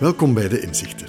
Welkom 0.00 0.34
bij 0.34 0.48
de 0.48 0.60
Inzichten. 0.60 1.08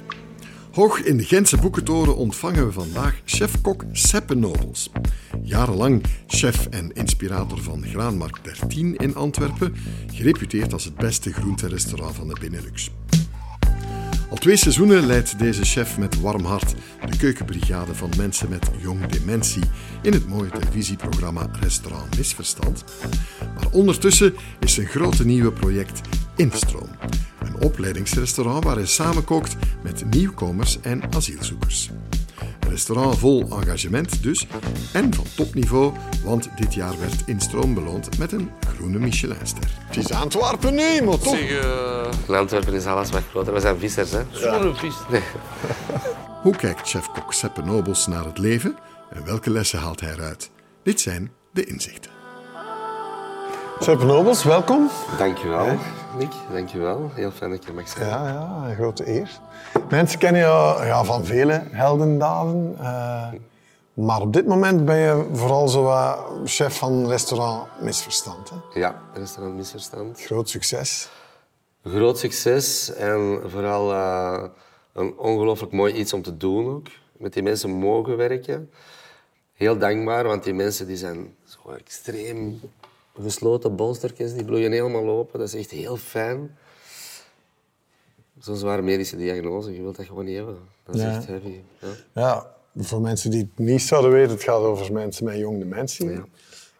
Hoog 0.72 1.00
in 1.00 1.16
de 1.16 1.24
Gentse 1.24 1.56
boekentoren 1.56 2.16
ontvangen 2.16 2.66
we 2.66 2.72
vandaag 2.72 3.20
chef-kok 3.24 3.84
Seppe 3.92 4.34
Nobels. 4.34 4.90
Jarenlang 5.42 6.04
chef 6.26 6.66
en 6.66 6.92
inspirator 6.92 7.62
van 7.62 7.84
Graanmarkt 7.84 8.44
13 8.44 8.96
in 8.96 9.14
Antwerpen, 9.14 9.74
gereputeerd 10.12 10.72
als 10.72 10.84
het 10.84 10.94
beste 10.94 11.32
groenterestaurant 11.32 12.14
van 12.14 12.28
de 12.28 12.36
Benelux. 12.40 12.90
Al 14.30 14.36
twee 14.36 14.56
seizoenen 14.56 15.06
leidt 15.06 15.38
deze 15.38 15.64
chef 15.64 15.98
met 15.98 16.20
warm 16.20 16.44
hart 16.44 16.74
de 17.10 17.16
keukenbrigade 17.16 17.94
van 17.94 18.10
mensen 18.16 18.48
met 18.48 18.70
jong 18.80 19.06
dementie 19.06 19.62
in 20.02 20.12
het 20.12 20.28
mooie 20.28 20.50
televisieprogramma 20.50 21.50
Restaurant 21.60 22.16
Misverstand. 22.16 22.84
Maar 23.54 23.70
ondertussen 23.72 24.34
is 24.60 24.74
zijn 24.74 24.86
grote 24.86 25.26
nieuwe 25.26 25.52
project 25.52 26.00
Instroom, 26.36 26.88
opleidingsrestaurant 27.60 28.64
waar 28.64 28.76
hij 28.76 28.86
samenkookt 28.86 29.56
met 29.82 30.04
nieuwkomers 30.10 30.80
en 30.80 31.02
asielzoekers. 31.16 31.90
Een 32.60 32.70
restaurant 32.70 33.18
vol 33.18 33.46
engagement 33.50 34.22
dus 34.22 34.46
en 34.92 35.14
van 35.14 35.24
topniveau, 35.36 35.92
want 36.24 36.48
dit 36.56 36.74
jaar 36.74 36.98
werd 37.00 37.22
Instroom 37.26 37.74
beloond 37.74 38.18
met 38.18 38.32
een 38.32 38.50
groene 38.74 38.98
Michelinster. 38.98 39.62
Het 39.86 39.96
is 39.96 40.12
Antwerpen 40.12 40.74
nu, 40.74 41.02
maar 41.02 41.18
toch. 41.18 41.36
Zeg, 41.36 42.26
in 42.28 42.34
Antwerpen 42.34 42.72
is 42.72 42.86
alles 42.86 43.10
wat 43.10 43.22
groter. 43.30 43.52
We 43.52 43.60
zijn 43.60 43.78
vissers, 43.78 44.10
hè? 44.10 44.22
Zo'n 44.30 44.76
vis. 44.76 44.94
Hoe 46.42 46.56
kijkt 46.56 46.88
chef-kok 46.88 47.32
Seppe 47.32 47.62
Nobels 47.62 48.06
naar 48.06 48.24
het 48.24 48.38
leven 48.38 48.76
en 49.10 49.24
welke 49.24 49.50
lessen 49.50 49.78
haalt 49.78 50.00
hij 50.00 50.12
eruit? 50.12 50.50
Dit 50.82 51.00
zijn 51.00 51.32
de 51.52 51.64
inzichten. 51.64 52.10
Sepp 53.80 54.02
Nobels, 54.02 54.44
welkom. 54.44 54.90
Dankjewel, 55.18 55.78
Nick. 56.18 56.32
Dankjewel. 56.52 57.10
Heel 57.14 57.30
fijn 57.30 57.50
dat 57.50 57.64
je 57.64 57.72
mag 57.72 57.88
zijn. 57.88 58.08
Ja, 58.08 58.28
ja, 58.28 58.68
een 58.68 58.74
grote 58.74 59.08
eer. 59.08 59.40
Mensen 59.90 60.18
kennen 60.18 60.40
je 60.40 60.84
ja, 60.86 61.04
van 61.04 61.24
vele 61.24 61.62
heldendaden. 61.70 62.76
eh, 62.80 63.28
maar 63.94 64.20
op 64.20 64.32
dit 64.32 64.46
moment 64.46 64.84
ben 64.84 64.96
je 64.96 65.26
vooral 65.32 65.68
zo 65.68 65.92
chef 66.44 66.78
van 66.78 67.08
restaurant 67.08 67.66
Misverstand. 67.80 68.50
Hè? 68.50 68.80
Ja, 68.80 69.02
restaurant 69.14 69.56
Misverstand. 69.56 70.20
Groot 70.20 70.48
succes. 70.48 71.08
Groot 71.84 72.18
succes 72.18 72.94
en 72.94 73.40
vooral 73.46 73.92
eh, 73.92 74.42
een 74.92 75.18
ongelooflijk 75.18 75.72
mooi 75.72 75.94
iets 75.94 76.12
om 76.12 76.22
te 76.22 76.36
doen 76.36 76.66
ook. 76.74 76.86
Met 77.12 77.32
die 77.32 77.42
mensen 77.42 77.70
mogen 77.70 78.16
werken. 78.16 78.70
Heel 79.52 79.78
dankbaar, 79.78 80.24
want 80.24 80.44
die 80.44 80.54
mensen 80.54 80.86
die 80.86 80.96
zijn 80.96 81.34
zo 81.44 81.70
extreem 81.70 82.60
gesloten 83.22 83.76
bolstertjes, 83.76 84.34
die 84.34 84.44
bloeien 84.44 84.72
helemaal 84.72 85.08
open. 85.08 85.38
Dat 85.38 85.48
is 85.48 85.54
echt 85.54 85.70
heel 85.70 85.96
fijn. 85.96 86.56
Zo'n 88.38 88.56
zware 88.56 88.82
medische 88.82 89.16
diagnose, 89.16 89.74
je 89.74 89.82
wilt 89.82 89.96
dat 89.96 90.06
gewoon 90.06 90.24
niet 90.24 90.36
hebben. 90.36 90.58
Dat 90.84 90.94
is 90.94 91.00
Ja. 91.00 91.16
echt 91.16 91.26
heavy. 91.26 91.60
Ja. 91.80 91.88
Ja, 92.14 92.54
voor 92.76 93.00
mensen 93.00 93.30
die 93.30 93.40
het 93.40 93.66
niet 93.66 93.82
zouden 93.82 94.10
weten, 94.10 94.30
het 94.30 94.42
gaat 94.42 94.60
over 94.60 94.92
mensen 94.92 95.24
met 95.24 95.36
jong 95.38 95.58
dementie. 95.58 96.10
Ja. 96.10 96.24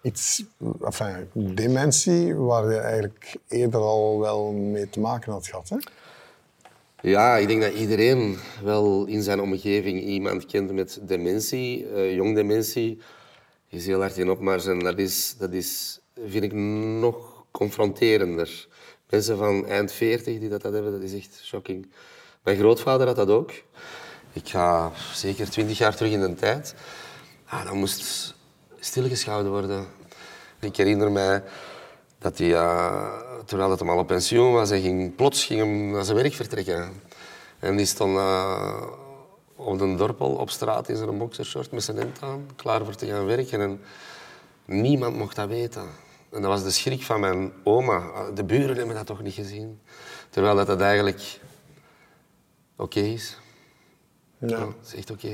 Iets, 0.02 0.44
enfin, 0.84 1.30
dementie 1.54 2.34
waar 2.34 2.70
je 2.72 2.78
eigenlijk 2.78 3.36
eerder 3.48 3.80
al 3.80 4.18
wel 4.20 4.52
mee 4.52 4.90
te 4.90 5.00
maken 5.00 5.32
had 5.32 5.46
gehad. 5.46 5.68
Hè? 5.68 5.76
Ja, 7.00 7.36
ik 7.36 7.48
denk 7.48 7.62
dat 7.62 7.72
iedereen 7.72 8.36
wel 8.62 9.04
in 9.06 9.22
zijn 9.22 9.40
omgeving 9.40 10.00
iemand 10.02 10.46
kent 10.46 10.72
met 10.72 10.98
dementie, 11.02 11.88
eh, 11.88 12.14
jong 12.14 12.34
dementie. 12.34 12.98
is 13.70 13.86
heel 13.86 14.00
hard 14.00 14.16
in 14.16 14.30
opmars 14.30 14.66
en 14.66 14.78
dat 14.78 14.98
is, 14.98 15.34
dat 15.38 15.52
is, 15.52 15.97
vind 16.26 16.44
ik 16.44 16.52
nog 16.52 17.44
confronterender. 17.50 18.66
Mensen 19.10 19.36
van 19.36 19.66
eind 19.66 19.92
40 19.92 20.38
die 20.38 20.48
dat, 20.48 20.62
dat 20.62 20.72
hebben, 20.72 20.92
dat 20.92 21.02
is 21.02 21.14
echt 21.14 21.40
shocking. 21.42 21.90
Mijn 22.42 22.56
grootvader 22.56 23.06
had 23.06 23.16
dat 23.16 23.28
ook. 23.28 23.50
Ik 24.32 24.48
ga 24.48 24.92
zeker 25.14 25.50
twintig 25.50 25.78
jaar 25.78 25.96
terug 25.96 26.12
in 26.12 26.20
de 26.20 26.34
tijd. 26.34 26.74
Ah, 27.44 27.64
dat 27.64 27.74
moest 27.74 28.34
stilgehouden 28.78 29.52
worden. 29.52 29.86
Ik 30.60 30.76
herinner 30.76 31.10
mij 31.10 31.42
dat 32.18 32.38
hij, 32.38 32.54
eh, 32.54 33.12
terwijl 33.44 33.76
hem 33.76 33.90
al 33.90 33.98
op 33.98 34.06
pensioen 34.06 34.52
was, 34.52 34.68
hij 34.68 34.80
ging, 34.80 35.14
plots 35.14 35.44
ging 35.44 35.60
hem 35.60 35.90
naar 35.90 36.04
zijn 36.04 36.16
werk 36.16 36.34
vertrekken. 36.34 37.02
En 37.58 37.76
die 37.76 37.86
stond 37.86 38.16
eh, 38.16 38.82
op 39.56 39.78
de 39.78 39.94
dorpel 39.94 40.30
op 40.30 40.50
straat 40.50 40.88
in 40.88 40.96
zijn 40.96 41.18
boxershort 41.18 41.70
met 41.70 41.84
zijn 41.84 41.96
hemd 41.96 42.22
aan, 42.22 42.46
klaar 42.56 42.84
voor 42.84 42.94
te 42.94 43.06
gaan 43.06 43.26
werken. 43.26 43.60
En 43.60 43.80
niemand 44.64 45.16
mocht 45.16 45.36
dat 45.36 45.48
weten. 45.48 46.07
En 46.30 46.40
dat 46.42 46.50
was 46.50 46.62
de 46.62 46.70
schrik 46.70 47.02
van 47.02 47.20
mijn 47.20 47.52
oma. 47.64 48.02
De 48.34 48.44
buren 48.44 48.76
hebben 48.76 48.94
dat 48.94 49.06
toch 49.06 49.22
niet 49.22 49.34
gezien. 49.34 49.80
Terwijl 50.30 50.56
dat, 50.56 50.66
dat 50.66 50.80
eigenlijk 50.80 51.40
oké 52.76 53.00
is. 53.00 53.38
Ja, 54.38 54.48
Ja. 54.48 54.58
dat 54.58 54.74
is 54.86 54.94
echt 54.94 55.10
oké. 55.10 55.30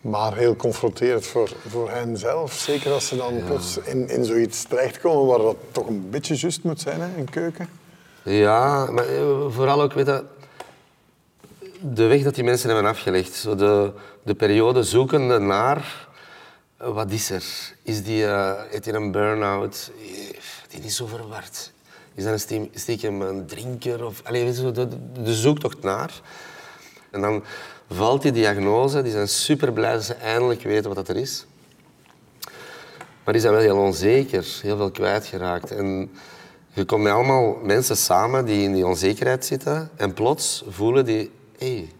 Maar 0.00 0.36
heel 0.36 0.56
confronterend 0.56 1.26
voor, 1.26 1.50
voor 1.68 1.90
hen 1.90 2.16
zelf. 2.16 2.52
Zeker 2.52 2.92
als 2.92 3.08
ze 3.08 3.16
dan 3.16 3.42
plots 3.46 3.78
in, 3.78 4.08
in 4.08 4.24
zoiets 4.24 4.62
terechtkomen 4.64 5.26
waar 5.26 5.38
dat 5.38 5.56
toch 5.72 5.86
een 5.86 6.10
beetje 6.10 6.34
juist 6.36 6.62
moet 6.62 6.80
zijn, 6.80 7.00
hè, 7.00 7.16
een 7.16 7.30
keuken. 7.30 7.68
Ja, 8.22 8.90
maar 8.90 9.08
eh, 9.08 9.46
vooral 9.48 9.82
ook, 9.82 9.92
weet 9.92 10.22
de 11.80 12.06
weg 12.06 12.22
dat 12.22 12.34
die 12.34 12.44
mensen 12.44 12.70
hebben 12.70 12.90
afgelegd. 12.90 13.34
Zo 13.34 13.54
de, 13.54 13.92
de 14.22 14.34
periode 14.34 14.82
zoekende 14.82 15.38
naar, 15.38 16.08
wat 16.92 17.10
is 17.10 17.30
er? 17.30 17.44
Is 17.82 18.02
die, 18.02 18.26
eh 18.26 18.52
heeft 18.70 18.84
hij 18.84 18.94
een 18.94 19.10
burn-out? 19.10 19.90
Eh, 19.98 20.36
Die 20.68 20.82
is 20.84 20.96
zo 20.96 21.06
verward. 21.06 21.72
Is 22.14 22.24
dat 22.24 22.32
een 22.32 22.40
stie- 22.40 22.70
stiekem 22.74 23.22
een 23.22 23.46
drinker? 23.46 24.04
Of, 24.04 24.22
je, 24.32 24.88
de 25.22 25.34
zoektocht 25.34 25.82
naar. 25.82 26.20
En 27.10 27.20
dan 27.20 27.44
valt 27.90 28.22
die 28.22 28.32
diagnose, 28.32 29.02
die 29.02 29.12
zijn 29.12 29.28
super 29.28 29.72
blij 29.72 29.92
dat 29.92 30.04
ze 30.04 30.14
eindelijk 30.14 30.62
weten 30.62 30.94
wat 30.94 31.06
dat 31.06 31.16
er 31.16 31.22
is. 31.22 31.46
Maar 33.24 33.32
die 33.32 33.42
zijn 33.42 33.52
wel 33.54 33.62
heel 33.62 33.76
onzeker, 33.78 34.46
heel 34.62 34.76
veel 34.76 34.90
kwijtgeraakt. 34.90 35.70
En 35.70 36.10
je 36.72 36.84
komt 36.84 37.02
met 37.02 37.12
allemaal 37.12 37.54
mensen 37.62 37.96
samen 37.96 38.44
die 38.44 38.62
in 38.62 38.72
die 38.72 38.86
onzekerheid 38.86 39.44
zitten 39.44 39.90
en 39.96 40.14
plots 40.14 40.64
voelen 40.68 41.04
die, 41.04 41.30
hé, 41.58 41.74
hey, 41.74 41.92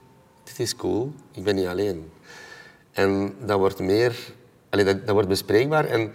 dit 0.45 0.59
is 0.59 0.77
cool, 0.77 1.13
ik 1.33 1.45
ben 1.45 1.55
niet 1.55 1.67
alleen. 1.67 2.11
En 2.93 3.35
dat 3.41 3.59
wordt 3.59 3.79
meer, 3.79 4.17
allee, 4.75 4.85
dat, 4.85 5.07
dat 5.07 5.15
wordt 5.15 5.29
bespreekbaar 5.29 5.85
en 5.85 6.13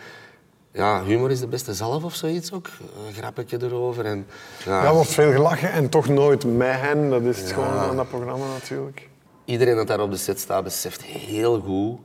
ja, 0.71 1.03
humor 1.03 1.31
is 1.31 1.39
de 1.39 1.47
beste 1.47 1.73
zelf 1.73 2.03
of 2.03 2.15
zoiets 2.15 2.51
ook. 2.51 2.67
Een 3.07 3.13
grappetje 3.13 3.57
erover. 3.61 4.05
En, 4.05 4.27
ja, 4.65 4.83
Ja, 4.83 4.93
wordt 4.93 5.09
veel 5.09 5.31
gelachen 5.31 5.71
en 5.71 5.89
toch 5.89 6.07
nooit 6.07 6.45
met 6.45 6.71
hen. 6.71 7.09
Dat 7.09 7.21
is 7.21 7.39
het 7.39 7.51
gewoon 7.51 7.77
aan 7.77 7.95
dat 7.95 8.09
programma 8.09 8.45
natuurlijk. 8.47 9.09
Iedereen 9.45 9.75
dat 9.75 9.87
daar 9.87 9.99
op 9.99 10.11
de 10.11 10.17
set 10.17 10.39
staat 10.39 10.63
beseft 10.63 11.03
heel 11.03 11.59
goed 11.59 11.99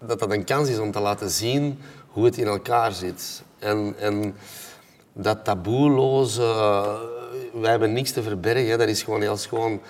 dat 0.00 0.18
dat 0.18 0.32
een 0.32 0.44
kans 0.44 0.68
is 0.68 0.78
om 0.78 0.92
te 0.92 1.00
laten 1.00 1.30
zien 1.30 1.78
hoe 2.08 2.24
het 2.24 2.36
in 2.38 2.46
elkaar 2.46 2.92
zit. 2.92 3.42
En, 3.58 3.94
en 3.98 4.36
dat 5.12 5.44
taboeloze, 5.44 6.42
eh, 6.42 6.94
wij 7.60 7.70
hebben 7.70 7.92
niks 7.92 8.12
te 8.12 8.22
verbergen, 8.22 8.70
hè, 8.70 8.76
dat 8.76 8.88
is 8.88 9.02
gewoon 9.02 9.20
heel 9.20 9.36
schoon. 9.36 9.80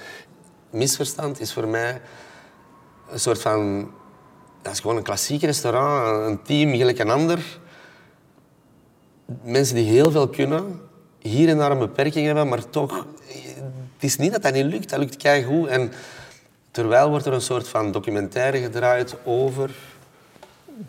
Misverstand 0.70 1.40
is 1.40 1.52
voor 1.52 1.68
mij 1.68 2.00
een 3.10 3.20
soort 3.20 3.40
van... 3.40 3.90
Dat 4.62 4.72
is 4.72 4.80
gewoon 4.80 4.96
een 4.96 5.02
klassiek 5.02 5.42
restaurant, 5.42 6.26
een 6.26 6.42
team 6.42 6.74
gelijk 6.74 6.98
een 6.98 7.10
ander. 7.10 7.58
Mensen 9.42 9.74
die 9.74 9.84
heel 9.84 10.10
veel 10.10 10.28
kunnen, 10.28 10.80
hier 11.18 11.48
en 11.48 11.58
daar 11.58 11.70
een 11.70 11.78
beperking 11.78 12.26
hebben, 12.26 12.48
maar 12.48 12.70
toch... 12.70 13.06
Het 13.94 14.06
is 14.06 14.16
niet 14.16 14.32
dat 14.32 14.42
dat 14.42 14.52
niet 14.52 14.64
lukt, 14.64 14.90
dat 14.90 14.98
lukt 14.98 15.16
keigoed. 15.16 15.68
En 15.68 15.92
terwijl 16.70 17.10
wordt 17.10 17.26
er 17.26 17.32
een 17.32 17.40
soort 17.40 17.68
van 17.68 17.92
documentaire 17.92 18.58
gedraaid 18.58 19.16
over 19.24 19.70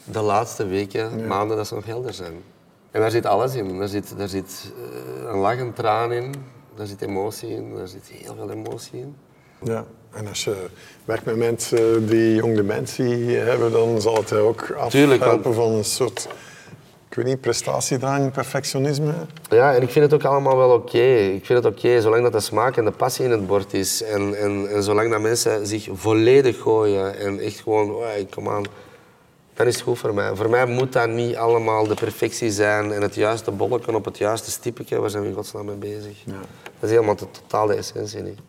de 0.03 0.21
laatste 0.21 0.65
weken, 0.65 1.27
maanden 1.27 1.57
dat 1.57 1.67
ze 1.67 1.75
nog 1.75 1.85
helder 1.85 2.13
zijn. 2.13 2.33
En 2.91 3.01
daar 3.01 3.11
zit 3.11 3.25
alles 3.25 3.55
in. 3.55 3.77
Daar 3.77 3.87
zit, 3.87 4.17
daar 4.17 4.27
zit 4.27 4.73
eh, 4.75 5.29
een 5.29 5.37
lach, 5.37 5.59
een 5.59 5.73
traan 5.73 6.11
in, 6.11 6.33
daar 6.75 6.87
zit 6.87 7.01
emotie 7.01 7.49
in, 7.49 7.75
daar 7.75 7.87
zit 7.87 8.07
heel 8.07 8.35
veel 8.35 8.49
emotie 8.49 8.99
in. 8.99 9.15
Ja. 9.63 9.85
En 10.11 10.27
als 10.27 10.43
je 10.43 10.55
werkt 11.05 11.25
met 11.25 11.35
mensen 11.35 12.07
die 12.07 12.35
jong 12.35 12.55
dementie 12.55 13.35
hebben, 13.35 13.71
dan 13.71 14.01
zal 14.01 14.15
het 14.15 14.33
ook 14.33 14.71
afhelpen 14.71 15.53
van 15.53 15.71
een 15.71 15.83
soort, 15.83 16.27
ik 17.09 17.15
weet 17.15 17.25
niet, 17.25 17.41
prestatiedrang, 17.41 18.31
perfectionisme. 18.31 19.13
Ja, 19.49 19.73
en 19.75 19.81
ik 19.81 19.89
vind 19.89 20.05
het 20.05 20.13
ook 20.13 20.31
allemaal 20.31 20.57
wel 20.57 20.71
oké. 20.71 21.15
Ik 21.15 21.45
vind 21.45 21.63
het 21.63 21.73
oké, 21.73 22.01
zolang 22.01 22.23
dat 22.23 22.31
de 22.31 22.39
smaak 22.39 22.77
en 22.77 22.85
de 22.85 22.91
passie 22.91 23.25
in 23.25 23.31
het 23.31 23.47
bord 23.47 23.73
is. 23.73 24.03
En, 24.03 24.35
en, 24.35 24.69
en 24.69 24.83
zolang 24.83 25.11
dat 25.11 25.21
mensen 25.21 25.67
zich 25.67 25.87
volledig 25.93 26.61
gooien 26.61 27.17
en 27.17 27.39
echt 27.39 27.59
gewoon, 27.59 27.91
oh, 27.91 28.05
kom 28.29 28.49
aan, 28.49 28.63
dan 29.53 29.67
is 29.67 29.75
het 29.75 29.83
goed 29.83 29.97
voor 29.97 30.13
mij. 30.13 30.35
Voor 30.35 30.49
mij 30.49 30.65
moet 30.65 30.93
dat 30.93 31.09
niet 31.09 31.35
allemaal 31.35 31.87
de 31.87 31.93
perfectie 31.93 32.51
zijn 32.51 32.91
en 32.91 33.01
het 33.01 33.15
juiste 33.15 33.51
bolletje 33.51 33.95
op 33.95 34.05
het 34.05 34.17
juiste 34.17 34.51
stipje. 34.51 34.99
Waar 34.99 35.09
zijn 35.09 35.23
we 35.23 35.29
in 35.29 35.35
godsnaam 35.35 35.65
mee 35.65 35.75
bezig? 35.75 36.23
Dat 36.25 36.33
is 36.81 36.89
helemaal 36.89 37.15
de, 37.15 37.31
totaal 37.31 37.67
de 37.67 37.73
essentie 37.73 38.21
niet. 38.21 38.39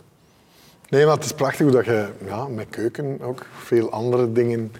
Nee, 0.91 1.05
maar 1.07 1.15
het 1.15 1.25
is 1.25 1.33
prachtig 1.33 1.61
hoe 1.61 1.71
dat 1.71 1.85
je 1.85 2.09
ja, 2.25 2.49
met 2.49 2.67
keuken 2.71 3.21
ook 3.23 3.47
veel 3.53 3.91
andere 3.91 4.33
dingen 4.33 4.73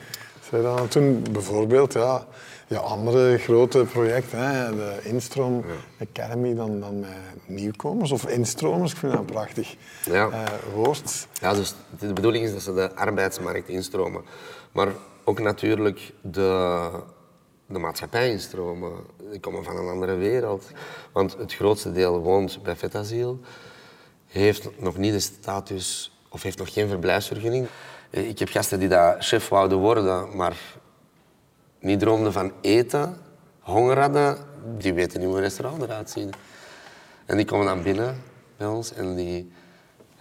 doen. 0.91 1.23
Bijvoorbeeld, 1.33 1.93
ja, 1.93 2.27
ja, 2.67 2.79
andere 2.79 3.39
grote 3.39 3.85
projecten, 3.93 4.39
hè, 4.39 4.77
de 4.77 4.99
Instroom 5.03 5.65
Academy, 6.01 6.55
dan, 6.55 6.81
dan 6.81 7.01
met 7.01 7.11
nieuwkomers 7.47 8.11
of 8.11 8.27
instromers. 8.29 8.93
Ik 8.93 8.99
vind 8.99 9.13
dat 9.13 9.21
een 9.21 9.27
prachtig 9.27 9.75
Ja. 10.05 10.29
eh, 10.29 10.45
woord. 10.75 11.27
Ja, 11.41 11.55
dus 11.55 11.75
de 11.99 12.13
bedoeling 12.13 12.45
is 12.45 12.53
dat 12.53 12.63
ze 12.63 12.75
de 12.75 12.95
arbeidsmarkt 12.95 13.69
instromen. 13.69 14.23
Maar 14.73 14.89
ook 15.25 15.41
natuurlijk 15.41 16.13
de, 16.21 16.89
de 17.67 17.79
maatschappij 17.79 18.31
instromen. 18.31 18.93
Die 19.31 19.41
komen 19.41 19.65
van 19.65 19.77
een 19.77 19.89
andere 19.89 20.15
wereld. 20.15 20.65
Want 21.13 21.37
het 21.39 21.55
grootste 21.55 21.93
deel 21.93 22.19
woont 22.21 22.63
bij 22.63 22.77
vetasiel. 22.77 23.41
Heeft 24.31 24.81
nog 24.81 24.97
niet 24.97 25.13
de 25.13 25.21
status 25.21 26.13
of 26.29 26.43
heeft 26.43 26.59
nog 26.59 26.73
geen 26.73 26.89
verblijfsvergunning. 26.89 27.67
Eh, 28.11 28.29
Ik 28.29 28.39
heb 28.39 28.49
gasten 28.49 28.79
die 28.79 28.89
daar 28.89 29.23
chef 29.23 29.49
wouden 29.49 29.79
worden, 29.79 30.37
maar 30.37 30.57
niet 31.81 32.01
droomden 32.01 32.33
van 32.33 32.53
eten, 32.61 33.17
honger 33.61 33.99
hadden. 33.99 34.37
Die 34.79 34.93
weten 34.95 35.19
niet 35.19 35.29
hoe 35.29 35.37
een 35.37 35.43
restaurant 35.43 35.83
eruit 35.83 36.11
ziet. 36.11 36.37
En 37.27 37.37
die 37.37 37.47
komen 37.47 37.67
dan 37.67 37.83
binnen 37.83 38.23
bij 38.57 38.67
ons 38.67 38.93
en 38.93 39.15
die, 39.15 39.53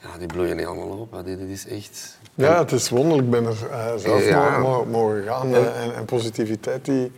ja, 0.01 0.17
die 0.17 0.27
bloeien 0.27 0.57
helemaal 0.57 0.87
op. 0.99 1.11
hè. 1.11 1.23
Dit, 1.23 1.39
dit 1.39 1.49
is 1.49 1.67
echt... 1.67 2.17
Ja, 2.35 2.57
het 2.59 2.71
is 2.71 2.89
wonderlijk. 2.89 3.23
Ik 3.23 3.29
ben 3.29 3.45
er 3.45 3.69
eh, 3.69 3.95
zelf 3.95 4.25
Ja. 4.27 4.59
mogen 4.85 5.23
gaan. 5.23 5.53
eh, 5.53 5.83
en, 5.83 5.95
en 5.95 6.05
positiviteit 6.05 6.85
die 6.85 7.11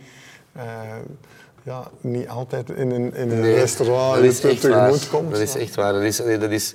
ja, 1.62 1.90
niet 2.00 2.28
altijd 2.28 2.70
in 2.70 2.90
een, 2.90 3.14
in 3.14 3.30
een 3.30 3.40
Nee, 3.40 3.54
restaurant 3.54 4.14
dat 4.14 4.24
is 4.24 4.40
te- 4.40 4.48
echt 4.48 4.60
tegemoet 4.60 5.08
waar. 5.08 5.20
komt. 5.20 5.30
Dat 5.30 5.40
is 5.40 5.54
echt 5.56 5.74
waar. 5.74 5.92
Dat 5.92 6.02
is, 6.02 6.18
nee, 6.18 6.38
dat 6.38 6.50
is, 6.50 6.74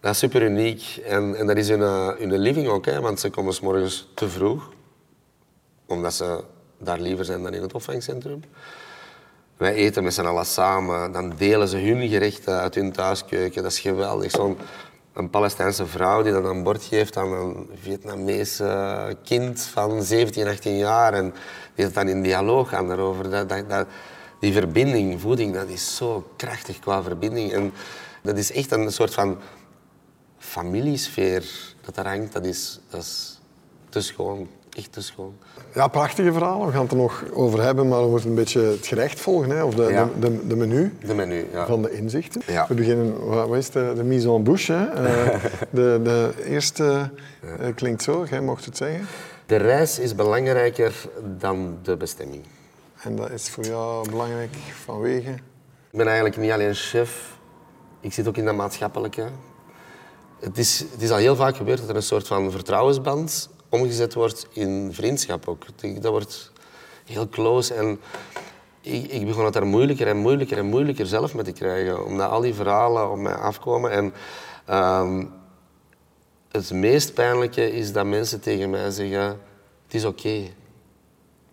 dat 0.00 0.12
is 0.12 0.18
super 0.18 0.42
uniek. 0.42 1.00
En, 1.06 1.34
en 1.36 1.46
dat 1.46 1.56
is 1.56 1.68
hun, 1.68 1.82
eh, 1.82 2.08
hun 2.18 2.38
living 2.38 2.68
ook, 2.68 2.84
hè, 2.86 3.00
want 3.00 3.20
ze 3.20 3.30
komen 3.30 3.54
s 3.54 3.60
morgens 3.60 4.08
te 4.14 4.28
vroeg. 4.28 4.70
Omdat 5.86 6.14
ze 6.14 6.44
daar 6.78 7.00
liever 7.00 7.24
zijn 7.24 7.42
dan 7.42 7.54
in 7.54 7.62
het 7.62 7.74
opvangcentrum. 7.74 8.40
Wij 9.56 9.74
eten 9.74 10.04
met 10.04 10.14
z'n 10.14 10.24
allen 10.24 10.46
samen. 10.46 11.12
Dan 11.12 11.32
delen 11.36 11.68
ze 11.68 11.76
hun 11.76 12.08
gerechten 12.08 12.58
uit 12.60 12.74
hun 12.74 12.92
thuiskeuken. 12.92 13.62
Dat 13.62 13.72
is 13.72 13.78
geweldig. 13.80 14.30
Zo'n 14.30 14.58
een 15.12 15.30
Palestijnse 15.30 15.86
vrouw 15.86 16.22
die 16.22 16.32
dan 16.32 16.44
een 16.44 16.62
bord 16.62 16.84
geeft 16.84 17.16
aan 17.16 17.32
een 17.32 17.70
Vietnamese 17.82 19.16
kind 19.24 19.60
van 19.60 20.02
17, 20.02 20.46
18 20.46 20.76
jaar. 20.76 21.12
En 21.14 21.34
die 21.74 21.84
het 21.84 21.94
dan 21.94 22.08
in 22.08 22.22
dialoog 22.22 22.68
gaan 22.68 22.88
daarover. 22.88 23.30
Dat, 23.30 23.48
dat, 23.48 23.68
dat, 23.70 23.86
die 24.38 24.52
verbinding, 24.52 25.20
voeding, 25.20 25.54
dat 25.54 25.68
is 25.68 25.96
zo 25.96 26.26
krachtig 26.36 26.78
qua 26.78 27.02
verbinding. 27.02 27.52
En 27.52 27.72
dat 28.22 28.36
is 28.36 28.52
echt 28.52 28.72
een 28.72 28.92
soort 28.92 29.14
van 29.14 29.38
familiesfeer 30.38 31.44
dat 31.84 31.94
daar 31.94 32.06
hangt. 32.08 32.32
Dat 32.32 32.44
is, 32.44 32.80
dat 32.90 33.00
is 33.00 33.40
te 33.88 34.00
schoon. 34.00 34.48
Echt 34.76 34.92
te 34.92 35.00
schoon. 35.02 35.34
Ja, 35.74 35.88
prachtige 35.88 36.32
verhalen. 36.32 36.66
We 36.66 36.72
gaan 36.72 36.82
het 36.82 36.90
er 36.90 36.96
nog 36.96 37.24
over 37.32 37.62
hebben, 37.62 37.88
maar 37.88 38.02
we 38.02 38.08
moeten 38.08 38.28
een 38.28 38.34
beetje 38.34 38.60
het 38.60 38.86
gerecht 38.86 39.20
volgen. 39.20 39.50
Hè, 39.50 39.62
of 39.62 39.74
de, 39.74 39.82
Ja. 39.82 40.04
de, 40.04 40.20
de, 40.20 40.46
de 40.46 40.56
menu 40.56 40.94
De 41.06 41.14
menu, 41.14 41.46
ja. 41.52 41.66
van 41.66 41.82
de 41.82 41.90
inzichten. 41.92 42.42
Ja. 42.46 42.66
We 42.68 42.74
beginnen, 42.74 43.26
wat 43.26 43.48
wat 43.48 43.58
is 43.58 43.70
de, 43.70 43.92
de 43.96 44.02
mise 44.04 44.28
en 44.32 44.42
bouche? 44.42 44.72
Hè? 44.72 45.06
Eh, 45.06 45.44
de, 45.70 46.00
de 46.02 46.32
eerste 46.44 47.10
eh, 47.58 47.74
klinkt 47.74 48.02
zo, 48.02 48.26
jij 48.30 48.40
mocht 48.40 48.64
het 48.64 48.76
zeggen. 48.76 49.06
De 49.46 49.56
reis 49.56 49.98
is 49.98 50.14
belangrijker 50.14 50.94
dan 51.38 51.78
de 51.82 51.96
bestemming. 51.96 52.42
En 53.02 53.16
dat 53.16 53.30
is 53.30 53.48
voor 53.48 53.64
jou 53.64 54.10
belangrijk 54.10 54.54
vanwege... 54.84 55.30
Ik 55.90 56.02
ben 56.02 56.06
eigenlijk 56.06 56.36
niet 56.36 56.50
alleen 56.50 56.74
chef, 56.74 57.38
ik 58.00 58.12
zit 58.12 58.28
ook 58.28 58.36
in 58.36 58.44
dat 58.44 58.54
maatschappelijke. 58.54 59.28
Het 60.40 60.58
is, 60.58 60.78
het 60.90 61.02
is 61.02 61.10
al 61.10 61.16
heel 61.16 61.36
vaak 61.36 61.56
gebeurd 61.56 61.78
dat 61.78 61.88
er 61.88 61.96
een 61.96 62.02
soort 62.02 62.26
van 62.26 62.50
vertrouwensband 62.50 63.48
omgezet 63.68 64.14
wordt 64.14 64.46
in 64.52 64.88
vriendschap 64.92 65.48
ook. 65.48 65.64
Dat 66.00 66.10
wordt 66.10 66.52
heel 67.04 67.28
close 67.28 67.74
en 67.74 68.00
ik, 68.80 69.10
ik 69.10 69.26
begon 69.26 69.44
het 69.44 69.52
daar 69.52 69.66
moeilijker 69.66 70.06
en 70.06 70.16
moeilijker 70.16 70.58
en 70.58 70.66
moeilijker 70.66 71.06
zelf 71.06 71.34
mee 71.34 71.44
te 71.44 71.52
krijgen. 71.52 72.04
Omdat 72.04 72.30
al 72.30 72.40
die 72.40 72.54
verhalen 72.54 73.10
op 73.10 73.18
mij 73.18 73.34
afkomen. 73.34 73.90
En 73.90 74.14
ehm, 74.64 75.24
het 76.48 76.70
meest 76.72 77.14
pijnlijke 77.14 77.72
is 77.72 77.92
dat 77.92 78.06
mensen 78.06 78.40
tegen 78.40 78.70
mij 78.70 78.90
zeggen, 78.90 79.40
het 79.84 79.94
is 79.94 80.04
oké. 80.04 80.42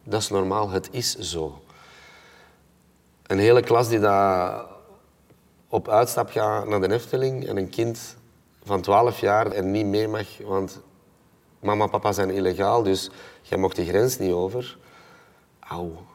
Dat 0.04 0.22
is 0.22 0.30
normaal, 0.30 0.70
het 0.70 0.88
is 0.92 1.16
zo. 1.18 1.62
Een 3.24 3.40
hele 3.40 3.62
klas 3.62 3.88
die 3.88 4.00
daar 4.00 4.66
op 5.68 5.90
uitstap 5.90 6.30
gaat 6.30 6.68
naar 6.68 6.82
de 6.82 6.94
Efteling 6.94 7.48
en 7.48 7.58
een 7.58 7.70
kind 7.70 8.16
van 8.64 8.82
12 8.82 9.20
jaar 9.20 9.52
er 9.52 9.64
niet 9.64 9.86
mee 9.86 10.08
mag, 10.08 10.38
want 10.38 10.80
mama 11.60 11.84
en 11.84 11.90
papa 11.90 12.12
zijn 12.12 12.30
illegaal, 12.30 12.84
dus 12.84 13.10
jij 13.42 13.58
mocht 13.58 13.76
de 13.76 13.86
grens 13.86 14.18
niet 14.18 14.32
over. 14.32 14.78
Auw. 15.60 16.06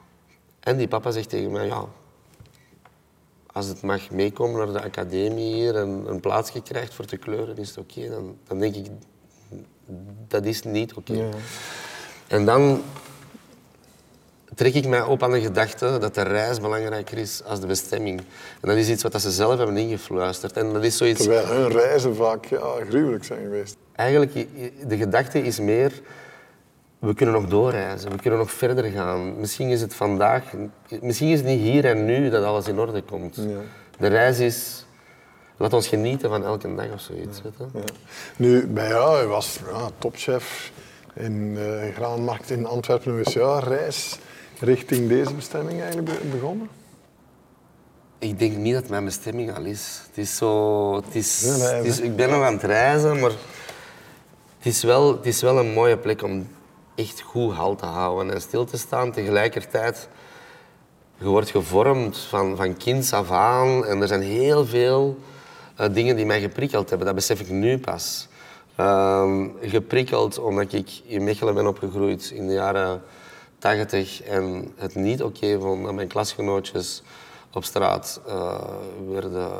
En 0.59 0.77
die 0.77 0.87
papa 0.87 1.11
zegt 1.11 1.29
tegen 1.29 1.51
mij, 1.51 1.65
ja, 1.65 1.85
als 3.51 3.67
het 3.67 3.81
mag 3.81 4.09
meekomen 4.09 4.57
naar 4.57 4.81
de 4.81 4.87
academie 4.87 5.53
hier 5.53 5.75
en 5.75 6.03
een 6.07 6.19
plaatsje 6.19 6.61
krijgt 6.61 6.93
voor 6.93 7.05
te 7.05 7.17
kleuren, 7.17 7.57
is 7.57 7.69
het 7.69 7.77
oké. 7.77 8.09
Dan, 8.09 8.37
dan 8.47 8.59
denk 8.59 8.75
ik, 8.75 8.87
dat 10.27 10.45
is 10.45 10.63
niet 10.63 10.93
oké. 10.93 11.29
En 12.27 12.45
dan 12.45 12.81
trek 14.55 14.73
ik 14.73 14.87
mij 14.87 15.01
op 15.01 15.23
aan 15.23 15.31
de 15.31 15.41
gedachte 15.41 15.97
dat 15.99 16.15
de 16.15 16.21
reis 16.21 16.59
belangrijker 16.59 17.17
is 17.17 17.43
als 17.45 17.59
de 17.59 17.67
bestemming. 17.67 18.19
En 18.61 18.69
dat 18.69 18.77
is 18.77 18.89
iets 18.89 19.03
wat 19.03 19.21
ze 19.21 19.31
zelf 19.31 19.57
hebben 19.57 19.77
ingefluisterd. 19.77 20.57
En 20.57 20.73
dat 20.73 20.83
is 20.83 20.97
zoiets... 20.97 21.21
Terwijl 21.21 21.45
hun 21.45 21.71
reizen 21.71 22.15
vaak 22.15 22.45
ja, 22.45 22.59
gruwelijk 22.89 23.23
zijn 23.23 23.41
geweest. 23.41 23.77
Eigenlijk, 23.95 24.33
de 24.87 24.97
gedachte 24.97 25.43
is 25.43 25.59
meer... 25.59 25.91
We 26.99 27.13
kunnen 27.13 27.35
nog 27.35 27.47
doorreizen, 27.47 28.11
we 28.11 28.17
kunnen 28.17 28.39
nog 28.39 28.51
verder 28.51 28.83
gaan. 28.83 29.39
Misschien 29.39 29.69
is 29.69 29.81
het 29.81 29.93
vandaag... 29.93 30.43
Misschien 31.01 31.27
is 31.27 31.37
het 31.37 31.47
niet 31.47 31.59
hier 31.59 31.85
en 31.85 32.05
nu 32.05 32.29
dat 32.29 32.43
alles 32.43 32.67
in 32.67 32.79
orde 32.79 33.01
komt. 33.01 33.35
De 33.97 34.07
reis 34.07 34.39
is... 34.39 34.85
Laat 35.57 35.73
ons 35.73 35.87
genieten 35.87 36.29
van 36.29 36.43
elke 36.43 36.75
dag 36.75 36.85
of 36.93 37.01
zoiets. 37.01 37.41
Weet 37.41 37.53
je? 37.57 37.79
Ja. 37.79 37.83
Nu, 38.35 38.67
bij 38.67 38.87
jou, 38.87 39.21
je 39.21 39.27
was 39.27 39.59
ja, 39.71 39.89
topchef 39.97 40.71
in 41.13 41.53
de 41.53 41.91
graanmarkt 41.95 42.49
in 42.49 42.65
Antwerpen. 42.65 43.19
Is 43.25 43.33
jouw 43.33 43.59
reis 43.59 44.19
richting 44.59 45.07
deze 45.07 45.33
bestemming 45.33 45.81
eigenlijk 45.81 46.09
be- 46.09 46.27
begonnen? 46.31 46.69
Ik 48.19 48.39
denk 48.39 48.57
niet 48.57 48.73
dat 48.73 48.89
mijn 48.89 49.05
bestemming 49.05 49.55
al 49.55 49.63
is. 49.63 50.01
Het 50.07 50.17
is 50.17 50.35
zo... 50.35 50.95
Het 50.95 51.15
is, 51.15 51.41
het 51.45 52.03
ik 52.03 52.15
ben 52.15 52.29
nog 52.29 52.43
aan 52.43 52.53
het 52.53 52.63
reizen, 52.63 53.19
maar... 53.19 53.31
Het 54.57 54.67
is, 54.67 54.83
wel, 54.83 55.11
het 55.15 55.25
is 55.25 55.41
wel 55.41 55.59
een 55.59 55.73
mooie 55.73 55.97
plek 55.97 56.23
om 56.23 56.47
echt 56.95 57.21
goed 57.21 57.53
halt 57.53 57.79
te 57.79 57.85
houden 57.85 58.33
en 58.33 58.41
stil 58.41 58.65
te 58.65 58.77
staan. 58.77 59.11
Tegelijkertijd, 59.11 60.09
je 61.17 61.25
wordt 61.25 61.49
gevormd 61.49 62.17
van, 62.17 62.55
van 62.55 62.77
kinds 62.77 63.13
af 63.13 63.31
aan. 63.31 63.85
En 63.85 64.01
er 64.01 64.07
zijn 64.07 64.21
heel 64.21 64.65
veel 64.65 65.17
eh, 65.75 65.93
dingen 65.93 66.15
die 66.15 66.25
mij 66.25 66.41
geprikkeld 66.41 66.89
hebben. 66.89 67.07
Dat 67.07 67.15
besef 67.15 67.39
ik 67.39 67.49
nu 67.49 67.77
pas. 67.77 68.27
Ehm, 68.75 69.47
geprikkeld 69.61 70.39
omdat 70.39 70.73
ik 70.73 70.89
in 71.05 71.23
Mechelen 71.23 71.53
ben 71.53 71.67
opgegroeid 71.67 72.31
in 72.33 72.47
de 72.47 72.53
jaren 72.53 73.01
80 73.59 74.21
en 74.23 74.73
het 74.75 74.95
niet 74.95 75.23
oké 75.23 75.59
vond 75.59 75.83
dat 75.83 75.93
mijn 75.93 76.07
klasgenootjes 76.07 77.03
op 77.53 77.63
straat 77.63 78.21
eh, 78.27 78.59
werden 79.09 79.51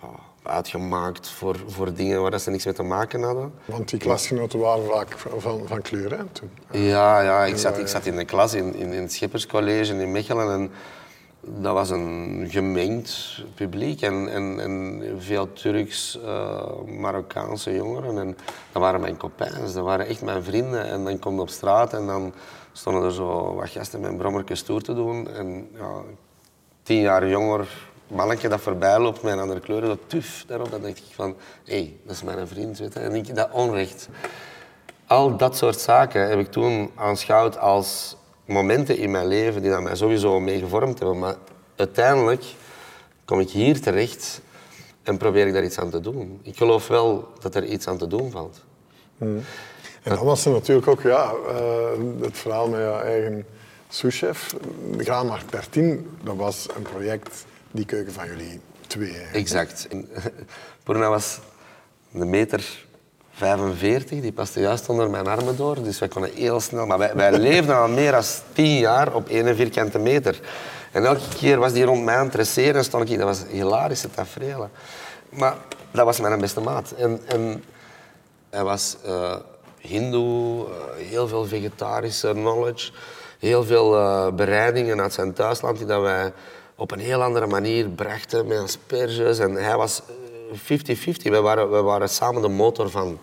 ah, 0.00 0.08
uitgemaakt 0.42 1.28
voor, 1.28 1.56
voor 1.66 1.94
dingen 1.94 2.22
waar 2.22 2.40
ze 2.40 2.50
niks 2.50 2.64
mee 2.64 2.74
te 2.74 2.82
maken 2.82 3.22
hadden. 3.22 3.52
Want 3.64 3.88
die 3.88 3.98
klasgenoten 3.98 4.58
waren 4.58 4.84
vaak 4.84 5.18
van, 5.18 5.62
van 5.66 5.82
kleur 5.82 6.10
hè, 6.10 6.24
toen. 6.24 6.50
Ja, 6.70 7.20
ja 7.20 7.44
ik, 7.44 7.56
zat, 7.56 7.78
ik 7.78 7.88
zat 7.88 8.06
in 8.06 8.16
de 8.16 8.24
klas 8.24 8.54
in, 8.54 8.74
in, 8.74 8.92
in 8.92 9.02
het 9.02 9.12
Schipperscollege 9.12 9.94
in 9.94 10.12
Mechelen 10.12 10.52
en 10.52 10.70
dat 11.42 11.74
was 11.74 11.90
een 11.90 12.46
gemengd 12.50 13.42
publiek 13.54 14.00
en, 14.00 14.28
en, 14.28 14.60
en 14.60 15.02
veel 15.18 15.52
Turks, 15.52 16.20
eh, 16.24 16.72
Marokkaanse 16.86 17.74
jongeren. 17.74 18.18
En 18.18 18.36
dat 18.72 18.82
waren 18.82 19.00
mijn 19.00 19.16
copains, 19.16 19.72
dat 19.72 19.84
waren 19.84 20.06
echt 20.06 20.22
mijn 20.22 20.42
vrienden. 20.42 20.84
En 20.84 21.04
dan 21.04 21.18
kom 21.18 21.34
je 21.34 21.40
op 21.40 21.48
straat 21.48 21.92
en 21.92 22.06
dan 22.06 22.32
stonden 22.72 23.02
er 23.02 23.12
zo 23.12 23.54
wat 23.54 23.68
gasten 23.68 24.00
met 24.00 24.10
een 24.10 24.16
brommerke 24.16 24.54
stoer 24.54 24.82
te 24.82 24.94
doen. 24.94 25.28
En 25.28 25.68
ja, 25.74 26.02
tien 26.82 27.00
jaar 27.00 27.28
jonger 27.28 27.68
mannetje 28.10 28.48
dat 28.48 28.60
voorbij 28.60 28.98
loopt 28.98 29.22
met 29.22 29.32
een 29.32 29.38
andere 29.38 29.60
kleur, 29.60 29.80
dat 29.80 29.98
tuf 30.06 30.44
daarop, 30.46 30.70
dan 30.70 30.80
denk 30.80 30.96
ik 30.96 31.04
van, 31.14 31.36
hé, 31.64 31.74
hey, 31.74 31.96
dat 32.04 32.14
is 32.14 32.22
mijn 32.22 32.48
vriend. 32.48 32.78
Weet 32.78 32.92
je? 32.92 33.00
En 33.00 33.34
dat 33.34 33.50
onrecht. 33.52 34.08
Al 35.06 35.36
dat 35.36 35.56
soort 35.56 35.80
zaken 35.80 36.28
heb 36.28 36.38
ik 36.38 36.50
toen 36.50 36.90
aanschouwd 36.94 37.58
als 37.58 38.16
momenten 38.44 38.98
in 38.98 39.10
mijn 39.10 39.26
leven 39.26 39.62
die 39.62 39.70
dat 39.70 39.82
mij 39.82 39.96
sowieso 39.96 40.40
mee 40.40 40.58
gevormd 40.58 40.98
hebben. 40.98 41.18
Maar 41.18 41.36
uiteindelijk 41.76 42.44
kom 43.24 43.40
ik 43.40 43.50
hier 43.50 43.80
terecht 43.80 44.40
en 45.02 45.16
probeer 45.16 45.46
ik 45.46 45.52
daar 45.52 45.64
iets 45.64 45.78
aan 45.78 45.90
te 45.90 46.00
doen. 46.00 46.40
Ik 46.42 46.56
geloof 46.56 46.88
wel 46.88 47.28
dat 47.40 47.54
er 47.54 47.64
iets 47.64 47.86
aan 47.86 47.98
te 47.98 48.06
doen 48.06 48.30
valt. 48.30 48.60
En 50.02 50.14
dan 50.14 50.24
was 50.24 50.44
er 50.44 50.52
natuurlijk 50.52 50.86
ook 50.86 51.02
ja, 51.02 51.32
eh, 51.48 52.20
het 52.20 52.38
verhaal 52.38 52.68
met 52.68 52.80
jouw 52.80 53.00
eigen 53.00 53.46
souschef. 53.88 54.54
De 54.96 55.04
Graanmarkt 55.04 55.50
13, 55.50 56.10
dat 56.22 56.36
was 56.36 56.66
een 56.76 56.82
project, 56.82 57.44
die 57.70 57.84
keuken 57.84 58.12
van 58.12 58.26
jullie 58.26 58.60
twee. 58.86 59.16
Exact. 59.32 59.86
En 59.90 60.08
Purna 60.84 61.08
was 61.08 61.38
een 62.12 62.30
meter 62.30 62.86
45, 63.32 64.20
die 64.20 64.32
paste 64.32 64.60
juist 64.60 64.88
onder 64.88 65.10
mijn 65.10 65.26
armen 65.26 65.56
door. 65.56 65.82
Dus 65.82 65.98
wij 65.98 66.08
konden 66.08 66.32
heel 66.34 66.60
snel... 66.60 66.86
Maar 66.86 67.16
wij, 67.16 67.38
leefden 67.38 67.76
al 67.76 67.88
meer 67.88 68.12
dan 68.12 68.24
tien 68.52 68.78
jaar 68.78 69.14
op 69.14 69.28
één 69.28 69.56
vierkante 69.56 69.98
meter. 69.98 70.40
En 70.92 71.04
elke 71.04 71.36
keer 71.36 71.58
was 71.58 71.72
die 71.72 71.84
rond 71.84 72.04
mij 72.04 72.16
aan 72.16 72.30
het 72.32 72.84
stond 72.84 73.10
ik... 73.10 73.18
Dat 73.18 73.26
was 73.26 73.42
hilarische 73.50 74.10
tafereelen. 74.10 74.70
Maar 75.28 75.54
dat 75.90 76.04
was 76.04 76.20
mijn 76.20 76.40
beste 76.40 76.60
maat. 76.60 76.90
En, 76.90 77.20
en 77.26 77.64
hij 78.50 78.64
was 78.64 78.96
uh, 79.06 79.36
hindoe, 79.80 80.66
uh, 80.66 80.72
heel 81.08 81.28
veel 81.28 81.46
vegetarische 81.46 82.30
knowledge, 82.32 82.92
heel 83.38 83.64
veel 83.64 83.96
uh, 83.96 84.32
bereidingen 84.32 85.00
uit 85.00 85.12
zijn 85.12 85.32
thuisland 85.32 85.78
die 85.78 85.86
dat 85.86 86.00
wij 86.00 86.32
op 86.76 86.90
een 86.90 86.98
heel 86.98 87.22
andere 87.22 87.46
manier 87.46 87.88
brachten 87.88 88.46
met 88.46 88.58
asperges. 88.58 89.38
En 89.38 89.54
hij 89.54 89.76
was 89.76 90.02
50-50. 90.02 90.06
We 91.22 91.40
waren, 91.40 91.70
we 91.70 91.82
waren 91.82 92.08
samen 92.08 92.42
de 92.42 92.48
motor 92.48 92.90
van 92.90 93.18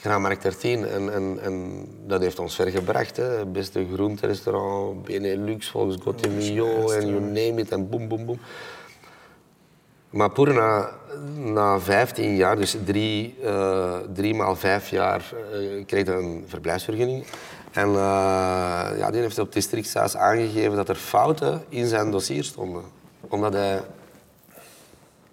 Graanmarkt 0.00 0.42
13 0.42 0.86
en, 0.86 1.12
en, 1.12 1.38
en 1.42 1.86
dat 2.06 2.20
heeft 2.20 2.38
ons 2.38 2.54
ver 2.54 2.70
gebracht. 2.70 3.16
Hè. 3.16 3.46
Beste 3.46 3.86
groenterestaurant, 3.94 5.04
Benelux, 5.04 5.68
volgens 5.68 6.02
Gotemio 6.02 6.90
en 6.90 7.06
you 7.06 7.20
name 7.20 7.54
it 7.60 7.70
en 7.70 7.88
boem, 7.88 8.08
boem, 8.08 8.26
boem. 8.26 8.40
Maar 10.10 10.30
Poer, 10.30 10.54
na, 10.54 10.90
na 11.34 11.80
15 11.80 12.36
jaar, 12.36 12.56
dus 12.56 12.76
drie, 12.84 13.36
uh, 13.42 13.96
drie 14.14 14.34
maal 14.34 14.56
vijf 14.56 14.90
jaar, 14.90 15.32
uh, 15.52 15.84
kreeg 15.86 16.06
hij 16.06 16.16
een 16.16 16.44
verblijfsvergunning. 16.46 17.24
En 17.72 17.88
uh, 17.88 17.94
ja, 18.98 19.10
die 19.10 19.20
heeft 19.20 19.38
op 19.38 19.44
het 19.44 19.54
districthuis 19.54 20.16
aangegeven 20.16 20.76
dat 20.76 20.88
er 20.88 20.94
fouten 20.94 21.64
in 21.68 21.86
zijn 21.86 22.10
dossier 22.10 22.44
stonden. 22.44 22.82
Omdat 23.20 23.52
hij 23.52 23.80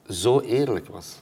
zo 0.09 0.39
eerlijk 0.39 0.87
was. 0.87 1.15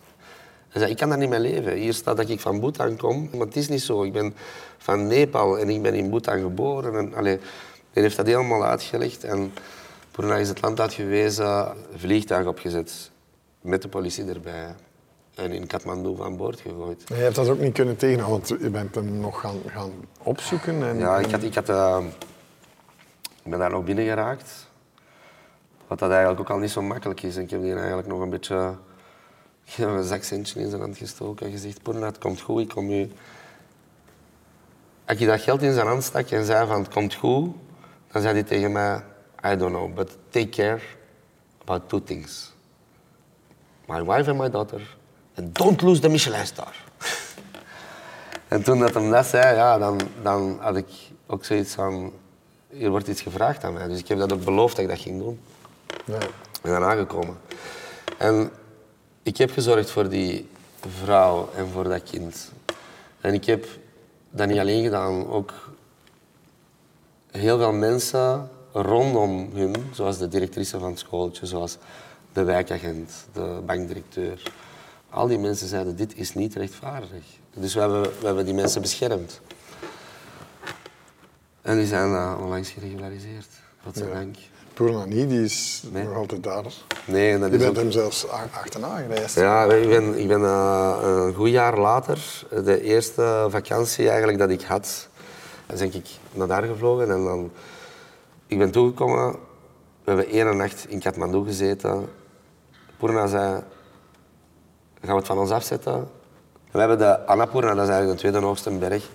Hij 0.69 0.81
zei, 0.81 0.91
ik 0.91 0.97
kan 0.97 1.09
daar 1.09 1.17
niet 1.17 1.29
mee 1.29 1.39
leven. 1.39 1.73
Hier 1.73 1.93
staat 1.93 2.17
dat 2.17 2.29
ik 2.29 2.39
van 2.39 2.59
Bhutan 2.59 2.97
kom, 2.97 3.29
maar 3.31 3.47
het 3.47 3.55
is 3.55 3.69
niet 3.69 3.81
zo. 3.81 4.03
Ik 4.03 4.13
ben 4.13 4.35
van 4.77 5.07
Nepal 5.07 5.59
en 5.59 5.69
ik 5.69 5.81
ben 5.81 5.93
in 5.93 6.09
Bhutan 6.09 6.39
geboren. 6.39 6.95
En, 6.95 7.13
allee, 7.15 7.39
hij 7.91 8.01
heeft 8.03 8.17
dat 8.17 8.25
helemaal 8.25 8.65
uitgelegd. 8.65 9.23
En 9.23 9.53
Poerna 10.11 10.35
is 10.35 10.49
het 10.49 10.61
land 10.61 10.79
uitgewezen, 10.79 11.67
vliegtuig 11.95 12.47
opgezet 12.47 13.11
met 13.63 13.81
de 13.81 13.87
politie 13.87 14.25
erbij. 14.25 14.75
En 15.35 15.51
in 15.51 15.67
Kathmandu 15.67 16.15
van 16.15 16.37
boord 16.37 16.59
gegooid. 16.59 17.09
Maar 17.09 17.17
je 17.17 17.23
hebt 17.23 17.35
dat 17.35 17.49
ook 17.49 17.59
niet 17.59 17.73
kunnen 17.73 17.95
tegenhouden, 17.95 18.47
want 18.47 18.61
je 18.61 18.69
bent 18.69 18.95
hem 18.95 19.19
nog 19.19 19.39
gaan, 19.39 19.61
gaan 19.67 19.91
opzoeken. 20.23 20.83
En, 20.83 20.97
ja, 20.97 21.19
ik, 21.19 21.31
had, 21.31 21.43
ik, 21.43 21.55
had, 21.55 21.69
uh, 21.69 21.97
ik 23.43 23.49
ben 23.49 23.59
daar 23.59 23.69
nog 23.69 23.83
binnen 23.83 24.05
geraakt. 24.05 24.67
Wat 25.87 25.99
dat 25.99 26.09
eigenlijk 26.09 26.39
ook 26.39 26.49
al 26.49 26.57
niet 26.57 26.71
zo 26.71 26.81
makkelijk 26.81 27.21
is. 27.21 27.35
En 27.35 27.43
ik 27.43 27.49
heb 27.49 27.61
hier 27.61 27.77
eigenlijk 27.77 28.07
nog 28.07 28.19
een 28.19 28.29
beetje 28.29 28.75
een 29.77 30.03
zakcentje 30.03 30.59
in 30.59 30.69
zijn 30.69 30.81
hand 30.81 30.97
gestoken 30.97 31.45
en 31.45 31.51
gezegd, 31.51 31.81
Poorna, 31.81 32.05
het 32.05 32.17
komt 32.17 32.41
goed, 32.41 32.61
ik 32.61 32.69
kom 32.69 32.89
u... 32.89 33.11
Als 35.05 35.17
je 35.17 35.25
dat 35.25 35.41
geld 35.41 35.61
in 35.61 35.73
zijn 35.73 35.87
hand 35.87 36.03
stak 36.03 36.29
en 36.29 36.45
zei 36.45 36.67
van, 36.67 36.79
het 36.79 36.93
komt 36.93 37.13
goed, 37.13 37.55
dan 38.11 38.21
zei 38.21 38.33
hij 38.33 38.43
tegen 38.43 38.71
mij, 38.71 39.03
I 39.45 39.55
don't 39.55 39.71
know, 39.71 39.93
but 39.93 40.17
take 40.29 40.49
care 40.49 40.81
about 41.61 41.89
two 41.89 42.03
things. 42.03 42.52
My 43.87 44.01
wife 44.01 44.29
and 44.29 44.39
my 44.39 44.49
daughter, 44.49 44.81
and 45.35 45.53
don't 45.53 45.81
lose 45.81 46.01
the 46.01 46.09
Michelin 46.09 46.45
star. 46.45 46.75
en 48.47 48.63
toen 48.63 48.79
dat 48.79 48.93
hem 48.93 49.09
dat 49.11 49.25
zei, 49.25 49.55
ja, 49.55 49.77
dan, 49.77 49.99
dan 50.21 50.57
had 50.59 50.75
ik 50.75 50.87
ook 51.25 51.45
zoiets 51.45 51.73
van, 51.73 52.13
hier 52.69 52.89
wordt 52.89 53.07
iets 53.07 53.21
gevraagd 53.21 53.63
aan 53.63 53.73
mij. 53.73 53.87
Dus 53.87 53.99
ik 53.99 54.07
heb 54.07 54.17
dat 54.17 54.33
ook 54.33 54.43
beloofd 54.43 54.75
dat 54.75 54.85
ik 54.85 54.91
dat 54.91 54.99
ging 54.99 55.19
doen. 55.19 55.39
Ja. 56.05 56.19
En 56.61 56.71
dan 56.71 56.83
aangekomen. 56.83 57.37
En 58.17 58.51
ik 59.23 59.37
heb 59.37 59.51
gezorgd 59.51 59.91
voor 59.91 60.09
die 60.09 60.49
vrouw 61.03 61.49
en 61.55 61.67
voor 61.67 61.83
dat 61.83 62.03
kind. 62.03 62.51
En 63.21 63.33
ik 63.33 63.45
heb 63.45 63.65
dat 64.29 64.47
niet 64.47 64.59
alleen 64.59 64.83
gedaan, 64.83 65.27
ook 65.29 65.53
heel 67.31 67.57
veel 67.57 67.71
mensen 67.71 68.49
rondom 68.71 69.49
hun, 69.53 69.75
zoals 69.91 70.17
de 70.17 70.27
directrice 70.27 70.79
van 70.79 70.89
het 70.89 70.99
schooltje, 70.99 71.45
zoals 71.45 71.77
de 72.33 72.43
wijkagent, 72.43 73.11
de 73.33 73.61
bankdirecteur. 73.65 74.51
Al 75.09 75.27
die 75.27 75.39
mensen 75.39 75.67
zeiden, 75.67 75.95
dit 75.95 76.17
is 76.17 76.33
niet 76.33 76.55
rechtvaardig. 76.55 77.23
Dus 77.53 77.73
we 77.73 77.79
hebben, 77.79 78.01
we 78.01 78.25
hebben 78.25 78.45
die 78.45 78.53
mensen 78.53 78.81
beschermd. 78.81 79.41
En 81.61 81.77
die 81.77 81.87
zijn 81.87 82.11
uh, 82.11 82.37
onlangs 82.41 82.69
geregulariseerd, 82.69 83.47
godzijdank. 83.83 84.35
Ja. 84.35 84.41
Poernani, 84.73 85.27
die 85.27 85.43
is 85.43 85.83
nog 85.91 86.15
altijd 86.15 86.43
daar. 86.43 86.65
Nee, 87.05 87.39
dat 87.39 87.51
je 87.51 87.57
bent 87.57 87.75
hem 87.75 87.91
zelfs 87.91 88.27
achterna 88.29 88.97
gereisd. 88.97 89.35
Ja, 89.35 89.63
ik 89.63 89.87
ben, 89.87 90.19
ik 90.19 90.27
ben 90.27 90.41
uh, 90.41 90.97
een 91.01 91.33
goed 91.33 91.49
jaar 91.49 91.79
later, 91.79 92.45
de 92.63 92.81
eerste 92.81 93.47
vakantie 93.49 94.09
eigenlijk 94.09 94.37
dat 94.37 94.49
ik 94.49 94.61
had, 94.61 95.07
ben 95.65 95.93
ik 95.93 96.05
naar 96.31 96.47
daar 96.47 96.63
gevlogen. 96.63 97.11
En 97.11 97.23
dan, 97.23 97.51
ik 98.47 98.57
ben 98.57 98.71
toegekomen, 98.71 99.31
we 100.03 100.11
hebben 100.11 100.27
één 100.27 100.57
nacht 100.57 100.85
in 100.89 100.99
Kathmandu 100.99 101.43
gezeten. 101.45 102.09
Purna 103.03 103.27
zei, 103.27 103.63
gaan 105.01 105.09
we 105.09 105.15
het 105.15 105.25
van 105.25 105.37
ons 105.37 105.51
afzetten? 105.51 106.09
we 106.71 106.79
hebben 106.79 106.97
de 106.97 107.25
Annapurna, 107.25 107.73
dat 107.73 107.83
is 107.83 107.89
eigenlijk 107.89 108.11
de 108.11 108.27
tweede 108.27 108.47
hoogste 108.47 108.71
berg 108.71 109.09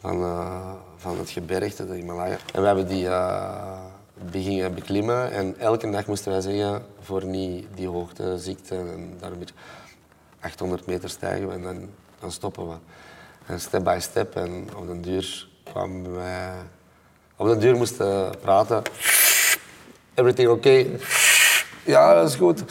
van, 0.00 0.20
uh, 0.20 0.70
van 0.96 1.18
het 1.18 1.30
gebergte, 1.30 1.86
de 1.86 1.94
Himalaya. 1.94 2.36
En 2.52 2.60
we 2.60 2.66
hebben 2.66 2.86
die... 2.86 3.04
Uh, 3.04 4.68
beklimmen. 4.74 5.32
En 5.32 5.58
elke 5.58 5.90
dag 5.90 6.06
moesten 6.06 6.32
wij 6.32 6.40
zeggen, 6.40 6.86
voor 7.00 7.24
niet 7.24 7.66
die 7.74 7.88
hoogte, 7.88 8.38
ziekte 8.38 8.74
en 8.74 9.16
daar 9.20 9.32
een 9.32 9.38
beetje 9.38 9.54
800 10.40 10.86
meter 10.86 11.08
stijgen 11.08 11.52
en 11.52 11.62
dan, 11.62 11.88
dan 12.20 12.32
stoppen 12.32 12.68
we. 12.68 12.74
En 13.46 13.60
step 13.60 13.84
by 13.84 13.98
step. 14.00 14.36
En 14.36 14.68
op 14.76 14.86
den 14.86 15.02
duur 15.02 15.48
kwamen 15.62 16.14
wij... 16.14 16.52
Op 17.36 17.46
den 17.46 17.60
duur 17.60 17.76
moesten 17.76 18.34
praten. 18.40 18.82
Everything 20.14 20.48
okay? 20.48 21.00
Ja, 21.84 22.14
dat 22.14 22.28
is 22.28 22.34
goed. 22.34 22.64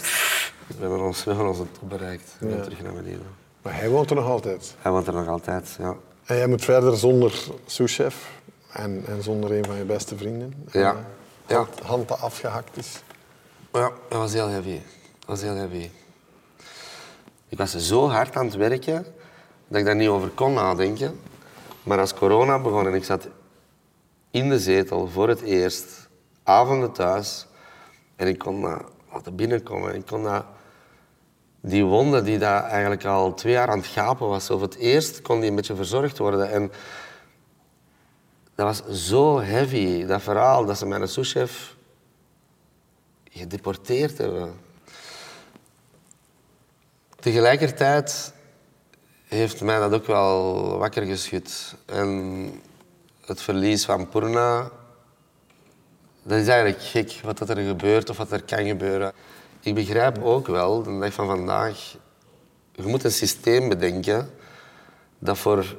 We 0.67 0.75
hebben, 0.79 1.01
ons, 1.01 1.23
we 1.23 1.29
hebben 1.31 1.49
onze 1.49 1.65
top 1.79 1.89
bereikt. 1.89 2.35
We 2.39 2.49
ja. 2.49 2.61
terug 2.61 2.81
naar 2.81 2.93
beneden. 2.93 3.25
Maar 3.61 3.75
hij 3.75 3.89
woont 3.89 4.09
er 4.09 4.15
nog 4.15 4.25
altijd? 4.25 4.75
Hij 4.79 4.91
woont 4.91 5.07
er 5.07 5.13
nog 5.13 5.27
altijd, 5.27 5.75
ja. 5.79 5.95
En 6.25 6.35
jij 6.35 6.47
moet 6.47 6.63
verder 6.63 6.97
zonder 6.97 7.43
souschef 7.65 8.29
en, 8.71 9.03
en 9.07 9.23
zonder 9.23 9.51
een 9.51 9.65
van 9.65 9.75
je 9.75 9.83
beste 9.83 10.17
vrienden? 10.17 10.67
Ja 10.71 11.05
ja. 11.47 11.67
hand 11.83 12.07
dat 12.07 12.21
afgehakt 12.21 12.77
is. 12.77 13.01
Ja, 13.71 13.91
dat 14.09 14.17
was 14.17 14.33
heel 14.33 14.47
heavy. 14.47 14.79
Dat 15.19 15.25
was 15.25 15.41
heel 15.41 15.55
heavy. 15.55 15.89
Ik 17.49 17.57
was 17.57 17.75
zo 17.75 18.09
hard 18.09 18.35
aan 18.35 18.45
het 18.45 18.55
werken 18.55 19.05
dat 19.67 19.79
ik 19.79 19.85
daar 19.85 19.95
niet 19.95 20.07
over 20.07 20.29
kon 20.29 20.53
nadenken. 20.53 21.19
Maar 21.83 21.99
als 21.99 22.13
corona 22.13 22.59
begon 22.59 22.87
en 22.87 22.93
ik 22.93 23.03
zat 23.03 23.27
in 24.31 24.49
de 24.49 24.59
zetel 24.59 25.07
voor 25.07 25.29
het 25.29 25.41
eerst, 25.41 26.09
avonden 26.43 26.91
thuis, 26.91 27.47
en 28.15 28.27
ik 28.27 28.37
kon 28.37 28.61
dat 28.61 28.81
laten 29.13 29.35
binnenkomen. 29.35 29.95
Ik 29.95 30.05
kon 30.05 30.43
die 31.61 31.85
wonde 31.85 32.21
die 32.21 32.37
daar 32.37 32.63
eigenlijk 32.63 33.05
al 33.05 33.33
twee 33.33 33.53
jaar 33.53 33.69
aan 33.69 33.77
het 33.77 33.87
gapen 33.87 34.27
was, 34.27 34.49
of 34.49 34.61
het 34.61 34.75
eerst 34.75 35.21
kon 35.21 35.39
die 35.39 35.49
een 35.49 35.55
beetje 35.55 35.75
verzorgd 35.75 36.17
worden. 36.17 36.51
En 36.51 36.71
dat 38.55 38.65
was 38.65 39.07
zo 39.07 39.41
heavy, 39.41 40.05
dat 40.05 40.21
verhaal, 40.21 40.65
dat 40.65 40.77
ze 40.77 40.85
mijn 40.85 41.07
souschef 41.07 41.75
gedeporteerd 43.29 44.17
hebben. 44.17 44.53
Tegelijkertijd 47.19 48.33
heeft 49.27 49.61
mij 49.61 49.79
dat 49.79 49.93
ook 49.93 50.05
wel 50.07 50.77
wakker 50.77 51.05
geschud. 51.05 51.75
En 51.85 52.61
het 53.25 53.41
verlies 53.41 53.85
van 53.85 54.09
Purna, 54.09 54.71
dat 56.23 56.39
is 56.39 56.47
eigenlijk 56.47 56.83
gek 56.83 57.19
wat 57.23 57.49
er 57.49 57.57
gebeurt 57.57 58.09
of 58.09 58.17
wat 58.17 58.31
er 58.31 58.43
kan 58.43 58.65
gebeuren. 58.65 59.13
Ik 59.59 59.75
begrijp 59.75 60.23
ook 60.23 60.47
wel, 60.47 60.83
de 60.83 60.99
dag 60.99 61.13
van 61.13 61.27
vandaag, 61.27 61.95
je 62.71 62.83
moet 62.83 63.03
een 63.03 63.11
systeem 63.11 63.69
bedenken 63.69 64.29
dat 65.19 65.37
voor 65.37 65.77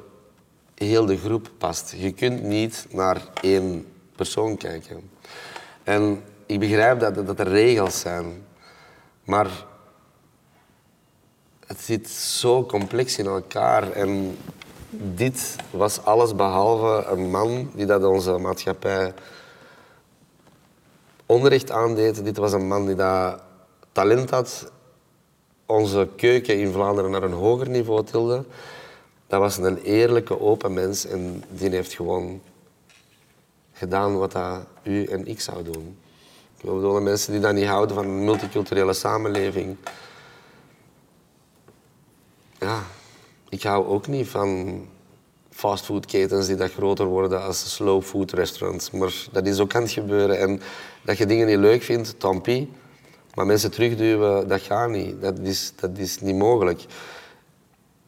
heel 0.75 1.05
de 1.05 1.17
groep 1.17 1.49
past. 1.57 1.93
Je 1.97 2.11
kunt 2.11 2.43
niet 2.43 2.85
naar 2.89 3.21
één 3.41 3.85
persoon 4.15 4.57
kijken. 4.57 5.09
En 5.83 6.23
ik 6.45 6.59
begrijp 6.59 6.99
dat, 6.99 7.27
dat 7.27 7.39
er 7.39 7.47
regels 7.47 7.99
zijn, 7.99 8.45
maar 9.23 9.47
het 11.67 11.79
zit 11.79 12.09
zo 12.09 12.65
complex 12.65 13.17
in 13.17 13.25
elkaar. 13.25 13.91
En 13.91 14.37
dit 14.89 15.55
was 15.71 16.03
alles 16.03 16.35
behalve 16.35 17.05
een 17.09 17.29
man 17.31 17.71
die 17.73 17.85
dat 17.85 18.03
onze 18.03 18.37
maatschappij 18.37 19.13
onrecht 21.25 21.71
aandeed. 21.71 22.23
Dit 22.23 22.37
was 22.37 22.53
een 22.53 22.67
man 22.67 22.85
die 22.85 22.95
dat 22.95 23.41
talent 23.91 24.29
had, 24.29 24.71
onze 25.65 26.09
keuken 26.15 26.59
in 26.59 26.71
Vlaanderen 26.71 27.11
naar 27.11 27.23
een 27.23 27.31
hoger 27.31 27.69
niveau 27.69 28.03
tilde 28.03 28.45
dat 29.27 29.39
was 29.39 29.57
een 29.57 29.77
eerlijke, 29.77 30.39
open 30.39 30.73
mens 30.73 31.05
en 31.05 31.43
die 31.49 31.69
heeft 31.69 31.93
gewoon 31.93 32.41
gedaan 33.73 34.17
wat 34.17 34.31
dat 34.31 34.65
u 34.83 35.05
en 35.05 35.27
ik 35.27 35.41
zouden 35.41 35.73
doen. 35.73 35.97
Ik 36.57 36.61
bedoel, 36.61 37.01
mensen 37.01 37.31
die 37.31 37.41
dat 37.41 37.53
niet 37.53 37.65
houden 37.65 37.95
van 37.95 38.05
een 38.05 38.23
multiculturele 38.25 38.93
samenleving. 38.93 39.77
Ja, 42.59 42.83
ik 43.49 43.63
hou 43.63 43.85
ook 43.85 44.07
niet 44.07 44.27
van 44.27 44.79
fastfoodketens 45.55 46.47
die 46.47 46.55
dat 46.55 46.71
groter 46.71 47.05
worden 47.05 47.43
als 47.43 47.73
slow 47.73 48.03
food 48.03 48.31
restaurants. 48.31 48.91
Maar 48.91 49.13
dat 49.31 49.47
is 49.47 49.59
ook 49.59 49.75
aan 49.75 49.81
het 49.81 49.91
gebeuren. 49.91 50.39
En 50.39 50.61
dat 51.01 51.17
je 51.17 51.25
dingen 51.25 51.47
niet 51.47 51.57
leuk 51.57 51.83
vindt, 51.83 52.19
tampie. 52.19 52.71
Maar 53.33 53.45
mensen 53.45 53.71
terugduwen, 53.71 54.47
dat 54.47 54.61
gaat 54.61 54.89
niet. 54.89 55.21
Dat 55.21 55.39
is, 55.39 55.73
dat 55.75 55.97
is 55.97 56.21
niet 56.21 56.35
mogelijk. 56.35 56.85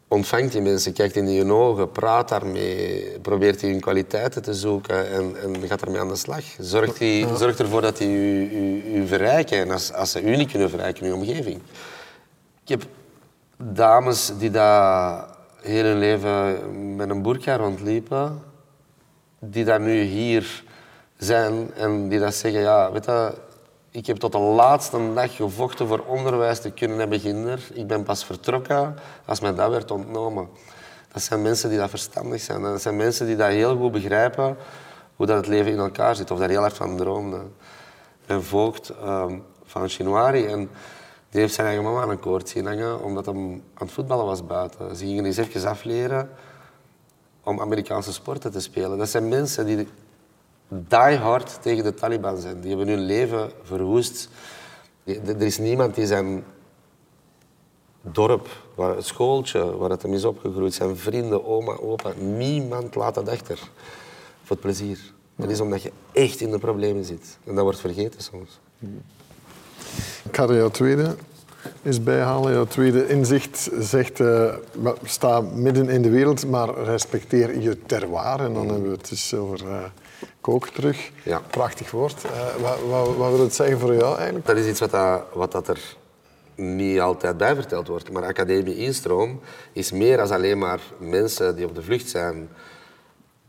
Ontvangt 0.07 0.51
die 0.51 0.61
mensen, 0.61 0.93
kijkt 0.93 1.15
in 1.15 1.27
hun 1.27 1.51
ogen, 1.51 1.91
praat 1.91 2.29
daarmee, 2.29 3.19
probeert 3.21 3.59
die 3.59 3.71
hun 3.71 3.79
kwaliteiten 3.79 4.41
te 4.41 4.53
zoeken 4.53 5.09
en, 5.11 5.35
en 5.41 5.67
gaat 5.67 5.81
ermee 5.81 5.99
aan 5.99 6.07
de 6.07 6.15
slag. 6.15 6.43
Zorgt, 6.59 6.99
die, 6.99 7.37
zorgt 7.37 7.59
ervoor 7.59 7.81
dat 7.81 7.97
die 7.97 8.09
u, 8.09 8.51
u, 8.51 8.95
u 8.95 9.07
verrijken 9.07 9.57
en 9.57 9.71
als, 9.71 9.93
als 9.93 10.11
ze 10.11 10.21
u 10.21 10.35
niet 10.35 10.51
kunnen 10.51 10.69
verrijken 10.69 11.05
in 11.05 11.11
uw 11.11 11.17
omgeving. 11.17 11.61
Ik 12.63 12.69
heb 12.69 12.85
dames 13.57 14.31
die 14.37 14.49
daar 14.49 15.36
heel 15.67 15.83
hun 15.83 15.97
leven 15.97 16.95
met 16.95 17.09
een 17.09 17.21
burka 17.21 17.55
rondliepen, 17.57 18.43
die 19.39 19.65
daar 19.65 19.79
nu 19.79 20.01
hier 20.01 20.63
zijn 21.17 21.73
en 21.73 22.09
die 22.09 22.19
dat 22.19 22.33
zeggen, 22.33 22.61
ja, 22.61 22.91
weet 22.91 23.05
je, 23.05 23.33
ik 23.91 24.05
heb 24.05 24.17
tot 24.17 24.31
de 24.31 24.37
laatste 24.37 25.13
dag 25.13 25.35
gevochten 25.35 25.87
voor 25.87 26.03
onderwijs 26.07 26.59
te 26.59 26.71
kunnen 26.71 27.09
beginnen. 27.09 27.59
Ik 27.73 27.87
ben 27.87 28.03
pas 28.03 28.25
vertrokken 28.25 28.95
als 29.25 29.39
mij 29.39 29.55
dat 29.55 29.69
werd 29.69 29.91
ontnomen. 29.91 30.49
Dat 31.13 31.21
zijn 31.21 31.41
mensen 31.41 31.69
die 31.69 31.77
dat 31.77 31.89
verstandig 31.89 32.41
zijn. 32.41 32.61
Dat 32.61 32.81
zijn 32.81 32.95
mensen 32.95 33.25
die 33.25 33.35
dat 33.35 33.47
heel 33.47 33.77
goed 33.77 33.91
begrijpen 33.91 34.57
hoe 35.15 35.25
dat 35.25 35.37
het 35.37 35.47
leven 35.47 35.71
in 35.71 35.77
elkaar 35.77 36.15
zit. 36.15 36.31
Of 36.31 36.39
daar 36.39 36.49
heel 36.49 36.61
hard 36.61 36.77
van 36.77 36.97
droomden. 36.97 37.55
Een 38.25 38.43
voogd 38.43 38.93
um, 39.03 39.43
van 39.65 39.89
Chinoari. 39.89 40.45
En 40.45 40.69
die 41.29 41.41
heeft 41.41 41.53
zijn 41.53 41.67
eigen 41.67 41.83
mama 41.85 42.01
aan 42.01 42.09
een 42.09 42.19
koord 42.19 42.49
zien 42.49 42.65
hangen 42.65 43.03
omdat 43.03 43.25
hij 43.25 43.35
aan 43.35 43.61
het 43.73 43.91
voetballen 43.91 44.25
was 44.25 44.45
buiten. 44.45 44.95
Ze 44.95 45.05
gingen 45.05 45.25
eens 45.25 45.37
even 45.37 45.69
afleren 45.69 46.29
om 47.43 47.61
Amerikaanse 47.61 48.13
sporten 48.13 48.51
te 48.51 48.59
spelen. 48.59 48.97
Dat 48.97 49.09
zijn 49.09 49.27
mensen 49.27 49.65
die 49.65 49.87
die 50.67 51.17
hard 51.17 51.61
tegen 51.61 51.83
de 51.83 51.93
Taliban 51.93 52.37
zijn. 52.37 52.61
Die 52.61 52.69
hebben 52.69 52.87
hun 52.87 53.05
leven 53.05 53.51
verwoest. 53.63 54.29
Er 55.03 55.41
is 55.41 55.57
niemand 55.57 55.95
die 55.95 56.05
zijn 56.05 56.43
dorp, 58.01 58.47
waar 58.75 58.95
het 58.95 59.05
schooltje, 59.05 59.77
waar 59.77 59.89
het 59.89 60.01
hem 60.01 60.13
is 60.13 60.25
opgegroeid, 60.25 60.73
zijn 60.73 60.97
vrienden, 60.97 61.45
oma, 61.45 61.77
opa, 61.77 62.13
niemand 62.19 62.95
laat 62.95 63.15
dat 63.15 63.29
achter. 63.29 63.57
Voor 64.43 64.55
het 64.55 64.59
plezier. 64.59 65.13
Dat 65.35 65.49
is 65.49 65.59
omdat 65.59 65.81
je 65.81 65.91
echt 66.11 66.41
in 66.41 66.51
de 66.51 66.59
problemen 66.59 67.05
zit. 67.05 67.37
En 67.43 67.55
dat 67.55 67.63
wordt 67.63 67.79
vergeten 67.79 68.21
soms. 68.21 68.59
Ik 70.29 70.35
ga 70.35 70.53
jouw 70.53 70.69
tweede 70.69 71.15
eens 71.83 72.03
bijhalen. 72.03 72.53
Jouw 72.53 72.65
tweede 72.65 73.07
inzicht 73.07 73.69
zegt, 73.79 74.19
uh, 74.19 74.53
sta 75.03 75.41
midden 75.41 75.89
in 75.89 76.01
de 76.01 76.09
wereld, 76.09 76.47
maar 76.47 76.69
respecteer 76.83 77.59
je 77.59 77.81
terroir. 77.85 78.39
En 78.39 78.53
dan 78.53 78.67
hebben 78.67 78.89
we 78.89 78.97
het 78.97 79.09
dus 79.09 79.33
over... 79.33 79.63
Uh, 79.63 79.83
kook 80.41 80.67
terug. 80.67 81.11
Ja. 81.23 81.41
Prachtig 81.49 81.91
woord. 81.91 82.23
Uh, 82.25 82.31
wat, 82.61 82.77
wat, 82.89 83.15
wat, 83.15 83.31
wil 83.31 83.39
het 83.39 83.55
zeggen 83.55 83.79
voor 83.79 83.95
jou 83.95 84.15
eigenlijk? 84.15 84.45
Dat 84.45 84.57
is 84.57 84.67
iets 84.67 84.79
wat, 84.79 84.91
dat, 84.91 85.23
wat 85.33 85.51
dat 85.51 85.67
er 85.67 85.95
niet 86.55 86.99
altijd 86.99 87.37
bij 87.37 87.55
verteld 87.55 87.87
wordt. 87.87 88.11
Maar 88.11 88.23
Academie 88.23 88.77
Instroom 88.77 89.39
is 89.73 89.91
meer 89.91 90.17
dan 90.17 90.31
alleen 90.31 90.57
maar 90.57 90.79
mensen 90.97 91.55
die 91.55 91.65
op 91.65 91.75
de 91.75 91.83
vlucht 91.83 92.09
zijn 92.09 92.49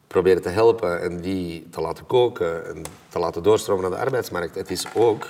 proberen 0.07 0.43
te 0.43 0.49
helpen 0.49 1.03
en 1.03 1.21
die 1.21 1.67
te 1.71 1.81
laten 1.81 2.07
koken 2.07 2.67
en 2.67 2.83
te 3.09 3.19
laten 3.19 3.43
doorstromen 3.43 3.83
naar 3.83 3.99
de 3.99 4.05
arbeidsmarkt. 4.05 4.55
Het 4.55 4.71
is 4.71 4.87
ook 4.95 5.27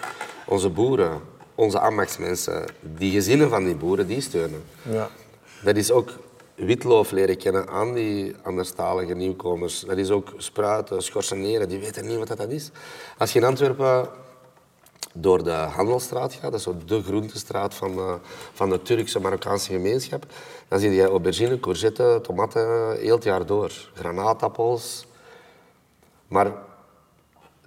onze 0.48 0.68
boeren, 0.68 1.20
onze 1.54 1.80
ambachtsmensen, 1.80 2.64
die 2.80 3.12
gezinnen 3.12 3.48
van 3.48 3.64
die 3.64 3.74
boeren, 3.74 4.06
die 4.06 4.20
steunen. 4.20 4.64
Ja. 4.82 5.10
Dat 5.62 5.76
is 5.76 5.90
ook 5.90 6.10
witloof 6.54 7.10
leren 7.10 7.36
kennen 7.36 7.68
aan 7.68 7.94
die 7.94 8.34
anderstalige 8.42 9.14
nieuwkomers. 9.14 9.80
Dat 9.80 9.96
is 9.96 10.10
ook 10.10 10.32
spruiten, 10.36 11.02
schorseneren, 11.02 11.68
die 11.68 11.78
weten 11.78 12.06
niet 12.06 12.28
wat 12.28 12.38
dat 12.38 12.50
is. 12.50 12.70
Als 13.18 13.32
je 13.32 13.38
in 13.38 13.44
Antwerpen 13.44 14.08
door 15.12 15.44
de 15.44 15.50
Handelstraat 15.50 16.32
gaat, 16.32 16.52
dat 16.52 16.60
is 16.60 16.68
de 16.86 17.02
groentestraat 17.02 17.74
van 17.74 17.96
de, 17.96 18.16
van 18.52 18.70
de 18.70 18.82
Turkse 18.82 19.20
Marokkaanse 19.20 19.72
gemeenschap, 19.72 20.26
dan 20.68 20.78
zie 20.78 20.90
je 20.90 21.04
aubergine, 21.04 21.60
courgette, 21.60 22.18
tomaten 22.22 22.96
heel 22.98 23.14
het 23.14 23.24
jaar 23.24 23.46
door. 23.46 23.72
Granaatappels. 23.94 25.06
Maar 26.28 26.52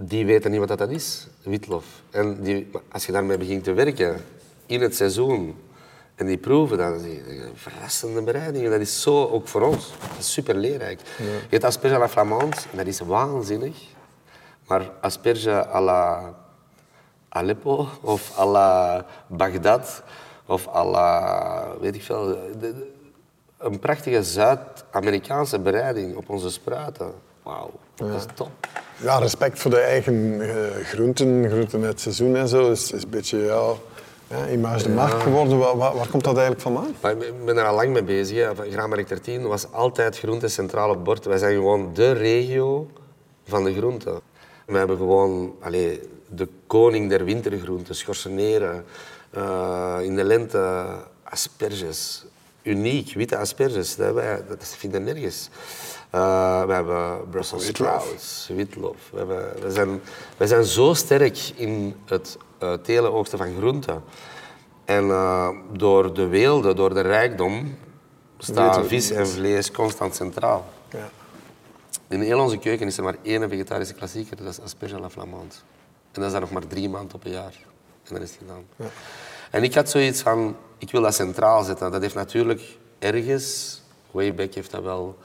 die 0.08 0.26
weten 0.26 0.52
niet 0.52 0.60
wat 0.60 0.78
dat 0.78 0.90
is, 0.90 1.28
witlof. 1.44 1.86
En 2.10 2.42
die, 2.42 2.72
als 2.92 3.06
je 3.06 3.12
daarmee 3.12 3.38
begint 3.38 3.64
te 3.64 3.74
werken 3.74 4.24
in 4.66 4.82
het 4.82 4.96
seizoen, 4.96 5.56
en 6.22 6.28
die 6.28 6.38
proeven 6.38 6.78
dan, 6.78 7.02
die 7.02 7.22
verrassende 7.54 8.22
bereidingen. 8.22 8.72
Dat 8.72 8.80
is 8.80 9.02
zo 9.02 9.28
ook 9.28 9.48
voor 9.48 9.62
ons. 9.62 9.92
Dat 10.00 10.18
is 10.20 10.34
super 10.34 10.56
leerrijk. 10.56 11.00
Ja. 11.18 11.26
Je 11.26 11.48
hebt 11.50 11.64
asperge 11.64 11.96
à 11.96 12.00
la 12.00 12.10
flamande, 12.10 12.58
dat 12.72 12.86
is 12.86 13.00
waanzinnig. 13.00 13.78
Maar 14.68 14.92
asperge 15.02 15.66
à 15.68 15.82
la 15.82 16.34
Aleppo 17.30 17.88
of 18.02 18.38
à 18.38 18.46
la 18.46 19.06
Bagdad 19.28 20.04
of 20.46 20.68
à 20.68 20.84
la, 20.86 21.78
weet 21.80 21.96
ik 21.96 22.04
veel, 22.04 22.38
een 23.58 23.80
prachtige 23.80 24.24
Zuid-Amerikaanse 24.24 25.60
bereiding 25.60 26.16
op 26.16 26.30
onze 26.30 26.50
spruiten. 26.50 27.14
Wauw, 27.44 27.72
dat 28.08 28.18
is 28.18 28.26
top. 28.34 28.52
Ja, 28.98 29.18
respect 29.18 29.60
voor 29.60 29.72
de 29.72 29.80
eigen 29.80 30.14
uh, 30.14 30.50
groenten, 30.84 31.50
groenten 31.50 31.82
het 31.82 32.00
seizoen 32.00 32.36
en 32.36 32.48
zo, 32.48 32.72
is, 32.72 32.92
is 32.92 33.04
een 33.04 33.10
beetje, 33.10 33.38
ja, 33.38 33.74
ja, 34.28 34.48
image 34.48 34.84
de 34.84 34.90
markt 34.90 35.22
geworden. 35.22 35.58
Waar, 35.58 35.78
waar, 35.78 36.08
komt 36.10 36.24
dat 36.24 36.38
eigenlijk 36.38 36.62
vandaan? 36.62 37.20
Ik 37.22 37.46
ben 37.46 37.58
er 37.58 37.66
al 37.66 37.76
lang 37.76 37.90
mee 37.90 38.04
bezig. 38.04 38.38
Hè. 38.38 38.72
Graanmarkt 38.72 39.10
13 39.10 39.48
was 39.48 39.72
altijd 39.72 40.18
groente 40.18 40.48
centraal 40.48 40.90
op 40.90 41.04
bord. 41.04 41.26
Wij 41.26 41.38
zijn 41.38 41.54
gewoon 41.54 41.90
de 41.94 42.12
regio 42.12 42.88
van 43.48 43.64
de 43.64 43.74
groenten. 43.74 44.20
We 44.66 44.78
hebben 44.78 44.98
gewoon 44.98 45.56
allez, 45.62 45.98
de 46.28 46.48
koning 46.68 47.10
der 47.10 47.26
wintergroenten, 47.26 47.96
schorseneren. 47.96 48.86
Uh, 49.38 49.98
in 50.02 50.16
de 50.16 50.24
lente 50.24 50.86
asperges. 51.24 52.26
Uniek, 52.62 53.14
witte 53.14 53.38
asperges. 53.38 53.96
Dat, 53.96 54.14
wij, 54.14 54.44
dat 54.48 54.76
vinden 54.78 55.04
nergens. 55.04 55.50
Uh, 56.15 56.65
we 56.65 56.74
hebben 56.74 57.30
Brussels 57.30 57.65
sprouts, 57.65 58.50
witlof. 58.54 59.10
We, 59.12 59.17
hebben, 59.17 59.62
we, 59.62 59.71
zijn, 59.71 60.02
we 60.38 60.47
zijn 60.47 60.63
zo 60.63 60.93
sterk 60.93 61.52
in 61.56 61.95
het 62.06 62.38
uh, 62.63 62.74
telen 62.74 63.13
oogsten 63.13 63.38
van 63.38 63.56
groenten. 63.58 64.04
En 64.86 65.06
uh, 65.06 65.50
door 65.71 66.13
de 66.13 66.28
weelde, 66.28 66.74
door 66.74 66.93
de 66.93 67.02
rijkdom, 67.02 67.78
staan 68.38 68.86
vis 68.86 69.12
en 69.12 69.28
vlees 69.28 69.71
constant 69.71 70.15
centraal. 70.15 70.69
Ja. 70.89 71.10
In 72.08 72.21
heel 72.21 72.39
onze 72.39 72.58
keuken 72.58 72.88
is 72.88 72.97
er 72.97 73.04
maar 73.04 73.17
één 73.21 73.50
vegetarische 73.50 73.93
klassieker, 73.93 74.38
dat 74.38 74.47
is 74.47 74.62
asperge 74.62 74.95
à 74.95 75.00
la 75.00 75.10
flamande. 75.10 75.56
En 76.12 76.21
dat 76.21 76.26
is 76.26 76.32
dan 76.32 76.41
nog 76.41 76.52
maar 76.52 76.67
drie 76.67 76.89
maanden 76.89 77.15
op 77.15 77.26
een 77.26 77.32
jaar. 77.32 77.56
En 78.04 78.13
dat 78.13 78.21
is 78.21 78.30
het 78.30 78.38
gedaan. 78.38 78.65
Ja. 78.76 78.86
En 79.52 79.63
ik 79.63 79.74
had 79.74 79.89
zoiets 79.89 80.21
van, 80.21 80.56
ik 80.78 80.91
wil 80.91 81.02
dat 81.02 81.15
centraal 81.15 81.63
zetten. 81.63 81.91
Dat 81.91 82.02
heeft 82.02 82.15
natuurlijk 82.15 82.78
ergens, 83.00 83.82
way 84.12 84.36
back 84.36 84.54
heeft 84.54 84.71
dat 84.71 84.84
wel 84.84 85.17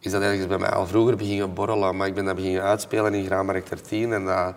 is 0.00 0.10
dat 0.10 0.22
ergens 0.22 0.46
bij 0.46 0.58
mij 0.58 0.70
al 0.70 0.86
vroeger 0.86 1.16
beginnen 1.16 1.54
borrelen. 1.54 1.96
Maar 1.96 2.06
ik 2.06 2.14
ben 2.14 2.24
dat 2.24 2.34
beginnen 2.34 2.62
uitspelen 2.62 3.14
in 3.14 3.24
Graanmarkt 3.24 3.68
13. 3.68 4.12
En 4.12 4.24
dat... 4.24 4.54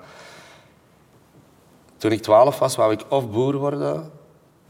Toen 1.97 2.11
ik 2.11 2.21
12 2.21 2.59
was, 2.59 2.75
wou 2.75 2.93
ik 2.93 3.01
of 3.09 3.31
boer 3.31 3.55
worden 3.55 4.11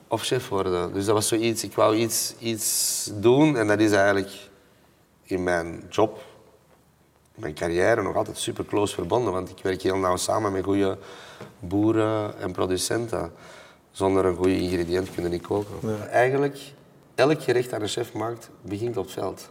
of 0.08 0.24
chef 0.24 0.50
worden. 0.50 0.94
Dus 0.94 1.06
dat 1.06 1.14
was 1.14 1.28
zoiets, 1.28 1.64
ik 1.64 1.74
wou 1.74 1.96
iets, 1.96 2.36
iets 2.40 3.10
doen. 3.14 3.58
En 3.58 3.68
dat 3.68 3.80
is 3.80 3.92
eigenlijk 3.92 4.50
in 5.24 5.44
mijn 5.44 5.84
job, 5.90 6.22
mijn 7.36 7.54
carrière, 7.54 8.02
nog 8.02 8.16
altijd 8.16 8.38
super 8.38 8.66
close 8.66 8.94
verbonden. 8.94 9.34
Want 9.34 9.50
ik 9.50 9.64
werk 9.64 9.82
heel 9.82 9.98
nauw 9.98 10.16
samen 10.16 10.52
met 10.52 10.64
goede 10.64 10.98
boeren 11.60 12.40
en 12.40 12.52
producenten. 12.52 13.34
Zonder 13.92 14.26
een 14.26 14.36
goede 14.36 14.58
ingrediënt 14.58 15.14
kunnen 15.14 15.32
niet 15.32 15.48
koken. 15.48 16.10
Eigenlijk, 16.10 16.60
elk 17.16 17.44
gerecht 17.44 17.70
dat 17.70 17.82
een 17.82 17.88
chef 17.88 18.14
maakt, 18.14 18.50
begint 18.62 18.98
op 18.98 19.04
het 19.04 19.14
veld 19.14 19.50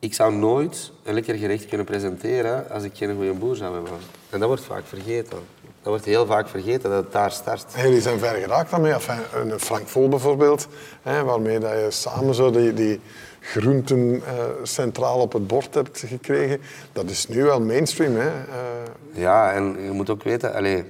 ik 0.00 0.14
zou 0.14 0.34
nooit 0.34 0.92
een 1.02 1.14
lekker 1.14 1.34
gerecht 1.34 1.66
kunnen 1.66 1.86
presenteren 1.86 2.70
als 2.70 2.82
ik 2.82 2.96
geen 2.96 3.14
goede 3.14 3.32
boer 3.32 3.56
zou 3.56 3.74
hebben. 3.74 3.92
En 4.30 4.38
dat 4.38 4.48
wordt 4.48 4.64
vaak 4.64 4.86
vergeten. 4.86 5.38
Dat 5.82 5.88
wordt 5.88 6.04
heel 6.04 6.26
vaak 6.26 6.48
vergeten 6.48 6.90
dat 6.90 7.04
het 7.04 7.12
daar 7.12 7.30
start. 7.30 7.74
En 7.74 7.82
jullie 7.82 8.00
zijn 8.00 8.18
ver 8.18 8.34
geraakt 8.34 8.70
daarmee. 8.70 8.92
Enfin, 8.92 9.18
een 9.34 9.60
Frank 9.60 9.88
Vol 9.88 10.08
bijvoorbeeld, 10.08 10.68
hè, 11.02 11.24
waarmee 11.24 11.58
dat 11.58 11.70
je 11.70 11.86
samen 11.90 12.34
zo 12.34 12.50
die, 12.50 12.74
die 12.74 13.00
groenten 13.40 14.14
uh, 14.14 14.22
centraal 14.62 15.20
op 15.20 15.32
het 15.32 15.46
bord 15.46 15.74
hebt 15.74 16.04
gekregen. 16.06 16.60
Dat 16.92 17.10
is 17.10 17.28
nu 17.28 17.42
wel 17.42 17.60
mainstream. 17.60 18.16
Hè? 18.16 18.28
Uh... 18.28 18.34
Ja, 19.12 19.52
en 19.52 19.84
je 19.84 19.90
moet 19.90 20.10
ook 20.10 20.22
weten... 20.22 20.54
Allez, 20.54 20.82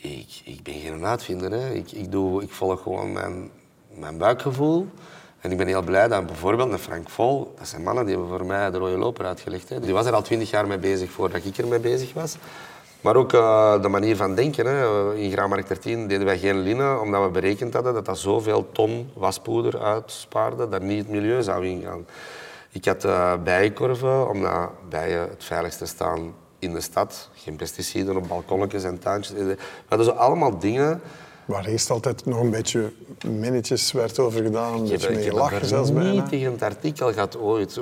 ik, 0.00 0.40
ik 0.44 0.62
ben 0.62 0.74
geen 0.74 1.04
uitvinder. 1.04 1.52
Hè. 1.52 1.72
Ik, 1.72 1.92
ik, 1.92 2.10
doe, 2.12 2.42
ik 2.42 2.50
volg 2.50 2.82
gewoon 2.82 3.12
mijn, 3.12 3.50
mijn 3.94 4.18
buikgevoel. 4.18 4.88
En 5.46 5.52
ik 5.52 5.58
ben 5.58 5.66
heel 5.66 5.82
blij 5.82 6.08
dat 6.08 6.26
bijvoorbeeld 6.26 6.80
Frank 6.80 7.08
Vol, 7.08 7.54
dat 7.58 7.68
zijn 7.68 7.82
mannen 7.82 8.06
die 8.06 8.14
hebben 8.14 8.38
voor 8.38 8.46
mij 8.46 8.70
de 8.70 8.78
rode 8.78 8.96
loper 8.96 9.24
uitgelegd. 9.26 9.68
Hè. 9.68 9.80
Die 9.80 9.92
was 9.92 10.06
er 10.06 10.12
al 10.12 10.22
twintig 10.22 10.50
jaar 10.50 10.66
mee 10.66 10.78
bezig 10.78 11.10
voordat 11.10 11.44
ik 11.44 11.56
er 11.56 11.66
mee 11.66 11.78
bezig 11.78 12.12
was. 12.12 12.36
Maar 13.00 13.16
ook 13.16 13.32
uh, 13.32 13.82
de 13.82 13.88
manier 13.88 14.16
van 14.16 14.34
denken. 14.34 14.66
Hè. 14.66 15.14
In 15.14 15.30
Graanmarkt 15.30 15.68
13 15.68 16.08
deden 16.08 16.26
wij 16.26 16.38
geen 16.38 16.58
linnen, 16.58 17.00
omdat 17.00 17.22
we 17.22 17.30
berekend 17.30 17.74
hadden 17.74 17.94
dat 17.94 18.04
dat 18.04 18.18
zoveel 18.18 18.68
ton 18.72 19.10
waspoeder 19.14 19.78
uitspaarde 19.78 20.68
dat 20.68 20.82
niet 20.82 20.98
het 20.98 21.08
milieu 21.08 21.42
zou 21.42 21.66
ingaan. 21.66 22.06
Ik 22.70 22.84
had 22.84 23.04
uh, 23.04 23.32
bijenkorven, 23.44 24.28
omdat 24.28 24.70
bijen 24.88 25.20
het 25.20 25.44
veiligste 25.44 25.86
staan 25.86 26.34
in 26.58 26.72
de 26.72 26.80
stad. 26.80 27.28
Geen 27.34 27.56
pesticiden 27.56 28.16
op 28.16 28.28
balkonnetjes 28.28 28.84
en 28.84 28.98
tuintjes. 28.98 29.36
We 29.36 29.56
hadden 29.88 30.06
zo 30.06 30.12
allemaal 30.12 30.58
dingen 30.58 31.00
Waar 31.46 31.64
eerst 31.64 31.90
altijd 31.90 32.24
nog 32.24 32.40
een 32.40 32.50
beetje 32.50 32.92
minnetjes 33.26 33.92
werd 33.92 34.18
over 34.18 34.42
gedaan, 34.42 34.74
een 34.74 34.88
beetje 34.88 35.10
mee 35.10 35.32
lachen 35.32 35.66
zelfs 35.66 35.92
bijna. 35.92 36.14
Heb 36.14 36.26
tegen 36.26 36.52
het 36.52 36.62
artikel 36.62 37.12
gehad 37.12 37.38
ooit. 37.38 37.80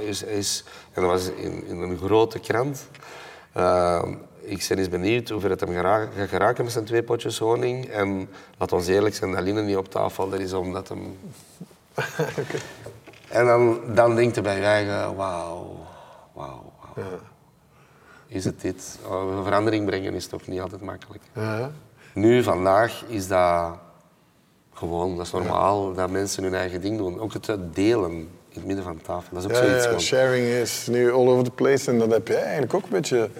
Is, 0.00 0.22
is, 0.22 0.64
en 0.92 1.02
dat 1.02 1.10
was 1.10 1.28
in, 1.28 1.66
in 1.66 1.80
een 1.80 1.98
grote 1.98 2.38
krant. 2.38 2.86
Uh, 3.56 4.02
ik 4.40 4.66
ben 4.68 4.78
eens 4.78 4.88
benieuwd 4.88 5.28
hoe 5.28 5.40
ver 5.40 5.50
het 5.50 5.60
hem 5.60 5.72
gaat 5.72 6.08
geraken 6.28 6.64
met 6.64 6.72
zijn 6.72 6.84
twee 6.84 7.02
potjes 7.02 7.38
honing. 7.38 7.86
En 7.86 8.28
laat 8.58 8.72
ons 8.72 8.86
eerlijk 8.86 9.14
zijn, 9.14 9.32
dat 9.32 9.42
Line 9.42 9.62
niet 9.62 9.76
op 9.76 9.90
tafel, 9.90 10.28
dat 10.28 10.40
is 10.40 10.52
omdat 10.52 10.88
hem... 10.88 11.18
okay. 12.40 12.60
En 13.28 13.46
dan, 13.46 13.80
dan 13.94 14.14
denkt 14.14 14.34
je 14.34 14.40
bij 14.40 14.56
je 14.56 14.64
eigen, 14.64 15.16
wauw, 15.16 15.86
wauw, 16.32 16.72
Ja. 16.96 17.02
Is 18.26 18.44
het 18.44 18.60
dit? 18.60 18.98
Oh, 19.08 19.44
verandering 19.44 19.86
brengen 19.86 20.14
is 20.14 20.26
toch 20.26 20.46
niet 20.46 20.60
altijd 20.60 20.80
makkelijk. 20.80 21.22
Ja. 21.32 21.70
Nu, 22.16 22.42
vandaag, 22.42 23.02
is 23.08 23.28
dat 23.28 23.78
gewoon, 24.74 25.16
dat 25.16 25.26
is 25.26 25.32
normaal 25.32 25.94
dat 25.94 26.10
mensen 26.10 26.42
hun 26.42 26.54
eigen 26.54 26.80
ding 26.80 26.98
doen. 26.98 27.20
Ook 27.20 27.32
het 27.32 27.48
delen 27.72 28.10
in 28.10 28.28
het 28.52 28.64
midden 28.64 28.84
van 28.84 28.96
de 28.96 29.02
tafel, 29.02 29.34
dat 29.34 29.44
is 29.44 29.50
ook 29.50 29.64
zoiets. 29.64 29.84
Ja, 29.84 29.98
sharing 29.98 30.46
is 30.46 30.86
nu 30.86 31.12
all 31.12 31.28
over 31.28 31.44
the 31.44 31.50
place 31.50 31.90
en 31.90 31.98
dat 31.98 32.10
heb 32.10 32.28
je 32.28 32.36
eigenlijk 32.36 32.74
ook 32.74 32.82
een 32.82 32.90
beetje 32.90 33.30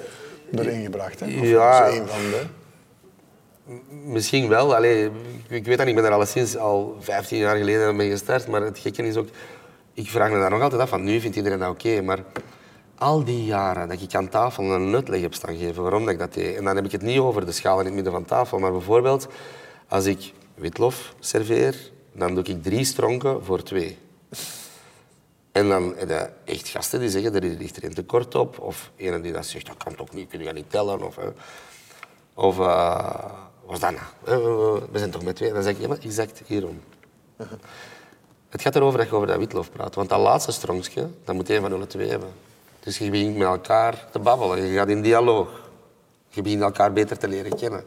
erin 0.52 0.82
gebracht. 0.82 1.20
Hè? 1.20 1.26
ja. 1.26 1.88
een 1.88 2.06
van 2.06 2.20
de... 2.30 2.42
Misschien 4.04 4.48
wel. 4.48 4.74
Allee, 4.74 5.10
ik 5.48 5.64
weet 5.64 5.78
dat 5.78 5.86
ik 5.86 5.94
ben 5.94 6.04
er 6.04 6.12
alleszins 6.12 6.56
al 6.56 6.96
15 7.00 7.38
jaar 7.38 7.56
geleden 7.56 7.96
mee 7.96 8.10
gestart. 8.10 8.46
Maar 8.46 8.62
het 8.62 8.78
gekke 8.78 9.06
is 9.06 9.16
ook, 9.16 9.28
ik 9.92 10.10
vraag 10.10 10.30
me 10.30 10.38
daar 10.38 10.50
nog 10.50 10.62
altijd 10.62 10.80
af 10.80 10.88
van 10.88 11.04
nu 11.04 11.20
vindt 11.20 11.36
iedereen 11.36 11.58
dat 11.58 11.70
oké. 11.70 12.02
maar 12.02 12.18
al 12.98 13.24
die 13.24 13.44
jaren 13.44 13.88
dat 13.88 14.02
ik 14.02 14.14
aan 14.14 14.28
tafel 14.28 14.64
een 14.64 14.94
uitleg 14.94 15.20
heb 15.20 15.34
staan 15.34 15.56
geven 15.56 15.82
waarom 15.82 16.04
dat 16.04 16.12
ik 16.12 16.18
dat 16.18 16.34
deed. 16.34 16.56
En 16.56 16.64
dan 16.64 16.76
heb 16.76 16.84
ik 16.84 16.92
het 16.92 17.02
niet 17.02 17.18
over 17.18 17.46
de 17.46 17.52
schaal 17.52 17.78
in 17.78 17.84
het 17.84 17.94
midden 17.94 18.12
van 18.12 18.24
tafel, 18.24 18.58
maar 18.58 18.72
bijvoorbeeld 18.72 19.26
als 19.88 20.04
ik 20.04 20.32
witlof 20.54 21.14
serveer, 21.20 21.90
dan 22.12 22.34
doe 22.34 22.44
ik 22.44 22.62
drie 22.62 22.84
stronken 22.84 23.44
voor 23.44 23.62
twee. 23.62 23.98
En 25.52 25.68
dan 25.68 25.94
je 25.98 26.30
echt 26.44 26.68
gasten 26.68 27.00
die 27.00 27.10
zeggen, 27.10 27.34
er 27.34 27.42
ligt 27.42 27.76
er 27.76 27.84
een 27.84 27.94
tekort 27.94 28.34
op. 28.34 28.58
Of 28.58 28.90
een 28.96 29.22
die 29.22 29.32
dat 29.32 29.46
zegt, 29.46 29.66
dat 29.66 29.76
kan 29.76 29.94
toch 29.94 30.12
niet, 30.12 30.28
kun 30.28 30.42
je 30.42 30.52
niet 30.52 30.70
tellen. 30.70 31.02
Of, 31.02 31.18
of 32.34 32.58
uh, 32.58 33.24
wat 33.66 33.80
dat 33.80 33.92
nou? 33.92 34.80
We 34.90 34.98
zijn 34.98 35.10
toch 35.10 35.22
met 35.22 35.36
twee? 35.36 35.52
Dan 35.52 35.62
zeg 35.62 35.74
ik, 35.74 35.80
ja, 35.80 35.88
maar 35.88 35.98
exact 35.98 36.42
hierom. 36.46 36.80
Het 38.48 38.62
gaat 38.62 38.76
erover 38.76 38.98
dat 38.98 39.08
je 39.08 39.14
over 39.14 39.26
dat 39.26 39.38
witlof 39.38 39.70
praat. 39.70 39.94
Want 39.94 40.08
dat 40.08 40.20
laatste 40.20 40.52
stronkje, 40.52 41.08
dat 41.24 41.34
moet 41.34 41.50
een 41.50 41.60
van 41.60 41.80
de 41.80 41.86
twee 41.86 42.08
hebben. 42.08 42.28
Dus 42.86 42.98
je 42.98 43.10
begint 43.10 43.36
met 43.36 43.46
elkaar 43.46 44.06
te 44.12 44.18
babbelen. 44.18 44.62
Je 44.62 44.76
gaat 44.76 44.88
in 44.88 45.02
dialoog. 45.02 45.48
Je 46.28 46.42
begint 46.42 46.62
elkaar 46.62 46.92
beter 46.92 47.18
te 47.18 47.28
leren 47.28 47.56
kennen. 47.56 47.84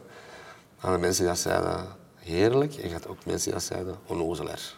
En 0.80 0.92
de 0.92 0.98
mensen 0.98 1.24
die 1.24 1.32
dat 1.32 1.38
zeiden, 1.38 1.86
heerlijk. 2.14 2.74
En 2.74 2.88
je 2.88 2.92
had 2.92 3.08
ook 3.08 3.16
mensen 3.24 3.44
die 3.44 3.52
dat 3.52 3.62
zeiden, 3.62 3.96
onnozelaar. 4.06 4.74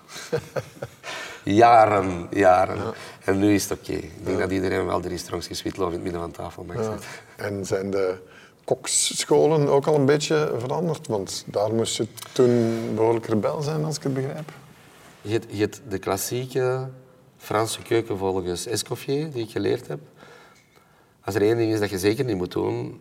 jaren, 1.62 2.28
jaren. 2.30 2.94
En 3.24 3.38
nu 3.38 3.54
is 3.54 3.68
het 3.68 3.78
oké. 3.78 3.92
Ik 3.92 4.24
denk 4.24 4.38
dat 4.38 4.50
iedereen 4.50 4.86
wel 4.86 5.00
drie 5.00 5.18
stronkjes 5.18 5.62
witlof 5.62 5.88
in 5.88 5.94
het 5.94 6.02
midden 6.02 6.20
van 6.20 6.30
tafel 6.30 6.66
ja. 6.74 6.94
En 7.36 7.66
zijn 7.66 7.90
de 7.90 8.18
koksscholen 8.64 9.68
ook 9.68 9.86
al 9.86 9.94
een 9.94 10.06
beetje 10.06 10.54
veranderd? 10.58 11.06
Want 11.06 11.44
daar 11.46 11.74
moest 11.74 11.96
je 11.96 12.06
toen 12.32 12.80
behoorlijk 12.94 13.26
rebel 13.26 13.62
zijn, 13.62 13.84
als 13.84 13.96
ik 13.96 14.02
het 14.02 14.14
begrijp. 14.14 14.52
Je 15.20 15.32
hebt, 15.32 15.46
je 15.48 15.60
hebt 15.60 15.80
de 15.88 15.98
klassieke 15.98 16.88
Franse 17.36 17.82
keuken 17.82 18.18
volgens 18.18 18.66
Escoffier, 18.66 19.30
die 19.30 19.44
ik 19.44 19.50
geleerd 19.50 19.88
heb. 19.88 20.00
Als 21.24 21.34
er 21.34 21.42
één 21.42 21.56
ding 21.56 21.72
is 21.72 21.80
dat 21.80 21.90
je 21.90 21.98
zeker 21.98 22.24
niet 22.24 22.36
moet 22.36 22.52
doen, 22.52 23.00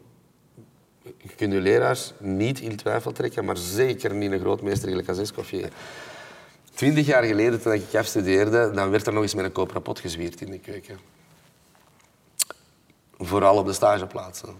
je 1.03 1.36
kunt 1.36 1.53
je 1.53 1.62
leraars 1.62 2.13
niet 2.17 2.60
in 2.60 2.75
twijfel 2.75 3.12
trekken, 3.12 3.45
maar 3.45 3.57
zeker 3.57 4.13
niet 4.13 4.31
een 4.31 4.39
grootmeester 4.39 5.07
als 5.07 5.17
Escoffier. 5.17 5.69
Twintig 6.73 7.05
jaar 7.05 7.23
geleden, 7.23 7.62
toen 7.62 7.73
ik 7.73 7.95
afstudeerde, 7.95 8.71
dan 8.71 8.89
werd 8.89 9.07
er 9.07 9.13
nog 9.13 9.21
eens 9.21 9.36
met 9.36 9.45
een 9.45 9.51
koperen 9.51 9.81
pot 9.81 9.99
gezwierd 9.99 10.41
in 10.41 10.51
de 10.51 10.60
keuken. 10.60 10.99
Vooral 13.17 13.57
op 13.57 13.65
de 13.65 13.73
stageplaatsen. 13.73 14.55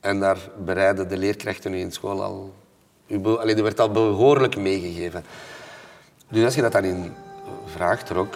En 0.00 0.20
daar 0.20 0.50
bereiden 0.64 1.08
de 1.08 1.16
leerkrachten 1.16 1.70
nu 1.70 1.78
in 1.78 1.92
school 1.92 2.22
al... 2.22 2.54
Allee, 3.22 3.54
er 3.54 3.62
werd 3.62 3.80
al 3.80 3.90
behoorlijk 3.90 4.56
meegegeven. 4.56 5.24
Dus 6.28 6.44
als 6.44 6.54
je 6.54 6.62
dat 6.62 6.72
dan 6.72 6.84
in 6.84 7.12
vraag 7.64 8.02
trok, 8.02 8.34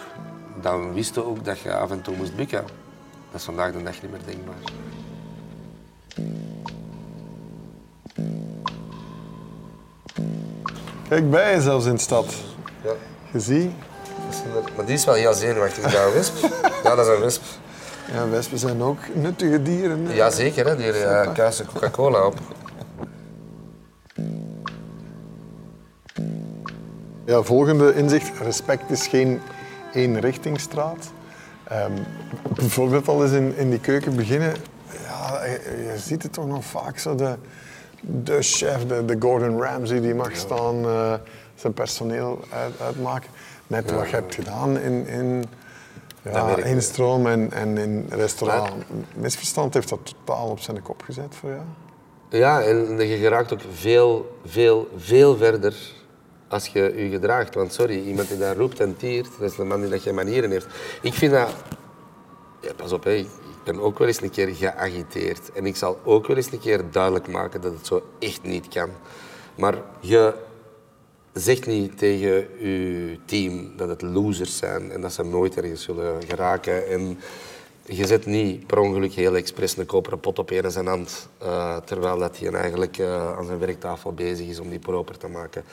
dan 0.60 0.92
wist 0.92 1.14
je 1.14 1.24
ook 1.24 1.44
dat 1.44 1.58
je 1.58 1.74
af 1.74 1.90
en 1.90 2.02
toe 2.02 2.16
moest 2.16 2.36
bukken. 2.36 2.64
Dat 3.32 3.40
is 3.40 3.46
vandaag 3.46 3.72
de 3.72 3.82
dag 3.82 4.02
niet 4.02 4.10
meer 4.10 4.20
denkbaar. 4.24 4.54
Kijk 11.08 11.30
bij 11.30 11.60
zelfs 11.60 11.86
in 11.86 11.94
de 11.94 12.00
stad. 12.00 12.34
Ja. 12.84 12.92
Je 13.32 13.40
ziet. 13.40 13.70
Maar 14.76 14.84
die 14.84 14.94
is 14.94 15.04
wel 15.04 15.14
heel 15.14 15.34
zenuwachtig. 15.34 15.82
Dat 15.92 16.06
een 16.06 16.12
wesp? 16.12 16.34
Ja, 16.82 16.94
dat 16.94 17.06
is 17.06 17.14
een 17.14 17.20
wesp. 17.20 17.42
Ja, 18.12 18.28
wespen 18.28 18.58
zijn 18.58 18.82
ook 18.82 18.98
nuttige 19.14 19.62
dieren. 19.62 20.06
Hè? 20.06 20.14
Jazeker, 20.14 20.66
hè. 20.66 20.76
die 20.76 21.00
uh, 21.00 21.32
kuisen 21.32 21.66
Coca-Cola 21.66 22.26
op. 22.26 22.38
Ja, 27.24 27.42
volgende 27.42 27.94
inzicht. 27.94 28.38
Respect 28.38 28.90
is 28.90 29.06
geen 29.06 29.40
eenrichtingstraat. 29.92 31.10
Um, 31.72 32.06
bijvoorbeeld 32.54 33.08
al 33.08 33.22
eens 33.22 33.32
in, 33.32 33.56
in 33.56 33.70
die 33.70 33.80
keuken 33.80 34.16
beginnen. 34.16 34.54
Ja, 35.06 35.44
je, 35.44 35.94
ziet 35.96 36.22
het 36.22 36.32
toch 36.32 36.46
nog 36.46 36.64
vaak 36.64 36.98
zo. 36.98 37.14
De, 37.14 37.34
de 38.00 38.42
chef, 38.42 38.86
de, 38.86 39.04
de 39.04 39.16
Gordon 39.18 39.62
Ramsay, 39.62 40.00
die 40.00 40.14
mag 40.14 40.36
staan, 40.36 40.84
uh, 40.84 41.14
zijn 41.54 41.72
personeel 41.72 42.44
uit, 42.50 42.80
uitmaken. 42.80 43.30
Net 43.66 43.90
wat 43.90 44.08
je 44.08 44.14
hebt 44.14 44.34
gedaan 44.34 44.78
in, 44.78 45.06
in 45.06 45.44
ja, 46.22 46.56
instroom 46.56 47.26
en, 47.26 47.52
en 47.52 47.78
in 47.78 48.06
restaurant. 48.10 48.70
Misverstand 49.14 49.74
heeft 49.74 49.88
dat 49.88 50.14
totaal 50.24 50.48
op 50.48 50.60
zijn 50.60 50.82
kop 50.82 51.02
gezet 51.02 51.34
voor 51.34 51.50
jou? 51.50 51.62
Ja, 52.28 52.62
en 52.62 53.08
je 53.08 53.16
geraakt 53.16 53.52
ook 53.52 53.60
veel, 53.72 54.38
veel, 54.44 54.88
veel 54.96 55.36
verder 55.36 55.74
als 56.52 56.66
je 56.66 56.94
je 56.96 57.10
gedraagt. 57.10 57.54
Want 57.54 57.72
sorry, 57.72 58.06
iemand 58.06 58.28
die 58.28 58.38
daar 58.38 58.56
roept 58.56 58.80
en 58.80 58.96
tiert, 58.96 59.28
dat 59.38 59.50
is 59.50 59.58
een 59.58 59.66
man 59.66 59.80
die 59.80 59.90
dat 59.90 60.00
geen 60.00 60.14
manieren 60.14 60.50
heeft. 60.50 60.66
Ik 61.02 61.14
vind 61.14 61.32
dat... 61.32 61.50
Ja, 62.60 62.72
pas 62.76 62.92
op, 62.92 63.06
ik 63.06 63.26
ben 63.64 63.80
ook 63.80 63.98
wel 63.98 64.08
eens 64.08 64.20
een 64.20 64.30
keer 64.30 64.54
geagiteerd. 64.54 65.52
En 65.52 65.66
ik 65.66 65.76
zal 65.76 65.98
ook 66.04 66.26
wel 66.26 66.36
eens 66.36 66.52
een 66.52 66.60
keer 66.60 66.90
duidelijk 66.90 67.28
maken 67.28 67.60
dat 67.60 67.72
het 67.72 67.86
zo 67.86 68.02
echt 68.18 68.42
niet 68.42 68.68
kan. 68.68 68.90
Maar 69.54 69.74
je 70.00 70.34
zegt 71.32 71.66
niet 71.66 71.98
tegen 71.98 72.46
je 72.58 73.18
team 73.24 73.76
dat 73.76 73.88
het 73.88 74.02
losers 74.02 74.56
zijn 74.56 74.90
en 74.90 75.00
dat 75.00 75.12
ze 75.12 75.22
nooit 75.22 75.56
ergens 75.56 75.82
zullen 75.82 76.22
geraken. 76.28 76.88
En 76.88 77.18
je 77.84 78.06
zet 78.06 78.26
niet 78.26 78.66
per 78.66 78.78
ongeluk 78.78 79.12
heel 79.12 79.36
expres 79.36 79.76
een 79.76 79.86
koperen 79.86 80.20
pot 80.20 80.38
op 80.38 80.50
een 80.50 80.70
zijn 80.70 80.86
hand, 80.86 81.28
uh, 81.42 81.76
terwijl 81.76 82.18
dat 82.18 82.38
hij 82.38 82.52
eigenlijk 82.52 82.98
uh, 82.98 83.36
aan 83.36 83.46
zijn 83.46 83.58
werktafel 83.58 84.12
bezig 84.12 84.46
is 84.46 84.58
om 84.58 84.68
die 84.68 84.78
proper 84.78 85.18
te 85.18 85.28
maken 85.28 85.64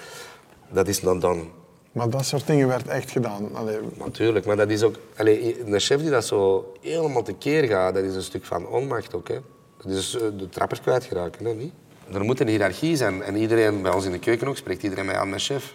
dat 0.71 0.87
is 0.87 0.99
dan 0.99 1.19
dan. 1.19 1.51
Maar 1.91 2.09
dat 2.09 2.25
soort 2.25 2.47
dingen 2.47 2.67
werd 2.67 2.87
echt 2.87 3.11
gedaan? 3.11 3.55
Allee. 3.55 3.79
Natuurlijk, 3.97 4.45
maar 4.45 4.55
dat 4.55 4.69
is 4.69 4.83
ook... 4.83 4.95
Allee, 5.17 5.61
een 5.65 5.79
chef 5.79 6.01
die 6.01 6.09
dat 6.09 6.25
zo 6.25 6.71
helemaal 6.81 7.23
tekeer 7.23 7.63
gaat, 7.63 7.93
dat 7.93 8.03
is 8.03 8.15
een 8.15 8.23
stuk 8.23 8.45
van 8.45 8.67
onmacht 8.67 9.13
ook. 9.13 9.27
Hè. 9.27 9.39
Dat 9.83 9.91
is 9.91 10.15
eh, 10.15 10.21
de 10.37 10.49
trappers 10.49 10.81
kwijtgeraken, 10.81 11.45
hè, 11.45 11.53
niet? 11.53 11.73
Er 12.13 12.23
moet 12.23 12.39
een 12.39 12.47
hiërarchie 12.47 12.95
zijn. 12.95 13.23
En 13.23 13.35
iedereen, 13.35 13.81
bij 13.81 13.91
ons 13.91 14.05
in 14.05 14.11
de 14.11 14.19
keuken 14.19 14.47
ook, 14.47 14.57
spreekt 14.57 14.83
iedereen 14.83 15.05
mij 15.05 15.17
aan 15.17 15.29
met 15.29 15.41
chef. 15.41 15.73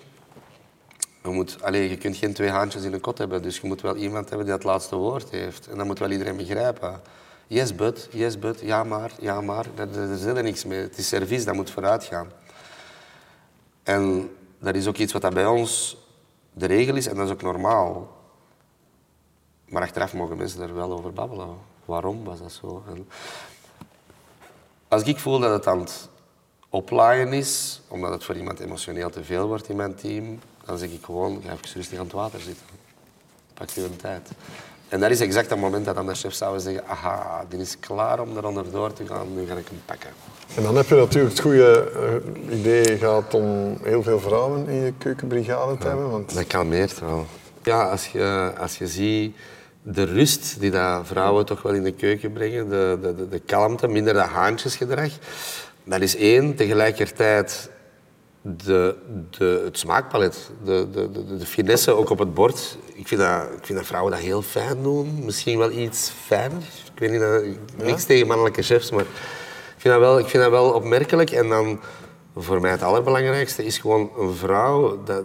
Je, 1.23 1.29
moet, 1.31 1.57
allee, 1.63 1.91
je 1.91 1.97
kunt 1.97 2.17
geen 2.17 2.33
twee 2.33 2.49
haantjes 2.49 2.83
in 2.83 2.93
een 2.93 3.01
kot 3.01 3.19
hebben, 3.19 3.43
dus 3.43 3.59
je 3.59 3.67
moet 3.67 3.81
wel 3.81 3.97
iemand 3.97 4.29
hebben 4.29 4.47
die 4.47 4.55
het 4.55 4.65
laatste 4.65 4.97
woord 4.97 5.31
heeft. 5.31 5.67
En 5.69 5.77
dat 5.77 5.87
moet 5.87 5.99
wel 5.99 6.11
iedereen 6.11 6.37
begrijpen. 6.37 7.01
Yes, 7.47 7.75
but, 7.75 8.09
yes, 8.11 8.39
but, 8.39 8.61
ja 8.61 8.85
maar, 8.85 9.13
ja 9.21 9.41
maar. 9.41 9.67
Daar, 9.75 9.93
daar 9.93 10.37
is 10.37 10.43
niks 10.43 10.65
mee. 10.65 10.79
Het 10.79 10.99
is 10.99 11.09
service, 11.09 11.45
dat 11.45 11.55
moet 11.55 11.71
vooruit 11.71 12.05
gaan. 12.05 12.29
En 13.83 14.31
dat 14.65 14.75
is 14.75 14.87
ook 14.87 14.97
iets 14.97 15.13
wat 15.13 15.35
bij 15.35 15.47
ons 15.47 15.97
de 16.53 16.67
regel 16.67 16.97
is 16.97 17.07
en 17.07 17.17
dat 17.17 17.27
is 17.27 17.33
ook 17.33 17.43
normaal. 17.43 18.17
Maar 19.69 19.83
achteraf 19.83 20.15
mogen 20.15 20.37
mensen 20.37 20.63
er 20.63 20.75
wel 20.75 20.93
over 20.93 21.13
babbelen. 21.13 21.57
Waarom 21.85 22.25
was 22.25 22.39
dat 22.39 22.53
zo? 22.53 22.85
En 22.89 23.09
als 24.89 25.03
ik 25.03 25.19
voel 25.19 25.39
dat 25.39 25.51
het 25.51 25.67
aan 25.67 25.81
het 25.81 26.09
oplaaien 26.69 27.33
is, 27.33 27.81
omdat 27.89 28.11
het 28.11 28.25
voor 28.25 28.37
iemand 28.37 28.61
emotioneel 28.61 29.11
te 29.11 29.25
veel 29.25 29.47
wordt 29.47 29.69
in 29.69 29.77
mijn 29.77 29.95
team, 29.95 30.39
dan 30.65 30.79
zeg 30.79 30.91
ik 30.91 31.05
gewoon, 31.05 31.43
ga 31.43 31.53
even 31.53 31.75
rustig 31.75 31.99
aan 31.99 32.05
het 32.05 32.15
water 32.15 32.41
zitten. 32.41 32.67
Pak 33.55 33.71
je 33.71 33.85
een 33.85 33.97
tijd. 33.97 34.31
En 34.95 35.01
dat 35.01 35.11
is 35.11 35.21
exact 35.21 35.51
het 35.51 35.59
moment 35.59 35.85
dat 35.85 35.95
dan 35.95 36.07
de 36.07 36.15
chef 36.15 36.35
zou 36.35 36.61
zeggen, 36.61 36.87
aha, 36.87 37.45
die 37.49 37.61
is 37.61 37.77
klaar 37.81 38.21
om 38.21 38.37
er 38.37 38.47
onderdoor 38.47 38.93
te 38.93 39.07
gaan, 39.07 39.35
nu 39.35 39.47
ga 39.47 39.55
ik 39.55 39.67
hem 39.69 39.81
pakken. 39.85 40.11
En 40.55 40.63
dan 40.63 40.77
heb 40.77 40.89
je 40.89 40.95
natuurlijk 40.95 41.35
het 41.35 41.43
goede 41.43 41.91
eh, 42.49 42.59
idee 42.59 42.99
gehad 42.99 43.35
om 43.35 43.79
heel 43.83 44.03
veel 44.03 44.21
vrouwen 44.21 44.69
in 44.69 44.75
je 44.75 44.93
keukenbrigade 44.99 45.79
te 45.79 45.87
hebben. 45.87 46.11
Want 46.11 46.35
Dat 46.35 46.47
kalmeert 46.47 47.01
wel. 47.01 47.27
Ja, 47.63 47.91
als 47.91 48.07
je, 48.07 48.53
als 48.59 48.79
je 48.79 48.87
ziet 48.87 49.37
de 49.83 50.05
rust 50.05 50.61
die 50.61 50.71
dat 50.71 51.07
vrouwen 51.07 51.47
toch 51.47 51.63
wel 51.63 51.75
in 51.75 51.83
de 51.83 51.93
keuken 51.93 52.33
brengen, 52.33 52.69
de, 52.69 52.99
de, 53.01 53.15
de, 53.15 53.29
de 53.29 53.41
kalmte, 53.47 53.89
minder 53.89 54.15
dat 54.15 54.27
haantjesgedrag, 54.27 55.11
dat 55.85 56.01
is 56.01 56.17
één. 56.17 56.55
Tegelijkertijd 56.55 57.71
de, 58.47 58.97
de, 59.31 59.63
het 59.65 59.79
smaakpalet, 59.79 60.51
de, 60.65 60.87
de, 60.93 61.11
de, 61.11 61.37
de 61.37 61.47
finesse 61.47 61.93
ook 61.93 62.11
op 62.11 62.19
het 62.19 62.35
bord. 62.35 62.79
Ik 62.95 63.09
vind, 63.09 63.21
dat, 63.21 63.43
ik 63.43 63.67
vind 63.67 63.79
dat 63.79 63.87
vrouwen 63.87 64.13
dat 64.13 64.21
heel 64.21 64.43
fijn 64.43 64.83
doen. 64.83 65.25
Misschien 65.25 65.59
wel 65.59 65.71
iets 65.71 66.13
fijner. 66.27 66.63
Ik 66.95 66.99
weet 66.99 67.11
niet, 67.11 67.21
dat, 67.21 67.43
niks 67.87 68.05
tegen 68.05 68.27
mannelijke 68.27 68.63
chefs, 68.63 68.91
maar 68.91 69.01
ik 69.01 69.77
vind, 69.77 69.95
dat 69.95 70.03
wel, 70.03 70.19
ik 70.19 70.27
vind 70.27 70.43
dat 70.43 70.53
wel 70.53 70.73
opmerkelijk. 70.73 71.31
En 71.31 71.49
dan, 71.49 71.81
voor 72.37 72.61
mij 72.61 72.71
het 72.71 72.83
allerbelangrijkste, 72.83 73.65
is 73.65 73.79
gewoon 73.79 74.11
een 74.19 74.35
vrouw... 74.35 75.03
Dat, 75.05 75.25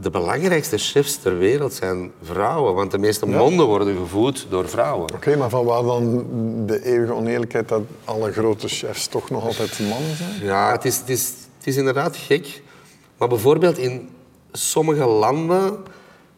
de 0.00 0.10
belangrijkste 0.10 0.78
chefs 0.78 1.16
ter 1.16 1.38
wereld 1.38 1.72
zijn 1.72 2.12
vrouwen, 2.22 2.74
want 2.74 2.90
de 2.90 2.98
meeste 2.98 3.26
monden 3.26 3.66
worden 3.66 3.96
gevoed 3.96 4.46
door 4.48 4.68
vrouwen. 4.68 5.14
Oké, 5.14 5.36
maar 5.36 5.48
van 5.48 5.64
waar 5.64 5.82
dan 5.82 6.26
de 6.66 6.84
eeuwige 6.84 7.12
oneerlijkheid 7.12 7.68
dat 7.68 7.82
alle 8.04 8.32
grote 8.32 8.68
chefs 8.68 9.06
toch 9.06 9.30
nog 9.30 9.44
altijd 9.44 9.78
mannen 9.88 10.16
zijn? 10.16 10.42
Ja, 10.42 10.72
het 10.72 10.84
is, 10.84 10.98
het, 10.98 11.08
is, 11.08 11.32
het 11.62 11.70
is 11.70 11.76
inderdaad 11.76 12.16
gek. 12.16 12.62
Maar 13.16 13.28
bijvoorbeeld 13.28 13.78
in 13.78 14.10
sommige 14.52 15.04
landen 15.04 15.84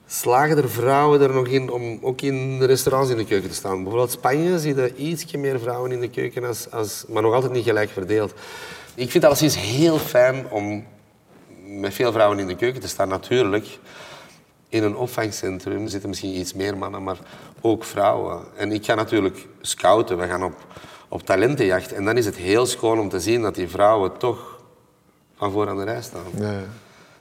slagen 0.06 0.56
er 0.56 0.70
vrouwen 0.70 1.20
er 1.20 1.34
nog 1.34 1.46
in 1.46 1.70
om 1.70 1.98
ook 2.02 2.20
in 2.20 2.58
de 2.58 2.64
restaurants 2.64 3.10
in 3.10 3.16
de 3.16 3.24
keuken 3.24 3.48
te 3.48 3.54
staan. 3.54 3.82
Bijvoorbeeld 3.82 4.10
Spanje 4.10 4.58
zie 4.58 4.74
je 4.74 4.94
ietsje 4.94 5.38
meer 5.38 5.60
vrouwen 5.60 5.92
in 5.92 6.00
de 6.00 6.10
keuken, 6.10 6.44
als, 6.44 6.70
als, 6.70 7.04
maar 7.08 7.22
nog 7.22 7.34
altijd 7.34 7.52
niet 7.52 7.64
gelijk 7.64 7.90
verdeeld. 7.90 8.30
Ik 8.94 9.10
vind 9.10 9.12
het 9.12 9.24
alleszins 9.24 9.56
heel 9.56 9.98
fijn 9.98 10.50
om 10.50 10.84
met 11.66 11.94
veel 11.94 12.12
vrouwen 12.12 12.38
in 12.38 12.46
de 12.46 12.56
keuken 12.56 12.80
te 12.80 12.88
staan. 12.88 13.08
Natuurlijk, 13.08 13.78
in 14.68 14.82
een 14.82 14.96
opvangcentrum 14.96 15.88
zitten 15.88 16.08
misschien 16.08 16.38
iets 16.38 16.54
meer 16.54 16.76
mannen, 16.76 17.02
maar 17.02 17.18
ook 17.60 17.84
vrouwen. 17.84 18.42
En 18.56 18.72
ik 18.72 18.84
ga 18.84 18.94
natuurlijk 18.94 19.46
scouten, 19.60 20.18
we 20.18 20.26
gaan 20.26 20.44
op, 20.44 20.66
op 21.08 21.22
talentenjacht. 21.22 21.92
En 21.92 22.04
dan 22.04 22.16
is 22.16 22.26
het 22.26 22.36
heel 22.36 22.66
schoon 22.66 22.98
om 22.98 23.08
te 23.08 23.20
zien 23.20 23.42
dat 23.42 23.54
die 23.54 23.68
vrouwen 23.68 24.16
toch 24.16 24.53
van 25.36 25.52
voor 25.52 25.68
aan 25.68 25.76
de 25.76 25.84
rij 25.84 26.02
staan. 26.02 26.24
Ja, 26.38 26.50
ja. 26.50 26.64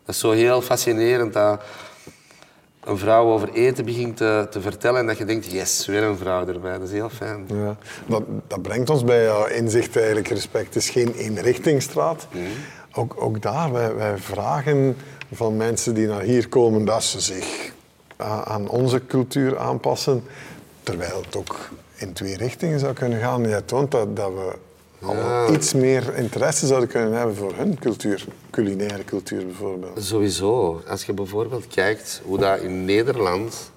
Dat 0.06 0.16
is 0.16 0.20
zo 0.20 0.32
heel 0.32 0.62
fascinerend 0.62 1.34
dat 1.34 1.62
een 2.84 2.98
vrouw 2.98 3.26
over 3.26 3.50
eten 3.54 3.86
begint 3.86 4.18
te, 4.18 4.48
te 4.50 4.62
vertellen 4.62 5.00
en 5.00 5.08
dat 5.08 5.18
je 5.18 5.26
denkt, 5.26 5.52
yes, 5.52 5.86
weer 5.86 6.04
een 6.04 6.18
vrouw 6.18 6.48
erbij. 6.48 6.78
Dat 6.78 6.88
is 6.88 6.92
heel 6.92 7.10
fijn. 7.10 7.46
Ja. 7.48 7.78
Dat, 8.08 8.24
dat 8.48 8.62
brengt 8.62 8.90
ons 8.90 9.04
bij 9.04 9.24
jouw 9.24 9.46
inzicht 9.46 9.96
eigenlijk. 9.96 10.28
Respect 10.28 10.76
is 10.76 10.90
geen 10.90 11.14
eenrichtingsstraat. 11.14 12.28
Ook, 12.94 13.16
ook 13.18 13.42
daar, 13.42 13.72
wij, 13.72 13.96
wij 13.96 14.18
vragen 14.18 14.98
van 15.34 15.58
mensen 15.58 15.94
die 15.94 16.08
naar 16.08 16.22
hier 16.22 16.50
komen 16.50 16.86
dat 16.86 17.04
ze 17.04 17.20
zich 17.20 17.72
aan 18.44 18.70
onze 18.70 19.06
cultuur 19.06 19.58
aanpassen. 19.58 20.24
Terwijl 20.84 21.22
het 21.26 21.36
ook 21.36 21.70
in 21.96 22.14
twee 22.14 22.38
richtingen 22.38 22.80
zou 22.80 22.94
kunnen 22.94 23.20
gaan. 23.20 23.48
Jij 23.48 23.62
toont 23.62 23.92
dat, 23.92 24.16
dat 24.16 24.30
we 24.34 24.56
allemaal 25.04 25.54
iets 25.54 25.74
meer 25.74 26.16
interesse 26.16 26.68
zouden 26.68 26.90
kunnen 26.90 27.14
hebben 27.14 27.36
voor 27.36 27.54
hun 27.56 27.80
cultuur. 27.80 28.26
Culinaire 28.50 29.04
cultuur 29.04 29.46
bijvoorbeeld. 29.46 30.04
Sowieso. 30.04 30.82
Als 30.88 31.06
je 31.06 31.14
bijvoorbeeld 31.14 31.68
kijkt 31.68 32.22
hoe 32.26 32.38
dat 32.38 32.60
in 32.60 32.86
Nederland 32.86 33.72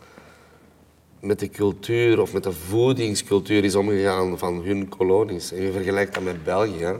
met 1.21 1.39
de 1.39 1.51
cultuur 1.51 2.21
of 2.21 2.33
met 2.33 2.43
de 2.43 2.53
voedingscultuur 2.53 3.65
is 3.65 3.75
omgegaan 3.75 4.39
van 4.39 4.63
hun 4.65 4.89
kolonies 4.89 5.53
en 5.53 5.63
je 5.63 5.73
vergelijkt 5.73 6.15
dat 6.15 6.23
met 6.23 6.45
België, 6.45 6.95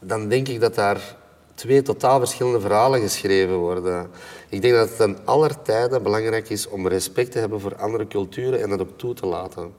dan 0.00 0.28
denk 0.28 0.48
ik 0.48 0.60
dat 0.60 0.74
daar 0.74 1.16
twee 1.54 1.82
totaal 1.82 2.18
verschillende 2.18 2.60
verhalen 2.60 3.00
geschreven 3.00 3.56
worden. 3.56 4.10
Ik 4.48 4.62
denk 4.62 4.74
dat 4.74 4.88
het 4.88 4.96
ten 4.96 5.18
aller 5.24 5.62
tijden 5.62 6.02
belangrijk 6.02 6.50
is 6.50 6.68
om 6.68 6.88
respect 6.88 7.32
te 7.32 7.38
hebben 7.38 7.60
voor 7.60 7.76
andere 7.76 8.06
culturen 8.06 8.62
en 8.62 8.68
dat 8.68 8.80
ook 8.80 8.98
toe 8.98 9.14
te 9.14 9.26
laten. 9.26 9.72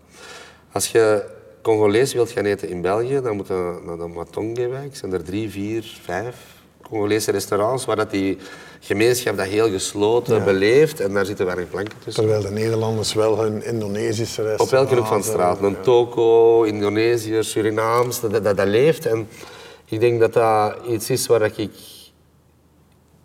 Als 0.72 0.92
je 0.92 1.26
Congolees 1.64 2.14
wilt 2.14 2.32
gaan 2.32 2.46
eten 2.46 2.70
in 2.70 2.82
België, 2.82 3.22
dan 3.22 3.36
moet 3.36 3.48
je 3.48 3.80
naar 3.86 3.98
de 3.98 4.08
Matongewijk. 4.08 4.96
zijn 4.96 5.14
er 5.14 5.24
drie, 5.24 5.50
vier, 5.50 6.00
vijf 6.02 6.36
Congolese 6.82 7.32
restaurants 7.32 7.86
waar 7.86 7.96
dat 7.96 8.12
die 8.12 8.38
gemeenschap 8.80 9.38
dat 9.38 9.46
heel 9.46 9.70
gesloten 9.70 10.44
beleeft 10.44 11.00
en 11.00 11.14
daar 11.14 11.26
zitten 11.26 11.46
weinig 11.46 11.70
planken 11.70 11.98
tussen. 12.04 12.24
Terwijl 12.24 12.44
de 12.44 12.52
Nederlanders 12.52 13.14
wel 13.14 13.40
hun 13.40 13.66
Indonesische 13.66 14.42
Op 14.42 14.48
restaurants 14.48 14.74
elke 14.74 14.96
hoek 14.96 15.06
van 15.06 15.18
de 15.18 15.24
straat. 15.24 15.60
hebben. 15.60 15.78
Een 15.78 15.84
toko, 15.84 16.64
Indonesiër, 16.64 17.44
Surinaams, 17.44 18.20
dat, 18.20 18.44
dat, 18.44 18.58
dat 18.58 18.68
leeft. 18.68 19.06
En 19.06 19.28
ik 19.86 20.00
denk 20.00 20.20
dat 20.20 20.34
dat 20.34 20.76
iets 20.88 21.10
is 21.10 21.28
waar 21.28 21.42
ik 21.58 21.70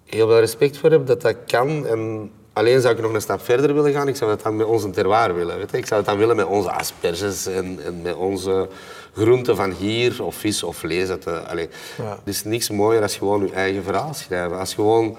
heel 0.05 0.27
veel 0.27 0.38
respect 0.38 0.77
voor 0.77 0.90
heb, 0.90 1.07
dat 1.07 1.20
dat 1.20 1.37
kan. 1.46 1.87
En 1.87 2.31
alleen 2.59 2.81
zou 2.81 2.94
ik 2.94 3.01
nog 3.01 3.12
een 3.12 3.21
stap 3.21 3.40
verder 3.40 3.75
willen 3.75 3.92
gaan. 3.92 4.09
Ik 4.09 4.16
zou 4.16 4.31
dat 4.31 4.42
dan 4.42 4.57
met 4.57 4.66
onze 4.66 4.90
terroir 4.90 5.35
willen. 5.35 5.59
Weet 5.59 5.71
je? 5.71 5.77
Ik 5.77 5.87
zou 5.87 6.01
het 6.01 6.09
dan 6.09 6.18
willen 6.18 6.37
met 6.37 6.47
onze 6.47 6.71
asperges 6.71 7.47
en, 7.47 7.79
en 7.85 8.03
met 8.03 8.14
onze 8.14 8.68
groenten 9.14 9.57
van 9.57 9.71
hier, 9.71 10.25
of 10.25 10.35
vis 10.35 10.62
of 10.62 10.77
vlees. 10.77 11.09
Dat, 11.09 11.27
eh, 11.27 11.44
allee. 11.44 11.68
Ja. 11.99 12.11
Het 12.11 12.35
is 12.35 12.44
niks 12.44 12.71
mooier 12.71 13.03
als 13.03 13.16
gewoon 13.16 13.47
je 13.47 13.53
eigen 13.53 13.83
verhaal 13.83 14.14
schrijven. 14.14 14.59
Als 14.59 14.75
gewoon 14.75 15.16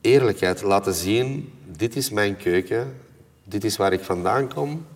eerlijkheid 0.00 0.62
laten 0.62 0.94
zien, 0.94 1.52
dit 1.66 1.96
is 1.96 2.10
mijn 2.10 2.36
keuken, 2.36 2.96
dit 3.44 3.64
is 3.64 3.76
waar 3.76 3.92
ik 3.92 4.04
vandaan 4.04 4.54
kom. 4.54 4.86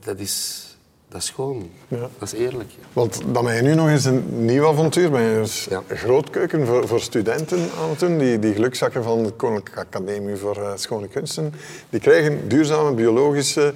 Dat 0.00 0.18
is, 0.18 0.65
dat 1.08 1.20
is 1.22 1.30
gewoon, 1.30 1.70
Ja. 1.88 2.08
dat 2.18 2.32
is 2.32 2.38
eerlijk. 2.38 2.70
Want 2.92 3.20
dan 3.32 3.44
ben 3.44 3.54
je 3.54 3.62
nu 3.62 3.74
nog 3.74 3.88
eens 3.88 4.04
een 4.04 4.44
nieuw 4.44 4.66
avontuur. 4.68 5.10
Ben 5.10 5.22
je 5.22 5.34
dus 5.40 5.64
Ja. 5.70 5.82
een 5.86 5.96
grootkeuken 5.96 6.66
voor, 6.66 6.88
voor 6.88 7.00
studenten 7.00 7.58
aan 7.82 7.90
het 7.90 7.98
doen. 7.98 8.18
Die, 8.18 8.38
die 8.38 8.54
gelukzakken 8.54 9.02
van 9.02 9.22
de 9.22 9.30
Koninklijke 9.30 9.80
Academie 9.80 10.36
voor 10.36 10.56
eh, 10.56 10.72
Schone 10.76 11.08
Kunsten. 11.08 11.54
Die 11.90 12.00
krijgen 12.00 12.48
duurzame, 12.48 12.92
biologische 12.92 13.74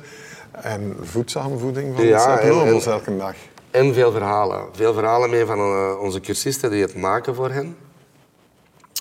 en 0.53 0.97
voedzame 1.01 1.59
voeding 1.59 1.97
van 1.97 2.05
Ja, 2.07 2.38
en- 2.38 2.49
Nobels 2.49 2.87
elke 2.87 3.16
dag. 3.16 3.35
En 3.71 3.95
veel 3.95 4.12
verhalen. 4.12 4.64
Veel 4.73 4.93
verhalen 4.95 5.31
mee 5.31 5.45
van 5.45 5.59
eh, 5.59 6.01
onze 6.01 6.21
cursisten 6.21 6.71
die 6.71 6.83
het 6.83 6.95
maken 6.97 7.35
voor 7.35 7.51
hen. 7.51 7.77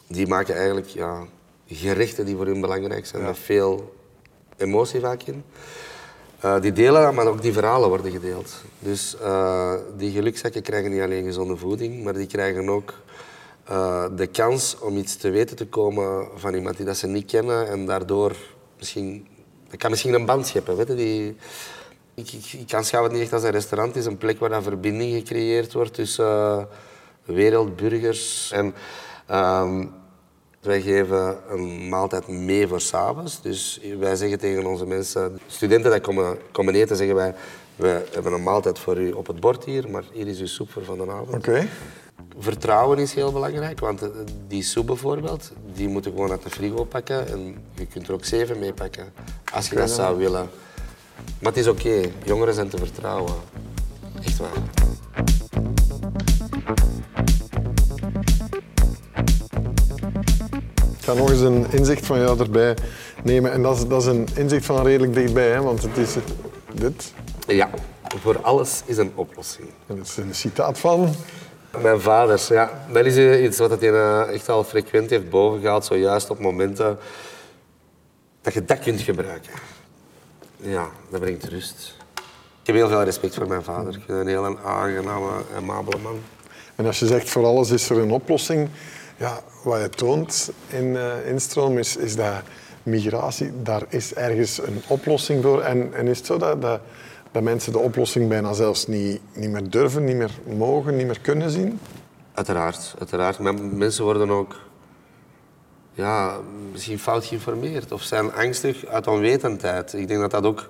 Die 0.08 0.28
maken 0.28 0.56
eigenlijk 0.56 0.88
ja, 0.88 1.24
gerechten 1.68 2.26
die 2.26 2.36
voor 2.36 2.46
hun 2.46 2.62
belangrijk 2.62 3.06
zijn, 3.06 3.24
met 3.24 3.38
veel 3.38 3.96
emotie 4.58 5.00
vaak 5.00 5.22
in. 5.24 5.44
Eh, 6.40 6.62
die 6.62 6.72
delen 6.72 7.16
maar 7.16 7.28
ook 7.28 7.42
die 7.42 7.54
verhalen 7.54 7.90
worden 7.90 8.12
gedeeld. 8.12 8.54
Dus 8.80 9.18
eh, 9.18 9.74
die 9.98 10.12
gelukzakken 10.12 10.62
krijgen 10.62 10.92
niet 10.92 11.02
alleen 11.02 11.24
gezonde 11.24 11.58
voeding, 11.58 12.04
maar 12.04 12.14
die 12.14 12.28
krijgen 12.28 12.70
ook 12.70 12.94
eh, 13.64 14.06
de 14.16 14.28
kans 14.28 14.80
om 14.80 14.98
iets 14.98 15.16
te 15.16 15.30
weten 15.30 15.56
te 15.56 15.68
komen 15.68 16.28
van 16.36 16.54
iemand 16.54 16.78
die 16.78 16.86
dat 16.86 16.98
ze 16.98 17.08
niet 17.08 17.32
kennen 17.32 17.68
en 17.68 17.86
daardoor 17.86 18.36
misschien... 18.78 19.28
Kan 19.78 19.90
misschien 19.90 20.14
een 20.14 20.26
band 20.26 20.48
scheppen, 20.48 20.76
weet 20.76 20.88
je, 20.88 20.96
die... 20.96 21.36
Ik, 22.14 22.32
ik, 22.32 22.54
ik 22.54 22.72
het 22.72 23.12
niet 23.12 23.22
echt 23.22 23.34
als 23.34 23.44
een 23.44 23.52
restaurant. 23.52 23.94
Het 23.96 24.04
is 24.04 24.10
een 24.12 24.18
plek 24.18 24.40
waar 24.40 24.50
dan 24.50 24.64
verbinding 24.64 25.14
gecreëerd 25.14 25.74
wordt 25.74 25.94
tussen 25.94 26.68
wereldburgers. 27.24 28.52
En 28.52 28.74
ehm, 29.26 29.86
wij 30.60 30.82
geven 30.82 31.38
een 31.50 31.90
maaltijd 31.90 32.28
mee 32.28 32.68
voor 32.68 32.82
s'avonds. 32.82 33.42
Dus 33.42 33.82
wij 34.00 34.16
zeggen 34.16 34.40
tegen 34.40 34.66
onze 34.66 34.86
mensen, 34.86 35.40
studenten 35.48 35.92
die 35.92 36.02
komen, 36.02 36.38
komen 36.52 36.76
eten, 36.76 36.96
zeggen 36.96 37.16
wij... 37.16 37.36
We 37.76 38.06
hebben 38.12 38.34
een 38.34 38.44
maaltijd 38.44 38.80
voor 38.80 38.98
u 38.98 39.12
op 39.12 39.28
het 39.28 39.40
bord 39.40 39.64
hier, 39.64 39.90
maar 39.90 40.04
hier 40.12 40.28
is 40.28 40.40
uw 40.40 40.48
soep 40.48 40.72
voor 40.72 40.84
van 40.84 40.98
de 40.98 41.12
avond. 41.12 41.34
Oké. 41.34 41.68
Vertrouwen 42.40 42.98
is 42.98 43.14
heel 43.14 43.32
belangrijk, 43.32 43.80
want 43.80 44.02
eh, 44.02 44.10
die 44.48 44.64
soep 44.64 44.86
bijvoorbeeld, 44.86 45.52
die 45.74 45.88
moet 45.88 46.04
je 46.04 46.10
gewoon 46.10 46.32
uit 46.32 46.44
de 46.44 46.50
frigo 46.50 46.84
pakken 46.84 47.28
en 47.28 47.56
je 47.74 47.86
kunt 47.86 48.08
er 48.08 48.14
ook 48.14 48.26
zeven 48.26 48.60
mee 48.60 48.74
pakken, 48.74 49.14
als 49.54 49.70
je 49.70 49.76
dat 49.76 49.90
zou 49.90 50.18
willen. 50.18 50.50
Maar 51.40 51.52
het 51.52 51.58
is 51.58 51.68
oké, 51.68 52.02
jongeren 52.24 52.54
zijn 52.54 52.70
te 52.70 52.78
vertrouwen. 52.78 53.34
Echt 54.24 54.38
waar. 54.38 54.52
Ga 61.10 61.16
nog 61.16 61.30
eens 61.30 61.40
een 61.40 61.66
inzicht 61.72 62.06
van 62.06 62.20
jou 62.20 62.40
erbij 62.40 62.76
nemen. 63.24 63.52
En 63.52 63.62
dat 63.62 63.78
is, 63.78 63.88
dat 63.88 64.02
is 64.02 64.08
een 64.08 64.28
inzicht 64.36 64.66
van 64.66 64.84
redelijk 64.84 65.14
dichtbij, 65.14 65.50
hè, 65.50 65.62
want 65.62 65.82
het 65.82 65.98
is 65.98 66.16
dit. 66.74 67.14
Ja, 67.48 67.70
voor 68.22 68.42
alles 68.42 68.82
is 68.86 68.98
een 68.98 69.12
oplossing. 69.16 69.68
En 69.88 69.96
dat 69.98 70.06
is 70.06 70.18
een 70.18 70.36
citaat 70.36 70.80
van. 70.80 71.14
Mijn 71.82 72.02
vader, 72.02 72.46
ja. 72.50 72.86
Dat 72.92 73.06
is 73.06 73.18
eh, 73.18 73.44
iets 73.44 73.58
wat 73.58 73.80
hij 73.80 73.90
eh, 73.90 74.34
echt 74.34 74.50
al 74.50 74.64
frequent 74.64 75.10
heeft 75.10 75.30
bovengehaald, 75.30 75.86
zojuist 75.86 76.30
op 76.30 76.40
momenten 76.40 76.98
dat 78.42 78.54
je 78.54 78.66
dat 78.66 78.80
kunt 78.80 79.02
gebruiken. 79.02 79.52
Ja, 80.56 80.90
dat 81.10 81.20
brengt 81.20 81.44
rust. 81.44 81.96
Ik 82.62 82.68
heb 82.68 82.76
heel 82.76 82.88
veel 82.88 83.04
respect 83.04 83.36
voor 83.36 83.48
mijn 83.48 83.64
vader. 83.64 83.96
Ik 83.96 84.04
hem 84.08 84.20
een 84.20 84.28
heel 84.28 84.58
aangename, 84.66 85.30
amabele 85.56 85.98
man. 85.98 86.20
En 86.76 86.86
als 86.86 87.00
je 87.00 87.06
zegt 87.06 87.30
voor 87.30 87.46
alles 87.46 87.70
is 87.70 87.90
er 87.90 87.98
een 87.98 88.12
oplossing, 88.12 88.70
ja, 89.18 89.40
wat 89.64 89.82
je 89.82 89.90
toont 89.90 90.52
in 90.68 90.96
eh 90.96 91.28
Instroom 91.28 91.78
is, 91.78 91.98
is 91.98 92.16
dat 92.16 92.42
migratie, 92.84 93.52
daar 93.64 93.84
is 93.90 94.14
ergens 94.14 94.62
een 94.62 94.82
oplossing 94.88 95.44
voor. 95.44 95.62
En, 95.62 95.94
en 95.94 96.08
is 96.08 96.18
het 96.18 96.26
zo 96.26 96.38
dat, 96.38 96.62
dat, 97.32 97.44
mensen 97.44 97.72
de 97.72 97.80
oplossing 97.80 98.30
bijna 98.30 98.54
zelfs 98.54 98.88
niet, 98.88 99.22
niet 99.34 99.50
meer 99.50 99.70
durven, 99.70 100.04
niet 100.04 100.16
meer 100.16 100.32
mogen, 100.58 100.96
niet 100.96 101.06
meer 101.06 101.20
kunnen 101.20 101.50
zien? 101.50 101.80
Uiteraard, 102.34 102.96
uiteraard. 103.00 103.40
Mensen 103.74 104.04
worden 104.04 104.30
ook 104.30 104.56
ja, 105.94 106.38
misschien 106.72 107.00
fout 107.00 107.26
geïnformeerd 107.26 107.92
of 107.92 108.02
zijn 108.02 108.34
angstig 108.34 108.86
uit 108.86 109.08
onwetendheid. 109.08 109.94
Ik 109.94 110.08
denk 110.08 110.20
dat 110.20 110.32
dat 110.32 110.44
ook 110.44 110.68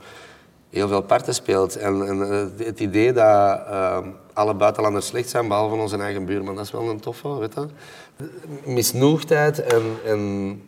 heel 0.69 0.87
veel 0.87 1.01
parten 1.01 1.33
speelt. 1.33 1.75
En, 1.75 2.07
en 2.07 2.31
eh, 2.31 2.65
het 2.67 2.79
idee 2.79 3.13
dat 3.13 3.59
uh, 3.69 3.97
alle 4.33 4.53
buitenlanders 4.53 5.05
slecht 5.05 5.29
zijn, 5.29 5.47
behalve 5.47 5.75
onze 5.75 5.97
eigen 5.97 6.25
buurman, 6.25 6.55
dat 6.55 6.65
is 6.65 6.71
wel 6.71 6.89
een 6.89 6.99
toffe, 6.99 7.37
weet 7.37 7.53
je. 7.53 7.67
Misnoegdheid 8.65 9.59
en, 9.59 9.83
en 10.05 10.61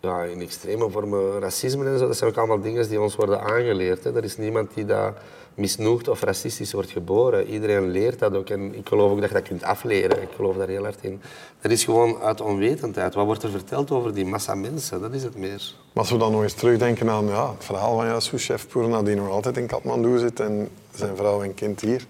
ja, 0.00 0.22
in 0.22 0.40
extreme 0.40 0.90
vormen 0.90 1.40
racisme 1.40 1.84
en 1.84 1.98
zo, 1.98 2.06
dat 2.06 2.16
zijn 2.16 2.30
ook 2.30 2.36
allemaal 2.36 2.60
dingen 2.60 2.88
die 2.88 3.00
ons 3.00 3.16
worden 3.16 3.40
aangeleerd. 3.40 4.04
Hè. 4.04 4.16
Er 4.16 4.24
is 4.24 4.36
niemand 4.36 4.74
die 4.74 4.84
dat 4.84 5.14
misnoegd 5.54 6.08
of 6.08 6.22
racistisch 6.22 6.72
wordt 6.72 6.90
geboren. 6.90 7.46
Iedereen 7.46 7.90
leert 7.90 8.18
dat 8.18 8.34
ook. 8.34 8.50
En 8.50 8.74
ik 8.74 8.88
geloof 8.88 9.10
ook 9.10 9.20
dat 9.20 9.28
je 9.28 9.34
dat 9.34 9.44
kunt 9.48 9.62
afleren. 9.62 10.22
Ik 10.22 10.28
geloof 10.36 10.56
daar 10.56 10.68
heel 10.68 10.82
hard 10.82 10.98
in. 11.00 11.20
Dat 11.60 11.70
is 11.70 11.84
gewoon 11.84 12.18
uit 12.20 12.40
onwetendheid. 12.40 13.14
Wat 13.14 13.24
wordt 13.24 13.42
er 13.42 13.50
verteld 13.50 13.90
over 13.90 14.14
die 14.14 14.26
massa 14.26 14.54
mensen? 14.54 15.00
Dat 15.00 15.14
is 15.14 15.22
het 15.22 15.36
meer. 15.36 15.74
Maar 15.92 16.02
als 16.02 16.10
we 16.10 16.18
dan 16.18 16.32
nog 16.32 16.42
eens 16.42 16.54
terugdenken 16.54 17.10
aan 17.10 17.26
ja, 17.26 17.50
het 17.50 17.64
verhaal 17.64 17.96
van 17.96 18.06
jouw 18.06 18.56
Purna, 18.68 19.02
die 19.02 19.16
nog 19.16 19.28
altijd 19.28 19.56
in 19.56 19.66
Kathmandu 19.66 20.18
zit 20.18 20.40
en 20.40 20.68
zijn 20.94 21.16
vrouw 21.16 21.42
en 21.42 21.54
kind 21.54 21.80
hier. 21.80 22.06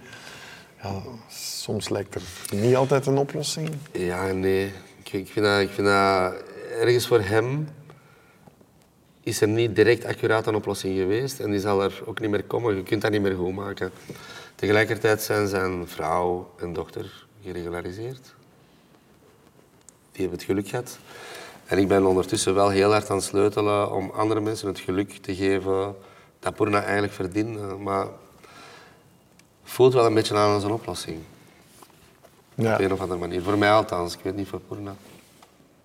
Ja, 0.87 1.03
soms 1.29 1.89
lijkt 1.89 2.15
er 2.15 2.23
niet 2.51 2.77
altijd 2.77 3.07
een 3.07 3.19
oplossing. 3.19 3.71
Ja, 3.93 4.33
nee. 4.33 4.73
Ik, 5.03 5.29
vind, 5.29 5.47
dat, 5.47 5.61
ik 5.61 5.71
vind 5.71 5.87
dat 5.87 6.35
ergens 6.81 7.07
voor 7.07 7.21
hem 7.21 7.69
is 9.21 9.41
er 9.41 9.49
niet 9.49 9.77
direct 9.77 10.05
accuraat 10.05 10.47
een 10.47 10.55
oplossing 10.55 10.97
geweest 10.97 11.41
en 11.41 11.51
die 11.51 11.61
zal 11.61 11.83
er 11.83 12.03
ook 12.05 12.21
niet 12.21 12.31
meer 12.31 12.45
komen. 12.45 12.77
Je 12.77 12.83
kunt 12.83 13.03
dat 13.03 13.11
niet 13.11 13.23
meer 13.23 13.35
goed 13.35 13.55
maken. 13.55 13.91
Tegelijkertijd 14.55 15.23
zijn 15.23 15.49
zijn 15.49 15.89
vrouw 15.89 16.51
en 16.59 16.73
dochter 16.73 17.27
geregulariseerd. 17.43 18.35
Die 20.13 20.21
hebben 20.21 20.39
het 20.39 20.43
geluk 20.43 20.69
gehad. 20.69 20.99
En 21.67 21.79
ik 21.79 21.89
ben 21.89 22.07
ondertussen 22.07 22.55
wel 22.55 22.69
heel 22.69 22.91
hard 22.91 23.11
aan 23.11 23.17
het 23.17 23.25
sleutelen 23.25 23.93
om 23.93 24.11
andere 24.11 24.41
mensen 24.41 24.69
het 24.69 24.79
geluk 24.79 25.11
te 25.11 25.35
geven 25.35 25.95
dat 26.39 26.55
Purna 26.55 26.83
eigenlijk 26.83 27.13
verdient. 27.13 27.79
Maar 27.79 28.07
voelt 29.67 29.95
wel 29.95 30.07
een 30.07 30.15
beetje 30.15 30.37
aan 30.37 30.55
als 30.55 30.65
een 30.65 30.71
oplossing. 30.71 31.19
Ja. 32.55 32.75
Op 32.75 32.81
een 32.81 32.93
of 32.93 33.01
andere 33.01 33.21
manier. 33.21 33.43
Voor 33.43 33.59
mij 33.59 33.73
althans, 33.73 34.15
ik 34.15 34.21
weet 34.23 34.37
niet 34.37 34.49
voor 34.49 34.61
Purna. 34.61 34.95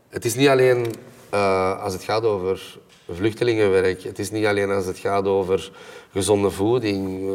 Het 0.09 0.25
is 0.25 0.35
niet 0.35 0.47
alleen 0.47 0.93
uh, 1.33 1.83
als 1.83 1.93
het 1.93 2.03
gaat 2.03 2.23
over 2.23 2.79
vluchtelingenwerk. 3.09 4.03
Het 4.03 4.19
is 4.19 4.31
niet 4.31 4.45
alleen 4.45 4.71
als 4.71 4.85
het 4.85 4.97
gaat 4.97 5.25
over 5.25 5.71
gezonde 6.11 6.49
voeding. 6.49 7.29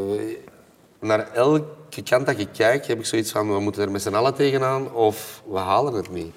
Naar 0.99 1.33
elke 1.33 2.03
kant 2.05 2.27
dat 2.27 2.39
je 2.39 2.49
kijkt, 2.49 2.87
heb 2.87 2.99
ik 2.99 3.07
zoiets 3.07 3.31
van, 3.31 3.53
we 3.53 3.61
moeten 3.61 3.83
er 3.83 3.91
met 3.91 4.03
z'n 4.03 4.15
allen 4.15 4.35
tegenaan 4.35 4.93
of 4.93 5.43
we 5.51 5.59
halen 5.59 5.95
het 5.95 6.11
niet. 6.11 6.35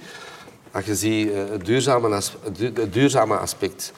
Als 0.72 0.86
je 0.86 0.96
ziet 0.96 1.32
eh, 1.32 1.50
het 1.50 1.66
duurzame, 1.66 2.22
het 2.44 2.94
duurzame 2.94 3.38
aspect 3.38 3.94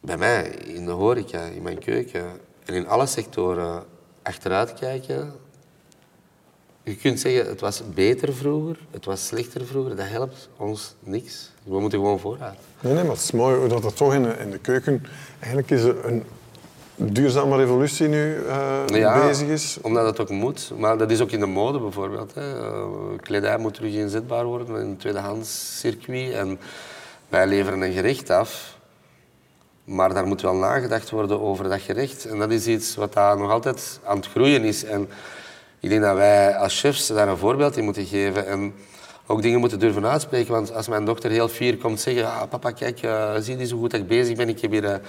bij 0.00 0.16
mij, 0.16 0.44
in 0.48 0.84
de 0.84 0.90
horeca, 0.90 1.40
in 1.40 1.62
mijn 1.62 1.78
keuken 1.78 2.24
en 2.64 2.74
in 2.74 2.86
alle 2.88 3.06
sectoren 3.06 3.84
achteruit 4.22 4.74
kijken. 4.74 5.32
Je 6.82 6.96
kunt 6.96 7.20
zeggen, 7.20 7.46
het 7.46 7.60
was 7.60 7.82
beter 7.94 8.34
vroeger, 8.34 8.76
het 8.90 9.04
was 9.04 9.26
slechter 9.26 9.66
vroeger. 9.66 9.96
Dat 9.96 10.08
helpt 10.08 10.48
ons 10.56 10.94
niks. 11.00 11.50
We 11.62 11.80
moeten 11.80 11.98
gewoon 11.98 12.18
vooruit. 12.18 12.58
Nee, 12.80 12.92
nee, 12.92 13.02
maar 13.02 13.12
het 13.12 13.22
is 13.22 13.30
mooi 13.30 13.68
dat 13.68 13.84
het 13.84 13.96
toch 13.96 14.14
in 14.14 14.22
de, 14.22 14.34
in 14.38 14.50
de 14.50 14.58
keuken... 14.58 15.06
Eigenlijk 15.38 15.70
is 15.70 15.82
er 15.82 16.04
een 16.04 16.24
duurzame 16.96 17.56
revolutie 17.56 18.08
nu 18.08 18.36
uh, 18.36 19.24
bezig 19.26 19.48
is. 19.48 19.78
omdat 19.82 20.06
het 20.06 20.20
ook 20.20 20.30
moet. 20.30 20.72
Maar 20.76 20.98
dat 20.98 21.10
is 21.10 21.20
ook 21.20 21.30
in 21.30 21.40
de 21.40 21.46
mode 21.46 21.78
bijvoorbeeld. 21.78 22.34
Hè. 22.34 22.58
Uh, 22.58 22.86
kledij 23.20 23.58
moet 23.58 23.74
terug 23.74 23.92
inzetbaar 23.92 24.44
worden 24.44 24.66
in 24.66 24.74
een 24.74 24.96
tweedehands 24.96 25.78
circuit. 25.78 26.32
En 26.32 26.58
wij 27.28 27.46
leveren 27.46 27.80
een 27.80 27.92
gerecht 27.92 28.30
af. 28.30 28.78
Maar 29.92 30.14
daar 30.14 30.26
moet 30.26 30.40
wel 30.40 30.54
nagedacht 30.54 31.10
worden 31.10 31.40
over 31.40 31.68
dat 31.68 31.80
gerecht. 31.80 32.26
En 32.26 32.38
dat 32.38 32.50
is 32.50 32.66
iets 32.66 32.94
wat 32.94 33.12
daar 33.12 33.38
nog 33.38 33.50
altijd 33.50 34.00
aan 34.04 34.16
het 34.16 34.26
groeien 34.26 34.64
is. 34.64 34.84
En 34.84 35.08
ik 35.80 35.88
denk 35.88 36.02
dat 36.02 36.16
wij 36.16 36.56
als 36.56 36.80
chefs 36.80 37.06
daar 37.06 37.28
een 37.28 37.36
voorbeeld 37.36 37.76
in 37.76 37.84
moeten 37.84 38.06
geven. 38.06 38.46
En 38.46 38.74
ook 39.26 39.42
dingen 39.42 39.60
moeten 39.60 39.78
durven 39.78 40.06
uitspreken. 40.06 40.52
Want 40.52 40.74
als 40.74 40.88
mijn 40.88 41.04
dochter 41.04 41.30
heel 41.30 41.48
fier 41.48 41.76
komt 41.76 42.00
zeggen... 42.00 42.26
Ah, 42.26 42.48
papa, 42.48 42.70
kijk, 42.70 43.02
uh, 43.02 43.34
zie 43.38 43.56
je 43.56 43.66
zo 43.66 43.78
goed 43.78 43.92
ik 43.92 44.06
bezig 44.06 44.36
ben. 44.36 44.48
Ik 44.48 44.60
heb 44.60 44.70
hier 44.70 45.00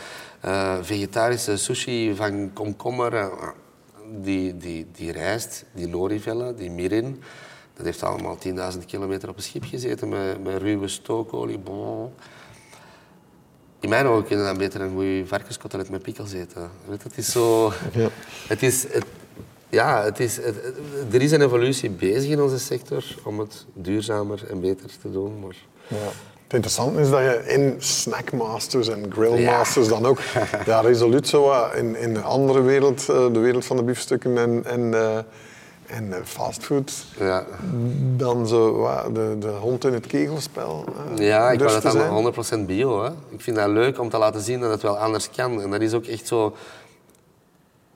uh, 0.45 0.75
vegetarische 0.81 1.57
sushi 1.57 2.15
van 2.15 2.53
komkommer. 2.53 3.31
die, 4.21 4.57
die, 4.57 4.87
die 4.91 5.11
rijst, 5.11 5.65
die 5.73 5.87
norivellen, 5.87 6.55
die 6.55 6.71
mirin... 6.71 7.23
Dat 7.75 7.85
heeft 7.85 8.03
allemaal 8.03 8.37
10.000 8.73 8.85
kilometer 8.85 9.29
op 9.29 9.37
een 9.37 9.43
schip 9.43 9.63
gezeten 9.63 10.09
met, 10.09 10.43
met 10.43 10.61
ruwe 10.61 10.87
stookolie. 10.87 11.59
In 13.83 13.89
mijn 13.89 14.05
ogen 14.05 14.25
kunnen 14.25 14.45
dan 14.45 14.57
beter 14.57 14.81
een 14.81 14.91
goede 14.93 15.25
varkenskotelet 15.25 15.89
met 15.89 16.01
pickles 16.01 16.33
eten. 16.33 16.69
Het 16.89 17.17
is 17.17 17.31
zo... 17.31 17.71
Ja. 17.93 18.07
Het 18.47 18.63
is... 18.63 18.83
Het, 18.83 19.05
ja, 19.69 20.03
het 20.03 20.19
is, 20.19 20.39
er 21.11 21.21
is 21.21 21.31
een 21.31 21.41
evolutie 21.41 21.89
bezig 21.89 22.31
in 22.31 22.41
onze 22.41 22.59
sector 22.59 23.03
om 23.23 23.39
het 23.39 23.65
duurzamer 23.73 24.43
en 24.49 24.61
beter 24.61 24.89
te 25.01 25.11
doen. 25.11 25.39
Maar... 25.39 25.55
Ja. 25.87 25.97
Het 26.43 26.53
interessante 26.53 27.01
is 27.01 27.09
dat 27.09 27.19
je 27.19 27.43
in 27.53 27.75
Snackmasters 27.77 28.87
en 28.87 29.11
Grillmasters 29.11 29.87
dan 29.87 30.05
ook 30.05 30.19
ja, 30.65 30.79
resoluut 30.79 31.27
zo 31.27 31.69
in, 31.75 31.95
in 31.95 32.13
de 32.13 32.21
andere 32.21 32.61
wereld, 32.61 33.09
eh, 33.09 33.33
de 33.33 33.39
wereld 33.39 33.65
van 33.65 33.77
de 33.77 33.83
biefstukken 33.83 34.37
en, 34.37 34.65
en, 34.65 34.93
en 35.93 36.25
fastfood, 36.25 37.05
ja. 37.19 37.45
dan 38.17 38.47
zo 38.47 38.87
de, 39.13 39.35
de 39.39 39.47
hond 39.47 39.85
in 39.85 39.93
het 39.93 40.07
kegelspel. 40.07 40.85
Uh, 41.11 41.27
ja, 41.27 41.51
ik 41.51 41.59
wou 41.59 41.81
dat 41.81 41.93
dan 41.93 42.33
100% 42.63 42.65
bio. 42.65 43.03
Hè. 43.03 43.09
Ik 43.29 43.41
vind 43.41 43.55
dat 43.55 43.69
leuk 43.69 43.99
om 43.99 44.09
te 44.09 44.17
laten 44.17 44.41
zien 44.41 44.59
dat 44.59 44.71
het 44.71 44.81
wel 44.81 44.97
anders 44.97 45.29
kan. 45.29 45.61
En 45.61 45.71
dat 45.71 45.81
is 45.81 45.93
ook 45.93 46.05
echt 46.05 46.27
zo 46.27 46.55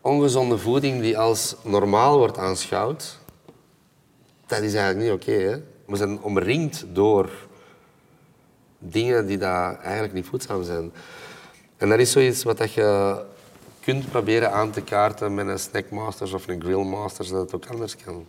ongezonde 0.01 0.57
voeding 0.57 1.01
die 1.01 1.17
als 1.17 1.55
normaal 1.61 2.17
wordt 2.17 2.37
aanschouwd, 2.37 3.19
dat 4.45 4.61
is 4.61 4.73
eigenlijk 4.73 5.05
niet 5.05 5.21
oké. 5.21 5.63
we 5.85 5.95
zijn 5.95 6.21
omringd 6.21 6.85
door 6.93 7.29
dingen 8.79 9.25
die 9.27 9.37
daar 9.37 9.79
eigenlijk 9.79 10.13
niet 10.13 10.25
voedzaam 10.25 10.63
zijn. 10.63 10.91
En 11.77 11.89
dat 11.89 11.99
is 11.99 12.11
zoiets 12.11 12.43
wat 12.43 12.71
je 12.71 13.19
kunt 13.87 14.09
proberen 14.09 14.51
aan 14.51 14.71
te 14.71 14.81
kaarten 14.81 15.33
met 15.33 15.47
een 15.47 15.59
snackmasters 15.59 16.33
of 16.33 16.47
een 16.47 16.61
grillmasters, 16.61 17.29
dat 17.29 17.41
het 17.41 17.55
ook 17.55 17.65
anders 17.65 17.95
kan. 17.95 18.25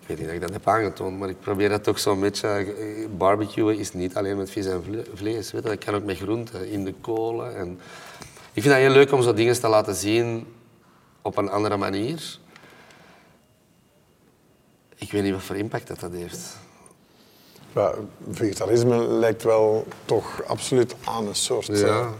Ik 0.00 0.06
weet 0.06 0.18
niet 0.18 0.26
dat 0.26 0.34
ik 0.34 0.40
dat 0.40 0.52
heb 0.52 0.68
aangetoond, 0.68 1.18
maar 1.18 1.28
ik 1.28 1.40
probeer 1.40 1.68
dat 1.68 1.84
toch 1.84 1.98
zo'n 1.98 2.20
beetje... 2.20 2.66
Barbecuen 3.16 3.78
is 3.78 3.92
niet 3.92 4.14
alleen 4.14 4.36
met 4.36 4.50
vis 4.50 4.66
en 4.66 4.84
vlees. 5.14 5.52
Weet 5.52 5.62
je? 5.62 5.68
Dat 5.68 5.84
kan 5.84 5.94
ook 5.94 6.04
met 6.04 6.16
groenten, 6.16 6.70
in 6.70 6.84
de 6.84 6.94
kolen. 7.00 7.56
En 7.56 7.80
ik 8.52 8.62
vind 8.62 8.74
dat 8.74 8.74
heel 8.74 8.90
leuk 8.90 9.12
om 9.12 9.22
zo 9.22 9.34
dingen 9.34 9.60
te 9.60 9.68
laten 9.68 9.94
zien 9.94 10.46
op 11.22 11.36
een 11.36 11.48
andere 11.48 11.76
manier. 11.76 12.38
Ik 14.94 15.12
weet 15.12 15.22
niet 15.22 15.32
wat 15.32 15.42
voor 15.42 15.56
impact 15.56 15.86
dat, 15.86 16.00
dat 16.00 16.12
heeft. 16.12 16.56
Ja, 17.74 17.94
vegetarisme 18.30 18.96
lijkt 18.96 19.42
wel 19.42 19.86
toch 20.04 20.44
absoluut 20.46 20.94
aan 21.04 21.26
een 21.26 21.34
soort 21.34 21.66
ja. 21.66 22.12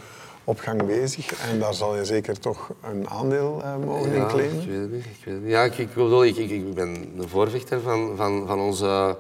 Uh, 0.44 0.48
opgang 0.48 0.86
bezig. 0.86 1.32
En 1.50 1.58
daar 1.58 1.74
zal 1.74 1.96
je 1.96 2.04
zeker 2.04 2.40
toch 2.40 2.70
een 2.82 3.08
aandeel 3.08 3.60
uh, 3.62 3.76
mogen 3.76 4.12
ja, 4.12 4.22
in 4.22 4.26
claimen. 4.26 4.60
Ik 4.60 4.68
weet 4.68 4.80
het 4.80 4.90
niet. 4.90 5.04
Ik 5.04 5.24
weet 5.24 5.34
het 5.34 5.42
niet. 5.42 5.52
Ja, 5.52 5.62
ik, 5.62 5.78
ik, 5.78 5.88
bedoel, 5.88 6.24
ik, 6.24 6.36
ik, 6.36 6.74
ben 6.74 7.12
een 7.18 7.28
voorvechter 7.28 7.80
van, 7.80 8.16
van, 8.16 8.46
van, 8.46 8.60
onze, 8.60 9.16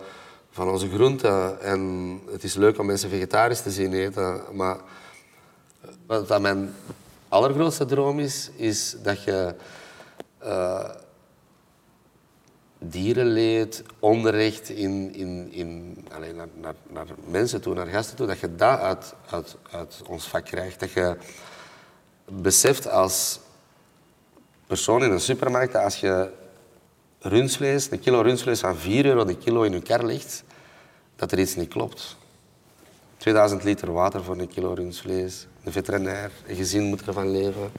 van 0.50 0.68
onze 0.68 0.88
groenten. 0.88 1.60
En 1.60 2.20
het 2.30 2.44
is 2.44 2.54
leuk 2.54 2.78
om 2.78 2.86
mensen 2.86 3.10
vegetarisch 3.10 3.62
te 3.62 3.70
zien 3.70 3.92
eten. 3.92 4.40
Maar 4.52 4.76
wat 6.06 6.40
mijn 6.40 6.74
allergrootste 7.28 7.84
droom 7.84 8.18
is, 8.18 8.50
is 8.56 8.96
dat 9.02 9.22
je 9.22 9.54
uh, 10.44 10.84
dierenleed, 12.88 13.82
onrecht 13.98 14.68
in, 14.68 15.14
in, 15.14 15.52
in, 15.52 15.96
alleen 16.12 16.36
naar, 16.36 16.48
naar, 16.60 16.74
naar, 16.88 17.06
mensen 17.26 17.60
toe, 17.60 17.74
naar 17.74 17.86
gasten 17.86 18.16
toe, 18.16 18.26
dat 18.26 18.38
je 18.38 18.54
dat 18.54 18.78
uit, 18.78 19.14
uit, 19.30 19.56
uit 19.70 20.02
ons 20.08 20.28
vak 20.28 20.44
krijgt. 20.44 20.80
Dat 20.80 20.90
je 20.90 21.16
beseft 22.24 22.88
als 22.88 23.40
persoon 24.66 25.02
in 25.04 25.10
een 25.10 25.20
supermarkt 25.20 25.72
dat 25.72 25.82
als 25.82 26.00
je 26.00 26.30
rundvlees, 27.18 27.90
een 27.90 28.00
kilo 28.00 28.20
rundvlees 28.20 28.60
van 28.60 28.76
4 28.76 29.04
euro 29.04 29.24
de 29.24 29.36
kilo 29.36 29.62
in 29.62 29.72
je 29.72 29.82
kar 29.82 30.04
ligt, 30.04 30.44
dat 31.16 31.32
er 31.32 31.38
iets 31.38 31.54
niet 31.54 31.68
klopt. 31.68 32.16
2000 33.16 33.64
liter 33.64 33.92
water 33.92 34.24
voor 34.24 34.38
een 34.38 34.48
kilo 34.48 34.72
rundvlees, 34.72 35.46
een 35.64 35.72
veterinair, 35.72 36.30
een 36.46 36.56
gezin 36.56 36.82
moet 36.82 37.06
ervan 37.06 37.30
leven. 37.30 37.72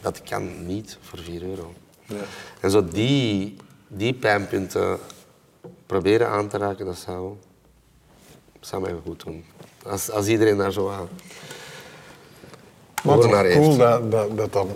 Dat 0.00 0.22
kan 0.22 0.66
niet 0.66 0.98
voor 1.00 1.18
4 1.18 1.42
euro. 1.42 1.74
Ja. 2.06 2.16
En 2.60 2.70
zo 2.70 2.84
die, 2.84 3.56
die 3.94 4.14
pijnpunten 4.14 4.98
proberen 5.86 6.28
aan 6.28 6.48
te 6.48 6.56
raken, 6.58 6.86
dat 6.86 6.96
zou, 6.96 7.32
zou 8.60 8.82
mij 8.82 8.94
goed 9.06 9.24
doen. 9.24 9.44
Als, 9.86 10.10
als 10.10 10.26
iedereen 10.26 10.56
daar 10.56 10.72
zo 10.72 10.88
aan. 10.90 11.08
Maar 13.02 13.16
het 13.16 13.24
is 13.24 13.30
naar 13.30 13.50
cool 13.50 13.76
dat, 13.76 14.10
dat, 14.10 14.36
dat 14.36 14.52
dan 14.52 14.68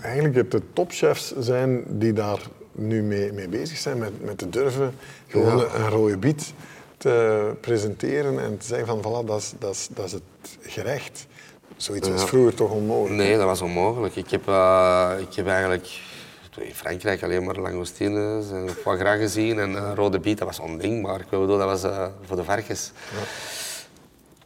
eigenlijk 0.00 0.34
het 0.34 0.50
de 0.50 0.62
topchefs 0.72 1.34
zijn 1.38 1.84
die 1.88 2.12
daar 2.12 2.40
nu 2.72 3.02
mee, 3.02 3.32
mee 3.32 3.48
bezig 3.48 3.76
zijn, 3.78 3.98
met, 3.98 4.22
met 4.24 4.38
te 4.38 4.48
durven 4.48 4.94
gewoon 5.26 5.56
Ja. 5.58 5.64
een 5.74 5.88
rode 5.88 6.16
biet 6.16 6.52
te 6.96 7.50
presenteren 7.60 8.38
en 8.40 8.58
te 8.58 8.66
zeggen 8.66 8.86
van 8.86 8.98
voilà, 9.22 9.26
dat 9.26 9.38
is, 9.40 9.52
dat 9.58 9.70
is, 9.74 9.88
dat 9.90 10.04
is 10.04 10.12
het 10.12 10.22
gerecht. 10.60 11.26
Zoiets 11.76 12.08
was 12.08 12.20
Ja. 12.20 12.26
vroeger 12.26 12.54
toch 12.54 12.70
onmogelijk. 12.70 13.16
Nee, 13.16 13.36
dat 13.36 13.44
was 13.46 13.60
onmogelijk. 13.60 14.16
Ik 14.16 14.30
heb, 14.30 14.48
eh, 14.48 15.10
ik 15.18 15.34
heb 15.34 15.46
eigenlijk 15.46 15.88
in 16.60 16.74
Frankrijk 16.74 17.22
alleen 17.22 17.44
maar 17.44 17.56
langoustines 17.56 18.50
en 18.50 18.68
foie 18.68 18.98
gras 18.98 19.16
gezien 19.16 19.58
en 19.58 19.76
eh, 19.76 19.92
rode 19.94 20.18
biet, 20.18 20.38
dat 20.38 20.46
was 20.46 20.58
ondenkbaar. 20.58 21.20
Ik 21.20 21.28
bedoel, 21.30 21.58
dat 21.58 21.64
was 21.64 21.82
eh, 21.82 22.06
voor 22.26 22.36
de 22.36 22.44
varkens. 22.44 22.92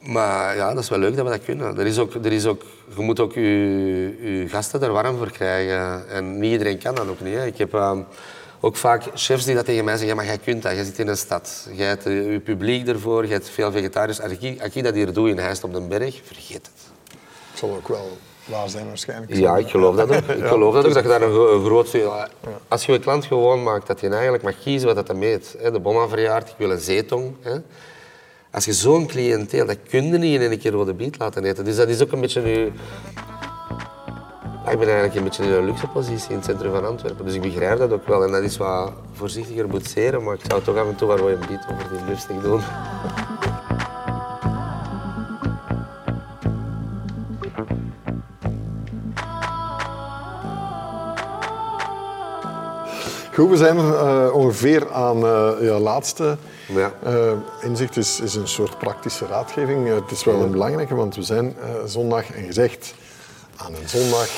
Maar 0.07 0.57
ja, 0.57 0.75
dat 0.75 0.83
is 0.83 0.89
wel 0.89 0.99
leuk 0.99 1.17
dat 1.17 1.25
we 1.25 1.31
dat 1.31 1.45
kunnen. 1.45 1.79
Er 1.79 1.87
is 1.87 1.99
ook, 1.99 2.15
er 2.15 2.33
is 2.33 2.47
ook, 2.47 2.63
je 2.97 3.03
moet 3.03 3.21
ook 3.21 3.33
je, 3.33 3.41
je 4.41 4.49
gasten 4.49 4.83
er 4.83 4.93
warm 4.93 5.17
voor 5.17 5.31
krijgen. 5.31 6.09
En 6.09 6.39
niet 6.39 6.53
iedereen 6.53 6.79
kan 6.79 6.95
dat 6.95 7.09
ook 7.09 7.21
niet. 7.21 7.35
Hè. 7.35 7.47
Ik 7.47 7.59
heb 7.59 7.75
eh, 7.75 7.99
ook 8.61 8.77
vaak 8.77 9.03
chefs 9.15 9.45
die 9.45 9.55
dat 9.55 9.65
tegen 9.65 9.85
mij 9.85 9.97
zeggen, 9.97 10.09
ja, 10.09 10.15
maar 10.15 10.25
jij 10.25 10.39
kunt 10.39 10.63
dat, 10.63 10.73
jij 10.73 10.85
zit 10.85 10.99
in 10.99 11.09
een 11.09 11.17
stad. 11.17 11.69
Jij 11.73 11.87
hebt 11.87 12.07
eh, 12.07 12.33
je 12.33 12.41
publiek 12.41 12.89
ervoor, 12.89 13.27
je 13.27 13.33
hebt 13.33 13.49
veel 13.49 13.73
vegetariërs. 13.73 14.21
Als 14.21 14.33
ik, 14.33 14.63
als 14.63 14.75
ik 14.75 14.83
dat 14.83 14.95
hier 14.95 15.13
doe 15.13 15.29
in 15.29 15.39
Heist 15.39 15.65
op 15.65 15.73
den 15.73 15.89
Berg, 15.89 16.21
vergeet 16.25 16.67
het. 16.67 16.91
Het 17.51 17.59
zal 17.59 17.71
ook 17.71 17.89
wel 17.89 18.19
waar 18.47 18.69
zijn 18.69 18.87
waarschijnlijk. 18.87 19.35
Ja, 19.35 19.57
ik 19.57 19.69
geloof 19.69 19.97
dat 19.97 20.11
ook. 20.11 20.37
Ik 20.37 20.47
geloof 20.47 20.75
dat 20.75 20.87
ook, 20.87 20.95
dat 20.95 21.03
je 21.03 21.09
daar 21.09 21.23
een, 21.23 21.33
gro- 21.33 21.55
een 21.55 21.65
groot... 21.65 21.97
Als 22.69 22.87
je 22.87 22.93
je 22.93 22.99
klant 22.99 23.25
gewoon 23.25 23.63
maakt, 23.63 23.87
dat 23.87 24.01
je 24.01 24.09
eigenlijk 24.09 24.43
mag 24.43 24.55
kiezen 24.63 24.95
wat 24.95 25.07
dat 25.07 25.17
meet. 25.17 25.57
De 25.73 25.81
bomma 25.81 26.09
verjaart, 26.09 26.49
ik 26.49 26.55
wil 26.59 26.71
een 26.71 26.81
zeetong. 26.81 27.35
Hè. 27.41 27.57
Als 28.51 28.65
je 28.65 28.73
zo'n 28.73 29.07
cliënteel, 29.07 29.67
dat 29.67 29.77
kun 29.89 30.05
je 30.05 30.19
niet 30.19 30.41
in 30.41 30.51
één 30.51 30.59
keer 30.59 30.73
rode 30.73 30.95
biet 30.95 31.19
laten 31.19 31.45
eten. 31.45 31.65
Dus 31.65 31.77
dat 31.77 31.89
is 31.89 32.03
ook 32.03 32.13
een 32.13 32.21
beetje 32.21 32.41
nu... 32.43 32.73
Ik 34.71 34.79
ben 34.79 34.89
eigenlijk 34.89 35.15
een 35.15 35.25
beetje 35.25 35.45
in 35.45 35.53
een 35.53 35.65
luxe 35.65 35.87
positie 35.87 36.31
in 36.31 36.37
het 36.37 36.45
centrum 36.45 36.73
van 36.73 36.87
Antwerpen. 36.87 37.25
Dus 37.25 37.35
ik 37.35 37.41
begrijp 37.41 37.79
dat 37.79 37.93
ook 37.93 38.07
wel. 38.07 38.25
En 38.25 38.33
dat 38.33 38.43
is 38.43 38.57
wat 38.57 38.93
voorzichtiger 39.13 39.67
boetseren, 39.67 40.23
maar 40.23 40.35
ik 40.35 40.41
zou 40.49 40.63
toch 40.63 40.77
af 40.77 40.87
en 40.87 40.97
toe 40.97 41.09
wat 41.09 41.19
rode 41.19 41.37
biet 41.37 41.67
over 41.73 41.89
die 41.91 42.09
lustig 42.09 42.43
doen. 42.43 42.61
Goed, 53.37 53.51
we 53.51 53.57
zijn 53.57 53.77
eh, 53.79 54.31
ongeveer 54.33 54.93
aan 54.93 55.17
eh 55.17 55.53
ja, 55.61 55.79
laatste. 55.79 56.37
Ja. 56.69 56.93
Eh, 57.03 57.33
inzicht 57.61 57.97
is, 57.97 58.21
is 58.21 58.35
een 58.35 58.49
soort 58.49 58.79
praktische 58.79 59.27
raadgeving. 59.27 59.89
Het 59.89 60.11
is 60.11 60.25
wel 60.25 60.43
een 60.43 60.51
belangrijke, 60.51 60.95
want 60.95 61.15
we 61.15 61.23
zijn 61.23 61.57
zondag 61.87 62.31
en 62.33 62.45
gezegd 62.45 62.95
aan 63.57 63.75
een 63.75 63.89
zondag. 63.89 64.29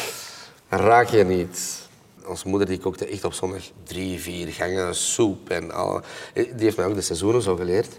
raak 0.68 1.09
je 1.09 1.24
niet. 1.24 1.88
Onze 2.26 2.49
moeder 2.49 2.68
die 2.68 2.78
kookte 2.78 3.07
echt 3.07 3.24
op 3.24 3.32
zondag 3.32 3.62
drie, 3.84 4.20
vier 4.20 4.49
gangen 4.49 4.94
soep 4.94 5.51
en 5.51 5.70
al. 5.70 6.01
Die 6.34 6.53
heeft 6.57 6.76
mij 6.76 6.86
ook 6.86 6.94
de 6.94 7.01
seizoenen 7.01 7.42
zo 7.42 7.57
geleerd. 7.57 7.99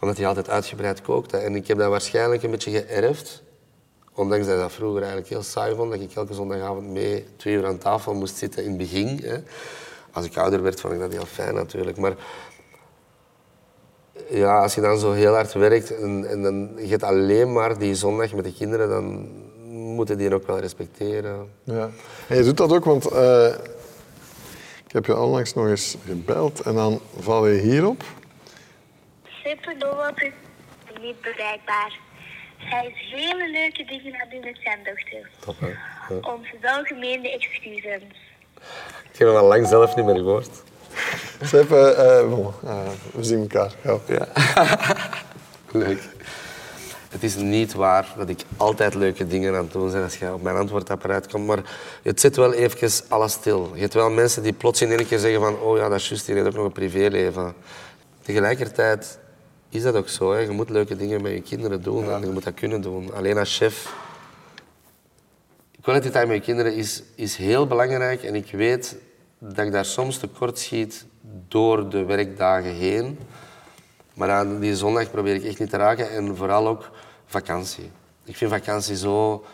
Omdat 0.00 0.16
hij 0.16 0.26
altijd 0.26 0.50
uitgebreid 0.50 1.02
kookte. 1.02 1.36
En 1.36 1.54
ik 1.54 1.66
heb 1.66 1.78
dat 1.78 1.90
waarschijnlijk 1.90 2.42
een 2.42 2.50
beetje 2.50 2.70
geërfd. 2.70 3.42
Ondanks 4.14 4.46
dat 4.46 4.54
ik 4.54 4.60
dat 4.60 4.72
vroeger 4.72 5.00
eigenlijk 5.00 5.30
heel 5.30 5.42
saai 5.42 5.74
vond. 5.74 5.90
Dat 5.90 6.00
ik 6.00 6.14
elke 6.14 6.34
zondagavond 6.34 6.86
mee 6.86 7.26
twee 7.36 7.54
uur 7.54 7.66
aan 7.66 7.78
tafel 7.78 8.14
moest 8.14 8.36
zitten 8.36 8.62
in 8.62 8.68
het 8.68 8.78
begin. 8.78 9.20
Hè. 9.22 9.38
Als 10.12 10.26
ik 10.26 10.36
ouder 10.36 10.62
werd, 10.62 10.80
vond 10.80 10.94
ik 10.94 11.00
dat 11.00 11.12
heel 11.12 11.26
fijn 11.26 11.54
natuurlijk. 11.54 11.96
Maar 11.96 12.14
ja, 14.28 14.62
als 14.62 14.74
je 14.74 14.80
dan 14.80 14.98
zo 14.98 15.12
heel 15.12 15.34
hard 15.34 15.52
werkt 15.52 15.96
en, 15.96 16.26
en 16.28 16.42
dan 16.42 16.70
je 16.76 16.88
hebt 16.88 17.02
alleen 17.02 17.52
maar 17.52 17.78
die 17.78 17.94
zondag 17.94 18.32
met 18.32 18.44
de 18.44 18.54
kinderen, 18.54 18.88
dan 18.88 19.28
moeten 19.70 20.18
die 20.18 20.34
ook 20.34 20.46
wel 20.46 20.58
respecteren. 20.58 21.52
Ja. 21.64 21.90
En 22.28 22.36
je 22.36 22.42
doet 22.42 22.56
dat 22.56 22.72
ook, 22.72 22.84
want 22.84 23.06
eh, 23.06 23.54
ik 24.86 24.92
heb 24.92 25.06
je 25.06 25.18
onlangs 25.18 25.54
nog 25.54 25.66
eens 25.66 25.96
gebeld 26.06 26.60
en 26.60 26.74
dan 26.74 27.00
val 27.18 27.46
je 27.46 27.60
hierop. 27.60 28.02
Super 29.24 29.76
Noah 29.78 30.12
is 30.16 30.32
niet 31.00 31.20
bereikbaar. 31.20 31.98
Hij 32.56 32.86
is 32.86 33.10
hele 33.10 33.50
leuke 33.50 33.84
dingen 33.84 34.14
aan 34.14 34.20
het 34.20 34.30
doen 34.30 34.40
met 34.40 34.58
zijn 34.62 34.78
dochter. 34.84 35.30
Top, 35.40 35.60
hè? 35.60 35.66
Ja. 36.14 36.32
Onze 36.34 36.56
welgemeende 36.60 37.30
excuses. 37.30 38.02
Ik 39.12 39.18
heb 39.18 39.28
hem 39.28 39.36
al 39.36 39.46
lang 39.46 39.66
zelf 39.66 39.96
niet 39.96 40.04
meer 40.04 40.14
gehoord. 40.14 40.50
Sepp, 41.42 41.72
eh, 41.72 42.18
eh, 42.18 42.28
bon, 42.28 42.52
eh, 42.64 42.78
we 43.12 43.24
zien 43.24 43.40
elkaar. 43.40 43.72
Ja. 43.82 43.98
Ja. 44.06 44.28
Leuk. 45.86 46.08
Het 47.08 47.22
is 47.22 47.36
niet 47.36 47.74
waar 47.74 48.14
dat 48.16 48.28
ik 48.28 48.40
altijd 48.56 48.94
leuke 48.94 49.26
dingen 49.26 49.54
aan 49.54 49.62
het 49.62 49.72
doen 49.72 49.90
ben 49.90 50.02
als 50.02 50.16
je 50.16 50.32
op 50.32 50.42
mijn 50.42 50.56
antwoordapparaat 50.56 51.26
komt, 51.26 51.46
maar 51.46 51.58
het 52.02 52.20
zet 52.20 52.36
wel 52.36 52.52
even 52.52 53.04
alles 53.08 53.32
stil. 53.32 53.70
Je 53.74 53.80
hebt 53.80 53.94
wel 53.94 54.10
mensen 54.10 54.42
die 54.42 54.52
plots 54.52 54.82
in 54.82 54.90
één 54.90 55.06
keer 55.06 55.18
zeggen 55.18 55.40
van 55.40 55.58
oh 55.58 55.76
ja, 55.76 55.88
dat 55.88 55.98
is 55.98 56.08
juist, 56.08 56.26
die 56.26 56.34
heeft 56.34 56.46
ook 56.46 56.54
nog 56.54 56.64
een 56.64 56.72
privéleven. 56.72 57.54
Tegelijkertijd 58.22 59.18
is 59.68 59.82
dat 59.82 59.94
ook 59.94 60.08
zo. 60.08 60.32
Hè. 60.32 60.38
Je 60.38 60.50
moet 60.50 60.70
leuke 60.70 60.96
dingen 60.96 61.22
met 61.22 61.32
je 61.32 61.42
kinderen 61.42 61.82
doen 61.82 62.10
en 62.12 62.20
je 62.20 62.26
moet 62.26 62.44
dat 62.44 62.54
kunnen 62.54 62.80
doen. 62.80 63.14
Alleen 63.14 63.38
als 63.38 63.56
chef... 63.56 63.92
Quality 65.82 66.10
time 66.10 66.26
met 66.26 66.42
kinderen 66.42 66.74
is, 66.74 67.02
is 67.14 67.36
heel 67.36 67.66
belangrijk 67.66 68.22
en 68.22 68.34
ik 68.34 68.50
weet 68.50 68.96
dat 69.38 69.66
ik 69.66 69.72
daar 69.72 69.84
soms 69.84 70.18
tekort 70.18 70.58
schiet 70.58 71.04
door 71.48 71.88
de 71.88 72.04
werkdagen 72.04 72.74
heen. 72.74 73.18
Maar 74.14 74.30
aan 74.30 74.60
die 74.60 74.76
zondag 74.76 75.10
probeer 75.10 75.34
ik 75.34 75.44
echt 75.44 75.58
niet 75.58 75.70
te 75.70 75.76
raken. 75.76 76.10
En 76.10 76.36
vooral 76.36 76.68
ook 76.68 76.90
vakantie. 77.26 77.90
Ik 78.24 78.36
vind 78.36 78.50
vakantie 78.50 78.96
zo, 78.96 79.44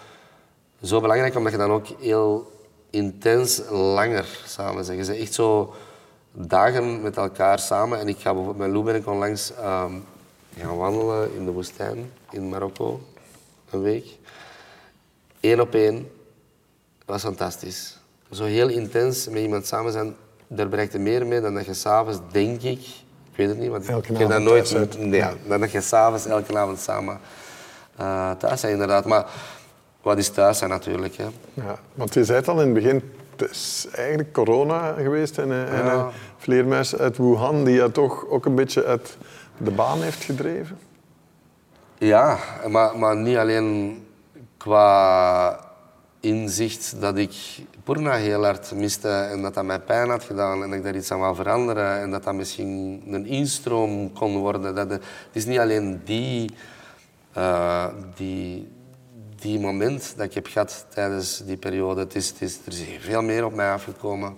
zo 0.82 1.00
belangrijk, 1.00 1.36
omdat 1.36 1.52
je 1.52 1.58
dan 1.58 1.70
ook 1.70 1.86
heel 2.00 2.52
intens 2.90 3.62
langer 3.70 4.42
samen 4.46 4.74
bent. 4.74 4.86
Je 4.86 4.94
bent 4.94 5.20
echt 5.20 5.34
zo 5.34 5.74
dagen 6.32 7.02
met 7.02 7.16
elkaar 7.16 7.58
samen. 7.58 7.98
En 7.98 8.08
ik 8.08 8.18
ga 8.18 8.34
bijvoorbeeld 8.34 8.66
met 8.66 8.70
Lou 8.70 8.84
ben 8.84 8.94
ik 8.94 9.06
onlangs 9.06 9.54
ehm, 9.54 9.92
gaan 10.58 10.76
wandelen 10.76 11.34
in 11.34 11.44
de 11.44 11.50
woestijn 11.50 12.12
in 12.30 12.48
Marokko. 12.48 13.00
Een 13.70 13.82
week. 13.82 14.06
Eén 15.40 15.60
op 15.60 15.74
één. 15.74 16.10
Dat 17.06 17.14
was 17.14 17.22
fantastisch. 17.22 17.98
Zo 18.30 18.44
heel 18.44 18.68
intens 18.68 19.28
met 19.28 19.38
iemand 19.42 19.66
samen 19.66 19.92
zijn, 19.92 20.14
daar 20.46 20.68
bereikt 20.68 20.92
je 20.92 20.98
meer 20.98 21.26
mee 21.26 21.40
dan 21.40 21.54
dat 21.54 21.64
je 21.66 21.74
s'avonds, 21.74 22.18
denk 22.30 22.62
ik, 22.62 22.78
ik 23.30 23.36
weet 23.36 23.48
het 23.48 23.58
niet, 23.58 23.70
want 23.70 23.88
Elke 23.88 24.12
ik 24.12 24.18
heb 24.18 24.28
dat 24.28 24.30
avond 24.38 24.44
nooit... 24.48 24.74
uit. 24.74 24.98
Nee, 24.98 25.20
Ja. 25.20 25.32
dan 25.48 25.60
dat 25.60 25.70
je 25.72 25.80
s'avonds 25.80 26.26
elke 26.26 26.58
avond 26.58 26.78
samen 26.78 27.18
eh, 27.96 28.30
thuis 28.30 28.60
zijn, 28.60 28.72
inderdaad. 28.72 29.04
Maar 29.04 29.26
wat 30.02 30.18
is 30.18 30.28
thuis 30.28 30.58
zijn 30.58 30.70
natuurlijk, 30.70 31.16
hè. 31.16 31.26
Ja, 31.54 31.78
want 31.94 32.14
je 32.14 32.24
zei 32.24 32.38
het 32.38 32.48
al 32.48 32.60
in 32.60 32.64
het 32.64 32.74
begin, 32.74 33.02
het 33.36 33.50
is 33.50 33.86
eigenlijk 33.92 34.32
corona 34.32 34.92
geweest 34.92 35.38
en, 35.38 35.50
een- 35.50 35.66
en 35.68 35.84
Ja. 35.84 35.92
een 35.94 36.06
vleermuis 36.38 36.96
uit 36.96 37.16
Wuhan 37.16 37.64
die 37.64 37.74
je 37.74 37.90
toch 37.92 38.26
ook 38.28 38.44
een 38.46 38.54
beetje 38.54 38.84
uit 38.84 39.16
de 39.56 39.70
baan 39.70 40.02
heeft 40.02 40.24
gedreven. 40.24 40.78
Ja, 41.98 42.38
maar, 42.68 42.98
maar 42.98 43.16
niet 43.16 43.36
alleen 43.36 43.98
qua 44.56 45.64
inzicht 46.20 47.00
dat 47.00 47.16
ik 47.16 47.34
Purna 47.84 48.14
heel 48.14 48.44
hard 48.44 48.72
miste 48.72 49.08
en 49.08 49.42
dat 49.42 49.54
dat 49.54 49.64
mij 49.64 49.80
pijn 49.80 50.08
had 50.08 50.24
gedaan 50.24 50.62
en 50.62 50.68
dat 50.68 50.78
ik 50.78 50.84
daar 50.84 50.96
iets 50.96 51.10
aan 51.12 51.18
wou 51.18 51.34
veranderen 51.34 52.00
en 52.00 52.10
dat 52.10 52.24
dat 52.24 52.34
misschien 52.34 53.02
een 53.06 53.26
instroom 53.26 54.12
kon 54.12 54.36
worden. 54.38 54.74
Dat 54.74 54.88
de- 54.88 54.94
het 54.94 55.02
is 55.32 55.44
niet 55.46 55.58
alleen 55.58 56.00
die, 56.04 56.50
eh, 57.32 57.86
die, 58.14 58.68
die 59.38 59.58
moment 59.60 60.14
dat 60.16 60.26
ik 60.26 60.34
heb 60.34 60.46
gehad 60.46 60.86
tijdens 60.88 61.42
die 61.46 61.56
periode. 61.56 62.00
Het 62.00 62.14
is, 62.14 62.28
het 62.28 62.40
is, 62.42 62.58
er 62.66 62.72
is 62.72 62.82
veel 63.00 63.22
meer 63.22 63.44
op 63.44 63.54
mij 63.54 63.72
afgekomen. 63.72 64.36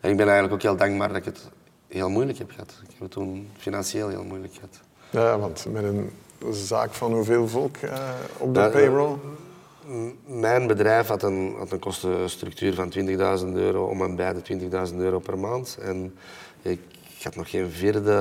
En 0.00 0.10
ik 0.10 0.16
ben 0.16 0.26
eigenlijk 0.26 0.54
ook 0.54 0.62
heel 0.62 0.76
dankbaar 0.76 1.08
dat 1.08 1.16
ik 1.16 1.24
het 1.24 1.48
heel 1.88 2.08
moeilijk 2.10 2.38
heb 2.38 2.50
gehad. 2.50 2.74
Ik 2.82 2.90
heb 2.90 3.00
het 3.00 3.10
toen 3.10 3.48
financieel 3.58 4.08
heel 4.08 4.24
moeilijk 4.24 4.54
gehad. 4.54 4.80
Ja, 5.10 5.38
want 5.38 5.66
met 5.70 5.84
een 5.84 6.10
zaak 6.50 6.92
van 6.92 7.12
hoeveel 7.12 7.48
volk 7.48 7.76
eh, 7.76 8.08
op 8.38 8.54
de 8.54 8.60
Ja, 8.60 8.68
payroll? 8.68 9.16
Mijn 10.26 10.66
bedrijf 10.66 11.06
had 11.06 11.22
een, 11.22 11.54
had 11.58 11.72
een 11.72 11.78
kostenstructuur 11.78 12.74
van 12.74 12.92
20.000 12.98 13.04
euro 13.54 13.86
om 13.86 14.02
en 14.02 14.16
bij 14.16 14.32
de 14.32 14.88
20.000 14.90 14.96
euro 14.96 15.18
per 15.18 15.38
maand. 15.38 15.78
En 15.80 16.14
ik 16.62 16.80
had 17.22 17.36
nog 17.36 17.50
geen 17.50 17.70
vierde 17.70 18.18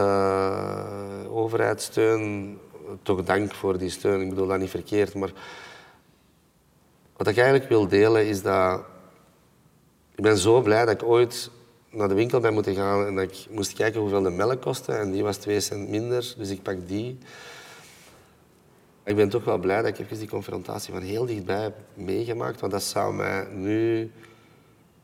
overheidssteun. 1.29 2.57
Toch 3.03 3.23
dank 3.23 3.53
voor 3.53 3.77
die 3.77 3.89
steun, 3.89 4.21
ik 4.21 4.29
bedoel 4.29 4.47
dat 4.47 4.59
niet 4.59 4.69
verkeerd. 4.69 5.13
Maar 5.13 5.31
wat 7.17 7.27
ik 7.27 7.37
eigenlijk 7.37 7.69
wil 7.69 7.87
delen 7.87 8.25
is 8.27 8.41
dat... 8.41 8.81
Ik 10.15 10.23
ben 10.23 10.37
zo 10.37 10.61
blij 10.61 10.85
dat 10.85 10.93
ik 10.93 11.03
ooit 11.03 11.49
naar 11.89 12.07
de 12.07 12.13
winkel 12.13 12.39
ben 12.39 12.53
moeten 12.53 12.75
gaan 12.75 13.05
en 13.05 13.15
dat 13.15 13.23
ik 13.23 13.45
moest 13.49 13.73
kijken 13.73 13.99
hoeveel 13.99 14.21
de 14.21 14.29
melk 14.29 14.61
kostte. 14.61 14.93
En 14.93 15.11
die 15.11 15.23
was 15.23 15.37
2 15.37 15.59
cent 15.59 15.89
minder, 15.89 16.33
dus 16.37 16.49
ik 16.49 16.61
pak 16.61 16.87
die. 16.87 17.17
Ik 19.11 19.17
ben 19.17 19.29
toch 19.29 19.43
wel 19.43 19.57
blij 19.57 19.81
dat 19.81 19.87
ik 19.87 19.99
even 19.99 20.19
die 20.19 20.27
confrontatie 20.27 20.93
van 20.93 21.01
heel 21.01 21.25
dichtbij 21.25 21.61
heb 21.61 21.75
meegemaakt, 21.93 22.59
want 22.59 22.71
dat 22.71 22.83
zou 22.83 23.13
mij 23.13 23.47
nu... 23.53 24.11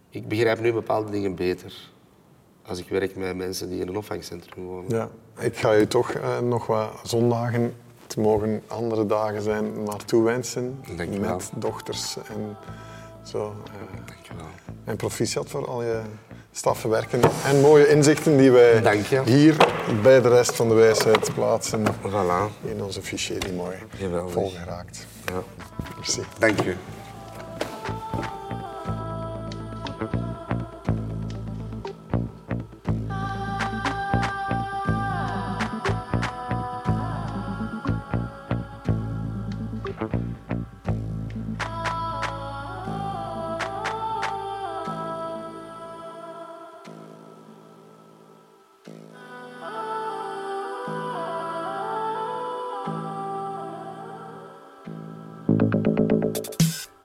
Ik 0.09 0.27
begrijp 0.27 0.59
nu 0.59 0.73
bepaalde 0.73 1.11
dingen 1.11 1.35
beter. 1.35 1.73
als 2.65 2.79
ik 2.79 2.89
werk 2.89 3.15
met 3.15 3.35
mensen 3.35 3.69
die 3.69 3.81
in 3.81 3.87
een 3.87 3.97
opvangcentrum 3.97 4.65
wonen. 4.65 4.95
Ja, 4.95 5.09
ik 5.39 5.57
ga 5.57 5.71
je 5.71 5.87
toch 5.87 6.11
eh, 6.11 6.39
nog 6.39 6.65
wat 6.65 6.99
zondagen, 7.03 7.75
het 8.03 8.17
mogen 8.17 8.61
andere 8.67 9.05
dagen 9.05 9.41
zijn, 9.41 9.83
maar 9.83 10.05
toewensen 10.05 10.83
met 11.19 11.51
dochters 11.55 12.17
en 12.17 12.57
zo. 13.27 13.55
eh, 13.65 14.07
Dankjewel. 14.07 14.45
en 14.85 14.95
proficiat 14.95 15.49
voor 15.49 15.67
al 15.67 15.83
je 15.83 16.01
staffenwerken 16.51 17.19
en 17.45 17.61
mooie 17.61 17.87
inzichten 17.87 18.37
die 18.37 18.51
wij 18.51 18.81
je. 19.09 19.21
hier 19.25 19.55
bij 20.03 20.21
de 20.21 20.29
rest 20.29 20.55
van 20.55 20.67
de 20.69 20.73
wijsheid 20.75 21.33
plaatsen 21.33 21.85
Voilà. 21.85 22.67
in 22.69 22.83
onze 22.83 23.01
fichier 23.01 23.39
die 23.39 23.53
mooi 23.53 23.75
Geweldig. 23.97 24.31
vol 24.33 24.49
geraakt. 24.59 25.05
Ja. 25.25 25.43
Merci. 25.95 26.21
Dank 26.39 26.61
u. 26.63 26.75